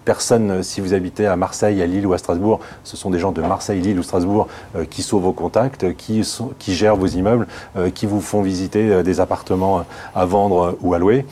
personne, 0.04 0.62
si 0.62 0.80
vous 0.80 0.94
habitez 0.94 1.26
à 1.26 1.36
Marseille, 1.36 1.82
à 1.82 1.86
Lille 1.86 2.06
ou 2.06 2.12
à 2.12 2.18
Strasbourg, 2.18 2.60
ce 2.84 2.96
sont 2.96 3.10
des 3.10 3.18
gens 3.18 3.32
de 3.32 3.40
Marseille, 3.40 3.80
Lille 3.80 3.98
ou 3.98 4.02
Strasbourg 4.02 4.48
euh, 4.76 4.84
qui 4.84 5.02
sauvent 5.02 5.22
vos 5.22 5.32
contacts, 5.32 5.94
qui, 5.96 6.24
sont, 6.24 6.50
qui 6.58 6.74
gèrent 6.74 6.96
vos 6.96 7.06
immeubles, 7.06 7.46
euh, 7.76 7.90
qui 7.90 8.06
vous 8.06 8.20
font 8.20 8.42
visiter 8.42 9.02
des 9.02 9.20
appartements 9.20 9.84
à 10.14 10.24
vendre 10.24 10.76
ou 10.80 10.94
à 10.94 10.98
louer. 10.98 11.26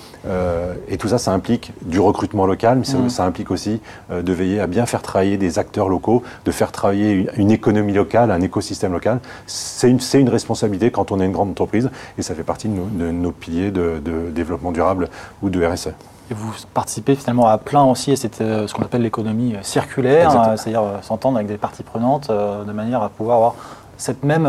et 0.88 0.96
tout 0.98 1.08
ça, 1.08 1.18
ça 1.18 1.32
implique 1.32 1.72
du 1.82 2.00
recrutement 2.00 2.46
local, 2.46 2.78
mais 2.78 3.08
ça, 3.08 3.24
implique 3.24 3.50
aussi 3.50 3.80
de 4.10 4.32
veiller 4.32 4.60
à 4.60 4.66
bien 4.66 4.86
faire 4.86 5.02
travailler 5.02 5.36
des 5.36 5.58
acteurs 5.58 5.88
locaux, 5.88 6.22
de 6.44 6.50
faire 6.50 6.72
travailler 6.72 7.28
une, 7.36 7.50
économie 7.50 7.92
locale, 7.92 8.30
un 8.30 8.40
écosystème 8.40 8.92
local. 8.92 9.20
C'est 9.46 9.90
une, 9.90 10.00
une, 10.14 10.28
responsabilité 10.28 10.90
quand 10.90 11.12
on 11.12 11.20
est 11.20 11.26
une 11.26 11.32
grande 11.32 11.50
entreprise 11.50 11.90
et 12.18 12.22
ça 12.22 12.34
fait 12.34 12.42
partie 12.42 12.68
de 12.68 12.74
nos, 12.74 12.86
de 12.86 13.10
nos 13.10 13.32
piliers 13.32 13.70
de, 13.70 14.00
de 14.04 14.30
développement 14.30 14.72
durable 14.72 15.08
ou 15.42 15.50
de 15.50 15.64
RSE. 15.64 15.90
Et 16.30 16.34
vous 16.34 16.52
participez 16.74 17.14
finalement 17.14 17.46
à 17.46 17.56
plein 17.56 17.84
aussi 17.84 18.12
à 18.12 18.16
cette, 18.16 18.40
euh, 18.40 18.66
ce 18.66 18.74
qu'on 18.74 18.82
appelle 18.82 19.02
l'économie 19.02 19.54
euh, 19.54 19.62
circulaire, 19.62 20.30
euh, 20.30 20.56
c'est-à-dire 20.56 20.84
s'entendre 21.02 21.36
avec 21.36 21.48
des 21.48 21.56
parties 21.56 21.82
prenantes 21.82 22.30
de 22.30 22.72
manière 22.72 23.02
à 23.02 23.08
pouvoir 23.08 23.36
avoir 23.36 23.54
cette 23.96 24.22
même, 24.22 24.48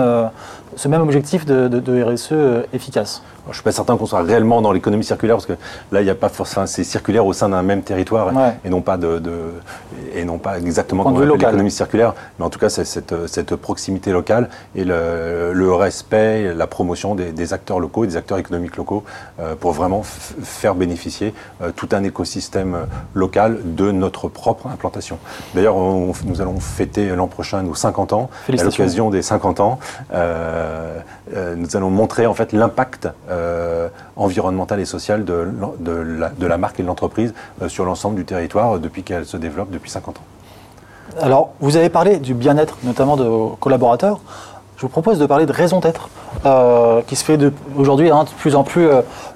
ce 0.76 0.88
même 0.88 1.02
objectif 1.02 1.44
de, 1.44 1.68
de 1.68 2.04
RSE 2.04 2.68
efficace 2.72 3.24
je 3.50 3.54
ne 3.54 3.56
suis 3.56 3.64
pas 3.64 3.72
certain 3.72 3.98
qu'on 3.98 4.06
soit 4.06 4.22
réellement 4.22 4.62
dans 4.62 4.72
l'économie 4.72 5.04
circulaire 5.04 5.38
parce 5.38 5.46
que 5.46 5.54
là, 5.92 6.02
il 6.02 6.04
n'y 6.04 6.10
a 6.10 6.16
pas 6.16 6.30
forcément, 6.30 6.68
c'est 6.68 6.84
circulaire 6.84 7.26
au 7.26 7.34
sein 7.34 7.50
d'un 7.50 7.64
même 7.64 7.82
territoire 7.82 8.32
et 8.64 8.70
non 8.70 8.82
pas 8.82 8.98
de, 8.98 9.22
et 10.14 10.24
non 10.26 10.38
pas 10.38 10.58
exactement 10.58 11.04
dans 11.12 11.20
l'économie 11.20 11.72
circulaire, 11.72 12.14
mais 12.38 12.46
en 12.46 12.50
tout 12.50 12.60
cas, 12.60 12.70
c'est 12.70 12.86
cette, 12.86 13.56
proximité 13.56 14.12
locale 14.12 14.50
et 14.76 14.84
le, 14.84 15.74
respect, 15.74 16.54
la 16.54 16.68
promotion 16.68 17.16
des, 17.16 17.54
acteurs 17.54 17.80
locaux 17.80 18.04
et 18.04 18.08
des 18.08 18.18
acteurs 18.18 18.38
économiques 18.38 18.78
locaux 18.78 19.04
euh, 19.40 19.56
pour 19.56 19.72
vraiment 19.72 20.04
faire 20.04 20.76
bénéficier 20.76 21.34
euh, 21.62 21.72
tout 21.76 21.90
un 21.94 22.04
écosystème 22.04 22.78
local 23.14 23.60
de 23.64 23.92
notre 23.92 24.28
propre 24.28 24.68
implantation. 24.68 25.18
D'ailleurs, 25.56 25.76
nous 25.78 26.42
allons 26.42 26.60
fêter 26.60 27.10
l'an 27.10 27.28
prochain 27.28 27.64
nos 27.64 27.76
50 27.76 28.14
ans. 28.14 28.30
À 28.48 28.64
l'occasion 28.64 29.10
des 29.10 29.22
50 29.22 29.60
ans, 29.60 29.80
euh, 30.14 31.00
nous 31.56 31.76
allons 31.76 31.90
montrer 31.90 32.26
en 32.26 32.34
fait 32.34 32.54
l'impact 32.54 33.08
euh, 33.40 33.90
environnementale 34.16 34.80
et 34.80 34.86
sociale 34.86 35.26
de, 35.26 35.48
la, 36.42 36.58
marque 36.58 36.80
et 36.80 36.84
de 36.84 36.88
l'entreprise 36.88 37.34
euh, 37.62 37.70
sur 37.70 37.86
l'ensemble 37.86 38.16
du 38.16 38.26
territoire 38.26 38.76
euh, 38.76 38.80
depuis 38.80 39.04
qu'elle 39.04 39.26
se 39.26 39.38
développe 39.38 39.72
depuis 39.72 39.90
50 39.90 40.18
ans. 40.18 41.22
Alors, 41.22 41.52
vous 41.60 41.78
avez 41.78 41.90
parlé 41.90 42.18
du 42.18 42.34
bien-être, 42.34 42.78
notamment 42.84 43.18
de 43.18 43.24
vos 43.24 43.58
collaborateurs. 43.60 44.20
Je 44.78 44.84
vous 44.84 44.90
propose 44.90 45.20
de 45.20 45.26
parler 45.26 45.46
de 45.46 45.52
raison 45.52 45.80
d'être, 45.80 46.10
qui 47.08 47.16
se 47.18 47.26
fait 47.26 47.38
aujourd'hui 47.76 48.10
hein, 48.12 48.24
de 48.24 48.30
plus 48.30 48.56
en 48.56 48.64
plus 48.64 48.88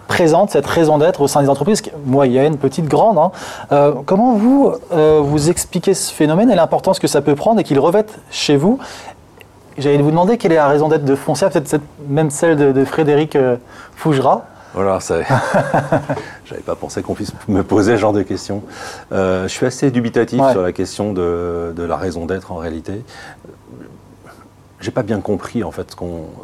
présente, 0.07 0.51
cette 0.51 0.65
raison 0.65 0.97
d'être 0.97 1.19
au 1.19 1.27
sein 1.27 1.41
des 1.41 1.49
entreprises, 1.49 1.81
moyenne, 2.05 2.57
petite, 2.57 2.85
grande. 2.85 3.17
Hein. 3.17 3.93
comment 4.05 4.35
vous, 4.35 4.71
vous 5.21 5.49
expliquez 5.49 5.95
ce 5.95 6.13
phénomène 6.13 6.49
et 6.49 6.55
l'importance 6.55 6.97
que 6.97 7.07
ça 7.07 7.21
peut 7.21 7.35
prendre 7.35 7.59
et 7.59 7.65
qu'il 7.65 7.77
revête 7.77 8.19
chez 8.31 8.55
vous 8.55 8.79
J'allais 9.77 9.97
vous 9.97 10.11
demander 10.11 10.37
quelle 10.37 10.51
est 10.51 10.57
la 10.57 10.67
raison 10.67 10.87
d'être 10.87 11.05
de 11.05 11.15
Foncia, 11.15 11.49
peut-être 11.49 11.81
même 12.07 12.29
celle 12.29 12.73
de, 12.73 12.85
Frédéric 12.85 13.35
euh, 13.35 13.57
Fougera. 13.95 14.45
Voilà, 14.73 14.99
ça. 14.99 15.19
J'avais 16.45 16.61
pas 16.61 16.75
pensé 16.75 17.01
qu'on 17.01 17.13
puisse 17.13 17.31
me 17.47 17.63
poser 17.63 17.93
ce 17.93 18.01
genre 18.01 18.13
de 18.13 18.23
questions. 18.23 18.63
Euh, 19.11 19.43
je 19.43 19.53
suis 19.53 19.65
assez 19.65 19.91
dubitatif 19.91 20.41
sur 20.51 20.61
la 20.61 20.71
question 20.71 21.13
de, 21.13 21.73
la 21.77 21.97
raison 21.97 22.25
d'être 22.25 22.51
en 22.51 22.57
réalité. 22.57 23.03
J'ai 24.79 24.91
pas 24.91 25.03
bien 25.03 25.21
compris 25.21 25.63
en 25.63 25.71
fait 25.71 25.95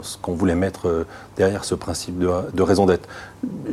ce 0.02 0.18
qu'on 0.18 0.32
voulait 0.32 0.56
mettre 0.56 0.88
euh, 0.88 1.06
derrière 1.36 1.66
ce 1.66 1.76
principe 1.76 2.20
de, 2.20 2.62
raison 2.62 2.86
d'être. 2.86 3.08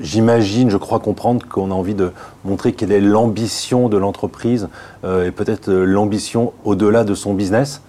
J'imagine, 0.00 0.70
je 0.70 0.76
crois 0.76 0.98
comprendre 1.00 1.46
qu'on 1.48 1.70
a 1.70 1.74
envie 1.74 1.94
de 1.94 2.12
montrer 2.44 2.72
quelle 2.72 2.92
est 2.92 3.00
l'ambition 3.00 3.88
de 3.88 3.96
l'entreprise 3.96 4.68
et 5.04 5.30
peut-être 5.30 5.70
l'ambition 5.70 6.52
au-delà 6.64 7.04
de 7.04 7.14
son 7.14 7.32
business 7.32 7.80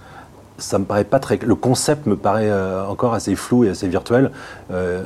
ça 0.57 0.79
me 0.79 0.85
paraît 0.85 1.03
pas 1.03 1.19
très. 1.19 1.37
Le 1.37 1.55
concept 1.55 2.05
me 2.05 2.15
paraît 2.15 2.49
euh, 2.49 2.85
encore 2.85 3.13
assez 3.13 3.35
flou 3.35 3.63
et 3.63 3.69
assez 3.69 3.87
virtuel. 3.87 4.31
Euh, 4.71 5.03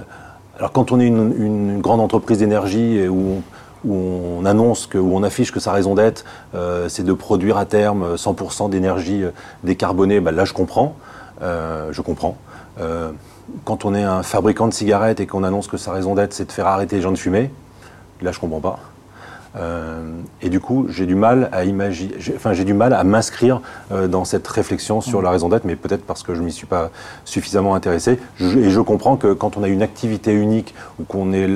alors 0.57 0.71
quand 0.71 0.91
on 0.91 0.99
est 0.99 1.07
une, 1.07 1.81
grande 1.81 1.99
entreprise 1.99 2.37
d'énergie 2.39 3.07
où, 3.07 3.41
où, 3.85 3.93
on 3.93 4.45
annonce 4.45 4.87
que, 4.87 4.97
où 4.97 5.15
on 5.15 5.23
affiche 5.23 5.51
que 5.51 5.59
sa 5.59 5.71
raison 5.71 5.95
d'être, 5.95 6.23
euh, 6.55 6.87
c'est 6.87 7.03
de 7.03 7.13
produire 7.13 7.57
à 7.57 7.65
terme 7.65 8.15
100% 8.15 8.69
d'énergie 8.69 9.23
décarbonée, 9.63 10.19
bah, 10.19 10.31
là 10.31 10.45
je 10.45 10.53
comprends. 10.53 10.95
je 11.41 12.01
comprends. 12.01 12.37
quand 13.65 13.85
on 13.85 13.95
est 13.95 14.03
un 14.03 14.23
fabricant 14.23 14.67
de 14.67 14.73
cigarettes 14.73 15.19
et 15.19 15.25
qu'on 15.25 15.43
annonce 15.43 15.67
que 15.67 15.77
sa 15.77 15.91
raison 15.91 16.13
d'être 16.15 16.33
c'est 16.33 16.45
de 16.45 16.51
faire 16.51 16.67
arrêter 16.67 16.97
les 16.97 17.01
gens 17.01 17.11
de 17.11 17.17
fumer, 17.17 17.51
là 18.21 18.31
je 18.31 18.39
comprends 18.39 18.61
pas. 18.61 18.79
Euh, 19.57 20.01
et 20.41 20.49
du 20.49 20.59
coup, 20.59 20.87
j'ai 20.89 21.05
du 21.05 21.15
mal 21.15 21.49
à 21.51 21.65
imaginer, 21.65 22.13
enfin, 22.35 22.53
j'ai 22.53 22.63
du 22.63 22.73
mal 22.73 22.93
à 22.93 23.03
m'inscrire 23.03 23.61
euh, 23.91 24.07
dans 24.07 24.23
cette 24.23 24.47
réflexion 24.47 25.01
sur 25.01 25.21
la 25.21 25.29
raison 25.29 25.49
d'être, 25.49 25.65
mais 25.65 25.75
peut-être 25.75 26.05
parce 26.05 26.23
que 26.23 26.35
je 26.35 26.41
m'y 26.41 26.51
suis 26.51 26.67
pas 26.67 26.89
suffisamment 27.25 27.75
intéressé. 27.75 28.19
et 28.39 28.69
je 28.69 28.79
comprends 28.79 29.17
que 29.17 29.33
quand 29.33 29.57
on 29.57 29.63
a 29.63 29.67
une 29.67 29.81
activité 29.81 30.31
unique 30.31 30.73
ou 30.99 31.03
qu'on 31.03 31.33
est 31.33 31.47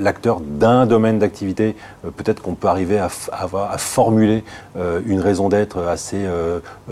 l'acteur 0.00 0.40
d'un 0.40 0.86
domaine 0.86 1.18
d'activité, 1.18 1.76
euh, 2.04 2.10
peut-être 2.10 2.42
qu'on 2.42 2.54
peut 2.54 2.68
arriver 2.68 2.98
à, 2.98 3.08
à 3.32 3.78
formuler 3.78 4.44
une 5.06 5.20
raison 5.20 5.48
d'être 5.48 5.82
assez 5.82 6.24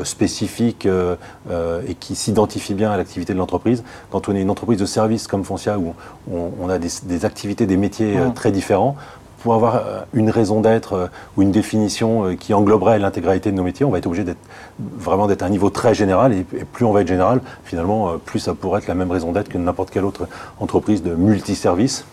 spécifique 0.04 0.86
et 0.86 1.94
qui 1.94 2.14
s'identifie 2.14 2.74
bien 2.74 2.90
à 2.90 2.96
l'activité 2.96 3.32
de 3.32 3.38
l'entreprise. 3.38 3.82
Quand 4.10 4.28
on 4.28 4.36
est 4.36 4.40
une 4.40 4.50
entreprise 4.50 4.78
de 4.78 4.86
service 4.86 5.26
comme 5.26 5.44
Foncia 5.44 5.78
où 5.78 5.94
on, 6.30 6.68
a 6.68 6.78
des, 6.78 6.88
des, 7.04 7.24
activités, 7.24 7.66
des 7.66 7.76
métiers 7.76 8.18
très 8.34 8.52
différents, 8.52 8.96
pour 9.42 9.54
avoir 9.54 9.76
euh, 9.76 10.00
une 10.14 10.30
raison 10.30 10.60
d'être 10.60 10.92
euh, 10.94 11.06
ou 11.36 11.42
une 11.42 11.50
définition 11.50 12.26
euh, 12.26 12.34
qui 12.34 12.54
engloberait 12.54 12.98
l'intégralité 12.98 13.50
de 13.50 13.56
nos 13.56 13.64
métiers, 13.64 13.84
on 13.84 13.90
va 13.90 13.98
être 13.98 14.06
obligé 14.06 14.24
d'être 14.24 14.38
vraiment 14.78 15.26
d'être 15.26 15.42
à 15.42 15.46
un 15.46 15.50
niveau 15.50 15.70
très 15.70 15.94
général. 15.94 16.32
Et, 16.32 16.44
plus 16.44 16.84
on 16.84 16.92
va 16.92 17.02
être 17.02 17.08
général, 17.08 17.40
finalement, 17.64 18.18
plus 18.24 18.38
ça 18.38 18.54
pourrait 18.54 18.80
être 18.80 18.86
la 18.86 18.94
même 18.94 19.10
raison 19.10 19.32
d'être 19.32 19.48
que 19.48 19.58
n'importe 19.58 19.90
quelle 19.90 20.04
autre 20.04 20.28
entreprise 20.60 21.02
de 21.02 21.14
multiservice. 21.14 22.04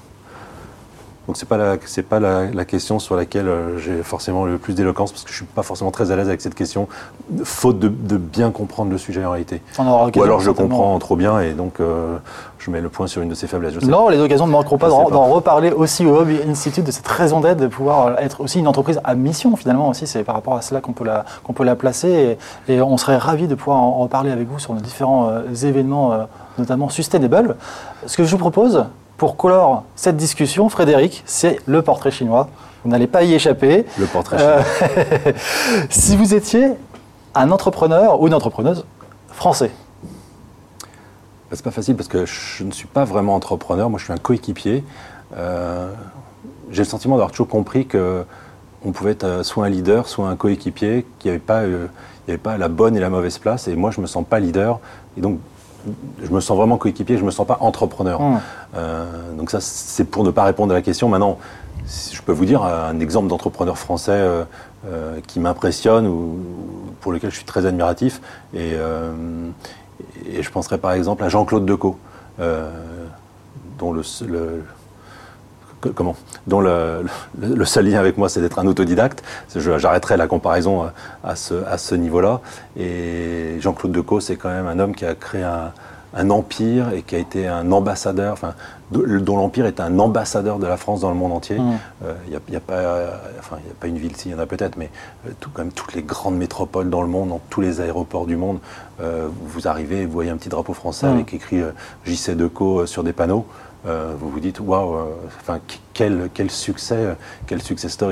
Donc 1.29 1.37
c'est 1.37 1.45
pas 1.45 1.57
la 1.57 1.75
c'est 1.85 2.01
pas 2.01 2.19
la, 2.19 2.65
question 2.65 2.97
sur 2.97 3.15
laquelle 3.15 3.47
euh, 3.47 3.77
j'ai 3.77 4.01
forcément 4.01 4.45
le 4.45 4.57
plus 4.57 4.73
d'éloquence 4.73 5.11
parce 5.11 5.23
que 5.23 5.29
je 5.29 5.35
suis 5.35 5.45
pas 5.45 5.61
forcément 5.61 5.91
très 5.91 6.09
à 6.09 6.15
l'aise 6.15 6.27
avec 6.27 6.41
cette 6.41 6.55
question, 6.55 6.87
faute 7.43 7.77
de, 7.77 8.17
bien 8.17 8.49
comprendre 8.49 8.89
le 8.89 8.97
sujet 8.97 9.23
en 9.23 9.29
réalité. 9.29 9.61
Ou 9.77 10.23
alors 10.23 10.39
je 10.39 10.49
comprends 10.49 10.97
trop 10.97 11.15
bien 11.15 11.39
et 11.39 11.51
donc 11.51 11.81
euh, 11.81 12.17
je 12.57 12.71
mets 12.71 12.81
le 12.81 12.89
point 12.89 13.05
sur 13.05 13.21
une 13.21 13.29
de 13.29 13.35
ces 13.35 13.45
faiblesses. 13.45 13.79
non, 13.83 14.09
les 14.09 14.17
occasions 14.17 14.47
ne 14.47 14.51
manqueront 14.51 14.79
pas 14.79 14.89
d'en 14.89 15.25
reparler 15.25 15.69
aussi 15.69 16.03
au 16.03 16.23
Hub 16.23 16.29
Institute 16.49 16.83
de 16.83 16.89
cette 16.89 17.07
raison 17.07 17.41
d'être 17.41 17.59
de 17.59 17.67
pouvoir 17.67 18.17
être 18.19 18.41
aussi 18.41 18.57
une 18.57 18.67
entreprise 18.67 18.99
à 19.03 19.13
mission 19.13 19.55
finalement 19.55 19.89
aussi. 19.89 20.07
C'est 20.07 20.23
par 20.23 20.33
rapport 20.33 20.55
à 20.55 20.63
cela 20.63 20.81
qu'on 20.81 20.93
peut 20.93 21.05
la 21.05 21.25
qu'on 21.43 21.53
peut 21.53 21.63
la 21.63 21.75
placer 21.75 22.39
et, 22.67 22.81
on 22.81 22.97
serait 22.97 23.17
ravi 23.17 23.47
de 23.47 23.53
pouvoir 23.53 23.77
en 23.77 23.99
reparler 23.99 24.31
avec 24.31 24.47
vous 24.47 24.57
sur 24.57 24.73
nos 24.73 24.81
différents 24.81 25.29
euh, 25.29 25.53
événements, 25.53 26.25
notamment 26.57 26.89
sustainable. 26.89 27.55
Ce 28.07 28.17
que 28.17 28.23
je 28.23 28.31
vous 28.31 28.39
propose, 28.39 28.83
pour 29.19 29.37
clore 29.37 29.83
cette 29.95 30.17
discussion, 30.17 30.69
Frédéric, 30.69 31.23
c'est 31.25 31.59
le 31.67 31.83
portrait 31.83 32.09
chinois. 32.09 32.47
Vous 32.83 32.89
n'allez 32.89 33.05
pas 33.05 33.23
y 33.23 33.33
échapper. 33.33 33.85
Le 33.99 34.05
portrait 34.05 34.39
chinois. 34.39 34.63
Euh, 34.97 35.33
si 35.89 36.15
vous 36.15 36.33
étiez 36.33 36.71
un 37.35 37.51
entrepreneur 37.51 38.19
ou 38.21 38.27
une 38.27 38.33
entrepreneuse 38.33 38.85
français 39.27 39.71
bah, 40.79 41.51
C'est 41.51 41.63
pas 41.63 41.71
facile 41.71 41.97
parce 41.97 42.07
que 42.07 42.25
je 42.25 42.63
ne 42.63 42.71
suis 42.71 42.87
pas 42.87 43.03
vraiment 43.03 43.35
entrepreneur. 43.35 43.89
Moi, 43.89 43.99
je 43.99 44.05
suis 44.05 44.13
un 44.13 44.17
coéquipier. 44.17 44.85
Euh, 45.35 45.91
j'ai 46.71 46.83
le 46.83 46.89
sentiment 46.89 47.15
d'avoir 47.15 47.31
toujours 47.31 47.49
compris 47.49 47.85
que 47.85 48.23
on 48.85 48.93
pouvait 48.93 49.11
être 49.11 49.25
euh, 49.25 49.43
soit 49.43 49.65
un 49.65 49.69
leader, 49.69 50.07
soit 50.07 50.29
un 50.29 50.37
coéquipier, 50.37 51.05
qu'il 51.19 51.29
n'y 51.29 51.35
avait, 51.35 51.45
pas, 51.45 51.63
avait 52.27 52.37
pas 52.37 52.57
la 52.57 52.69
bonne 52.69 52.95
et 52.95 53.01
la 53.01 53.09
mauvaise 53.09 53.37
place. 53.37 53.67
Et 53.67 53.75
moi, 53.75 53.91
je 53.91 53.97
ne 53.97 54.03
me 54.03 54.07
sens 54.07 54.23
pas 54.25 54.39
leader. 54.39 54.79
Et 55.17 55.21
donc, 55.21 55.39
je 56.23 56.31
me 56.31 56.39
sens 56.39 56.57
vraiment 56.57 56.77
coéquipier, 56.77 57.15
je 57.15 57.21
ne 57.21 57.27
me 57.27 57.31
sens 57.31 57.47
pas 57.47 57.57
entrepreneur. 57.61 58.21
Mmh. 58.21 58.39
Euh, 58.75 59.33
donc 59.37 59.51
ça, 59.51 59.59
c'est 59.61 60.05
pour 60.05 60.23
ne 60.23 60.31
pas 60.31 60.43
répondre 60.43 60.71
à 60.71 60.75
la 60.75 60.81
question. 60.81 61.09
Maintenant, 61.09 61.37
je 62.11 62.21
peux 62.21 62.31
vous 62.31 62.45
dire 62.45 62.63
un 62.63 62.99
exemple 62.99 63.27
d'entrepreneur 63.27 63.77
français 63.77 64.11
euh, 64.11 64.43
euh, 64.85 65.19
qui 65.25 65.39
m'impressionne 65.39 66.07
ou 66.07 66.39
pour 67.01 67.11
lequel 67.11 67.31
je 67.31 67.35
suis 67.35 67.45
très 67.45 67.65
admiratif. 67.65 68.21
Et, 68.53 68.73
et 70.29 70.43
je 70.43 70.51
penserais 70.51 70.77
par 70.77 70.91
exemple 70.91 71.23
à 71.23 71.29
Jean-Claude 71.29 71.65
Decaux, 71.65 71.97
dont 73.77 73.93
le, 73.93 74.03
comment 75.95 76.15
dont 76.47 76.61
le, 76.61 77.05
seul 77.65 77.87
lien 77.87 77.99
avec 77.99 78.17
moi, 78.17 78.29
c'est 78.29 78.41
d'être 78.41 78.59
un 78.59 78.67
autodidacte. 78.67 79.23
J'arrêterai 79.55 80.17
la 80.17 80.27
comparaison 80.27 80.89
à 81.23 81.35
ce, 81.35 81.63
à 81.65 81.77
ce 81.77 81.95
niveau-là. 81.95 82.41
Et 82.77 83.57
Jean-Claude 83.59 83.91
Decaux, 83.91 84.19
c'est 84.19 84.35
quand 84.35 84.49
même 84.49 84.67
un 84.67 84.79
homme 84.79 84.95
qui 84.95 85.05
a 85.05 85.15
créé 85.15 85.43
un, 85.43 85.71
un 86.13 86.29
empire 86.29 86.93
et 86.93 87.03
qui 87.03 87.15
a 87.15 87.19
été 87.19 87.47
un 87.47 87.71
ambassadeur, 87.71 88.33
enfin, 88.33 88.55
dont 88.91 89.37
l'empire 89.37 89.65
est 89.67 89.79
un 89.79 89.99
ambassadeur 89.99 90.57
de 90.57 90.65
la 90.65 90.77
France 90.77 91.01
dans 91.01 91.09
le 91.09 91.15
monde 91.15 91.33
entier. 91.33 91.57
Il 91.57 91.61
mmh. 91.61 91.79
n'y 92.29 92.35
euh, 92.35 92.49
a, 92.53 92.57
a, 92.57 92.59
pas, 92.59 93.19
enfin, 93.39 93.57
a 93.57 93.73
pas 93.79 93.87
une 93.87 93.97
ville, 93.97 94.15
s'il 94.15 94.31
y 94.31 94.35
en 94.35 94.39
a 94.39 94.47
peut-être, 94.47 94.77
mais 94.77 94.89
euh, 95.27 95.31
tout, 95.39 95.51
quand 95.53 95.63
même 95.63 95.71
toutes 95.71 95.93
les 95.93 96.01
grandes 96.01 96.37
métropoles 96.37 96.89
dans 96.89 97.03
le 97.03 97.07
monde, 97.07 97.29
dans 97.29 97.41
tous 97.49 97.61
les 97.61 97.81
aéroports 97.81 98.25
du 98.25 98.37
monde, 98.37 98.59
euh, 99.01 99.27
vous 99.45 99.67
arrivez, 99.67 100.05
vous 100.05 100.11
voyez 100.11 100.31
un 100.31 100.37
petit 100.37 100.49
drapeau 100.49 100.73
français 100.73 101.07
mmh. 101.07 101.13
avec 101.13 101.33
écrit 101.33 101.61
JC 102.05 102.31
Deco 102.31 102.85
sur 102.85 103.03
des 103.03 103.13
panneaux. 103.13 103.45
Vous 103.85 104.29
vous 104.29 104.39
dites 104.39 104.59
waouh, 104.59 104.97
enfin 105.39 105.59
quel, 105.93 106.29
quel 106.33 106.51
succès, 106.51 107.15
quel 107.47 107.61
succès. 107.61 107.89
Ça 107.89 108.07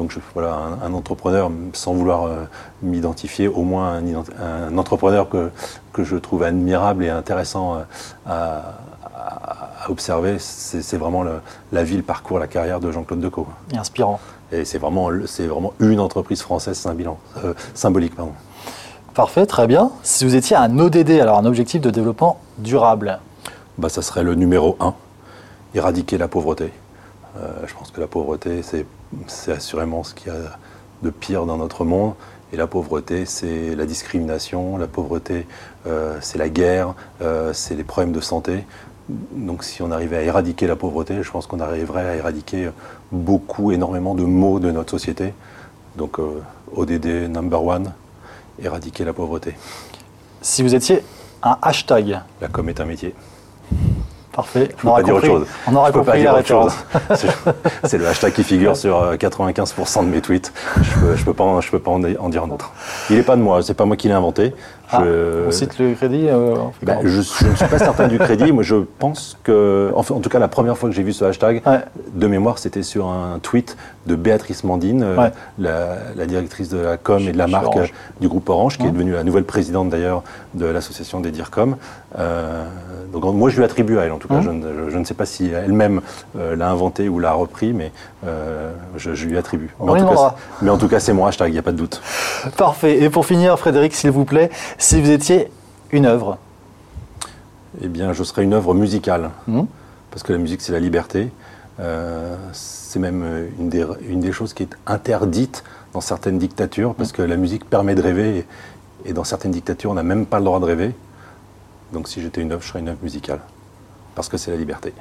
donc 0.00 0.12
je, 0.12 0.18
voilà, 0.32 0.56
un, 0.82 0.94
entrepreneur, 0.94 1.50
sans 1.74 1.92
vouloir 1.92 2.24
euh, 2.24 2.44
m'identifier, 2.82 3.48
au 3.48 3.64
moins 3.64 4.00
un, 4.40 4.78
entrepreneur 4.78 5.28
que, 5.28 5.50
que 5.92 6.04
je 6.04 6.16
trouve 6.16 6.42
admirable 6.42 7.04
et 7.04 7.10
intéressant 7.10 7.76
euh, 7.76 7.82
à, 8.26 9.90
observer, 9.90 10.36
c'est 10.38 10.96
vraiment 10.96 11.24
la 11.72 11.82
vie, 11.82 11.96
le 11.96 12.02
parcours, 12.02 12.38
la 12.38 12.46
carrière 12.46 12.80
de 12.80 12.90
Jean-Claude 12.90 13.20
Decaux. 13.20 13.46
Et 13.74 13.76
inspirant. 13.76 14.20
Et 14.52 14.64
c'est 14.64 14.78
vraiment, 14.78 15.10
vraiment 15.10 15.72
une 15.80 16.00
entreprise 16.00 16.40
française 16.40 16.86
euh, 16.86 17.54
symbolique. 17.74 18.14
Pardon. 18.14 18.32
Parfait, 19.12 19.44
très 19.44 19.66
bien. 19.66 19.90
Si 20.02 20.24
vous 20.24 20.34
étiez 20.34 20.56
un 20.56 20.78
ODD, 20.78 21.10
alors 21.20 21.38
un 21.38 21.44
objectif 21.44 21.80
de 21.82 21.90
développement 21.90 22.38
durable 22.58 23.18
bah, 23.80 23.88
Ça 23.88 24.02
serait 24.02 24.22
le 24.22 24.34
numéro 24.34 24.76
un, 24.80 24.94
éradiquer 25.74 26.18
la 26.18 26.28
pauvreté. 26.28 26.72
je 27.66 27.74
pense 27.74 27.90
que 27.90 28.00
la 28.00 28.06
pauvreté, 28.06 28.62
c'est 28.62 29.52
assurément 29.52 30.04
ce 30.04 30.14
qui 30.14 30.30
a 30.30 30.58
de 31.02 31.10
pire 31.10 31.46
dans 31.46 31.56
notre 31.56 31.84
monde. 31.84 32.14
Et 32.52 32.56
la 32.56 32.66
pauvreté, 32.66 33.26
c'est 33.26 33.76
la 33.76 33.86
discrimination, 33.86 34.76
la 34.76 34.88
pauvreté, 34.88 35.46
euh, 35.86 36.18
c'est 36.20 36.38
la 36.38 36.48
guerre, 36.48 36.94
euh, 37.22 37.52
c'est 37.52 37.76
les 37.76 37.84
problèmes 37.84 38.12
de 38.12 38.20
santé. 38.20 38.64
Donc 39.08 39.62
si 39.62 39.82
on 39.82 39.90
arrivait 39.92 40.16
à 40.16 40.22
éradiquer 40.22 40.66
la 40.66 40.76
pauvreté, 40.76 41.22
je 41.22 41.30
pense 41.30 41.46
qu'on 41.46 41.60
arriverait 41.60 42.06
à 42.06 42.16
éradiquer 42.16 42.70
beaucoup, 43.12 43.70
énormément 43.70 44.14
de 44.14 44.24
maux 44.24 44.58
de 44.58 44.70
notre 44.70 44.90
société. 44.90 45.32
Donc 45.96 46.18
euh, 46.18 46.42
ODD 46.74 47.28
number 47.28 47.64
one, 47.64 47.92
éradiquer 48.60 49.04
la 49.04 49.12
pauvreté. 49.12 49.54
Si 50.42 50.62
vous 50.62 50.74
étiez 50.74 51.04
un 51.42 51.56
hashtag. 51.62 52.20
La 52.40 52.48
com 52.48 52.68
est 52.68 52.80
un 52.80 52.84
métier. 52.84 53.14
Parfait. 54.32 54.68
Je 54.78 54.86
on, 54.86 54.90
aura 54.90 55.02
dire 55.02 55.16
autre 55.16 55.26
chose. 55.26 55.46
on 55.66 55.74
aura 55.74 55.90
compris 55.90 56.22
la 56.22 56.34
référence. 56.34 56.74
C'est 57.84 57.98
le 57.98 58.06
hashtag 58.06 58.32
qui 58.32 58.44
figure 58.44 58.76
sur 58.76 59.14
95% 59.14 60.04
de 60.04 60.10
mes 60.10 60.20
tweets. 60.20 60.52
Je 60.76 60.80
ne 60.80 61.14
peux, 61.16 61.24
peux, 61.24 61.34
pas, 61.34 61.60
je 61.60 61.70
peux 61.70 61.80
pas 61.80 61.90
en, 61.90 61.98
dire 61.98 62.44
un 62.44 62.50
autre. 62.50 62.72
Il 63.10 63.16
n'est 63.16 63.22
pas 63.22 63.36
de 63.36 63.42
moi, 63.42 63.62
c'est 63.62 63.74
pas 63.74 63.86
moi 63.86 63.96
qui 63.96 64.06
l'ai 64.06 64.14
inventé. 64.14 64.54
Ah, 64.92 65.02
on 65.46 65.50
cite 65.50 65.78
le 65.78 65.94
crédit 65.94 66.26
euh, 66.28 66.56
ben, 66.82 66.98
je, 67.04 67.18
ne 67.18 67.22
suis 67.22 67.66
pas 67.70 67.78
certain 67.78 68.08
du 68.08 68.18
crédit. 68.18 68.52
Moi, 68.52 68.62
je 68.62 68.76
pense 68.98 69.38
que, 69.44 69.92
en, 69.94 70.02
tout 70.02 70.28
cas, 70.28 70.38
la 70.38 70.48
première 70.48 70.76
fois 70.76 70.88
que 70.88 70.94
j'ai 70.94 71.02
vu 71.02 71.12
ce 71.12 71.24
hashtag, 71.24 71.62
de 72.12 72.26
mémoire, 72.26 72.58
c'était 72.58 72.82
sur 72.82 73.08
un 73.08 73.38
tweet 73.40 73.76
de 74.06 74.16
Béatrice 74.16 74.64
Mandine, 74.64 75.02
euh, 75.04 75.28
la, 75.58 76.26
directrice 76.26 76.68
de 76.68 76.78
la 76.78 76.96
com 76.96 77.20
et 77.20 77.32
de 77.32 77.38
la 77.38 77.46
marque 77.46 77.92
du 78.20 78.28
groupe 78.28 78.48
Orange, 78.48 78.78
qui 78.78 78.86
est 78.86 78.90
devenue 78.90 79.12
la 79.12 79.24
nouvelle 79.24 79.44
présidente 79.44 79.90
d'ailleurs 79.90 80.22
de 80.54 80.66
l'association 80.66 81.20
des 81.20 81.30
DIRCOM. 81.30 81.76
Euh, 82.18 82.66
donc, 83.12 83.24
moi, 83.34 83.50
je 83.50 83.56
lui 83.56 83.64
attribue 83.64 83.98
à 83.98 84.04
elle, 84.04 84.12
en 84.12 84.18
tout 84.18 84.28
cas. 84.28 84.40
Je, 84.40 84.98
ne 84.98 85.04
sais 85.04 85.14
pas 85.14 85.26
si 85.26 85.50
elle-même 85.50 86.00
l'a 86.34 86.70
inventé 86.70 87.08
ou 87.08 87.18
l'a 87.18 87.32
repris, 87.32 87.72
mais 87.72 87.92
je, 88.96 89.26
lui 89.26 89.38
attribue. 89.38 89.70
Mais 89.82 89.90
en, 89.90 89.94
cas, 89.94 90.34
mais 90.62 90.70
en, 90.70 90.78
tout 90.78 90.88
cas, 90.88 91.00
c'est 91.00 91.12
mon 91.12 91.26
hashtag, 91.26 91.50
il 91.50 91.52
n'y 91.52 91.58
a 91.58 91.62
pas 91.62 91.72
de 91.72 91.76
doute. 91.76 92.02
Parfait. 92.56 93.02
Et 93.02 93.10
pour 93.10 93.26
finir, 93.26 93.58
Frédéric, 93.58 93.94
s'il 93.94 94.10
vous 94.10 94.24
plaît, 94.24 94.50
si 94.80 95.00
vous 95.00 95.10
étiez 95.10 95.50
une 95.92 96.06
œuvre 96.06 96.38
Eh 97.82 97.88
bien, 97.88 98.12
je 98.12 98.24
serais 98.24 98.42
une 98.42 98.54
œuvre 98.54 98.74
musicale. 98.74 99.30
Hmm. 99.46 99.64
Parce 100.10 100.22
que 100.22 100.32
la 100.32 100.38
musique, 100.38 100.62
c'est 100.62 100.72
la 100.72 100.80
liberté. 100.80 101.30
Euh, 101.78 102.36
c'est 102.52 102.98
même 102.98 103.48
une 103.58 103.68
des, 103.68 103.86
une 104.08 104.20
des, 104.20 104.32
choses 104.32 104.52
qui 104.52 104.64
est 104.64 104.76
interdite 104.86 105.62
dans 105.92 106.00
certaines 106.00 106.38
dictatures, 106.38 106.94
parce 106.94 107.12
que 107.12 107.22
la 107.22 107.36
musique 107.36 107.64
permet 107.68 107.94
de 107.94 108.02
rêver, 108.02 108.46
et, 109.04 109.12
dans 109.12 109.24
certaines 109.24 109.52
dictatures, 109.52 109.90
on 109.90 109.94
n'a 109.94 110.02
même 110.02 110.26
pas 110.26 110.38
le 110.38 110.44
droit 110.44 110.60
de 110.60 110.64
rêver. 110.64 110.94
Donc 111.92 112.08
si 112.08 112.20
j'étais 112.20 112.40
une 112.40 112.52
œuvre, 112.52 112.62
je 112.62 112.68
serais 112.68 112.80
une 112.80 112.88
œuvre 112.88 113.02
musicale, 113.02 113.40
parce 114.14 114.28
que 114.28 114.36
c'est 114.36 114.50
la 114.50 114.56
liberté. 114.56 114.92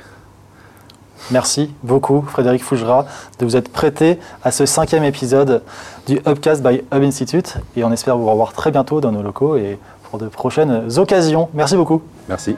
Merci 1.31 1.73
beaucoup, 1.83 2.21
Frédéric 2.21 2.63
Fougera, 2.63 3.05
de 3.39 3.45
vous 3.45 3.55
être 3.55 3.69
prêté 3.69 4.19
à 4.43 4.51
ce 4.51 4.65
cinquième 4.65 5.03
épisode 5.03 5.61
du 6.09 6.19
Hubcast 6.25 6.63
by 6.63 6.81
Hub 6.91 7.03
Institute. 7.03 7.57
Et 7.75 7.83
on 7.83 7.91
espère 7.91 8.17
vous 8.17 8.29
revoir 8.29 8.53
très 8.53 8.71
bientôt 8.71 8.99
dans 8.99 9.11
nos 9.11 9.21
locaux 9.21 9.55
et 9.55 9.77
pour 10.09 10.19
de 10.19 10.27
prochaines 10.27 10.97
occasions. 10.97 11.49
Merci 11.53 11.75
beaucoup. 11.75 12.01
Merci. 12.27 12.55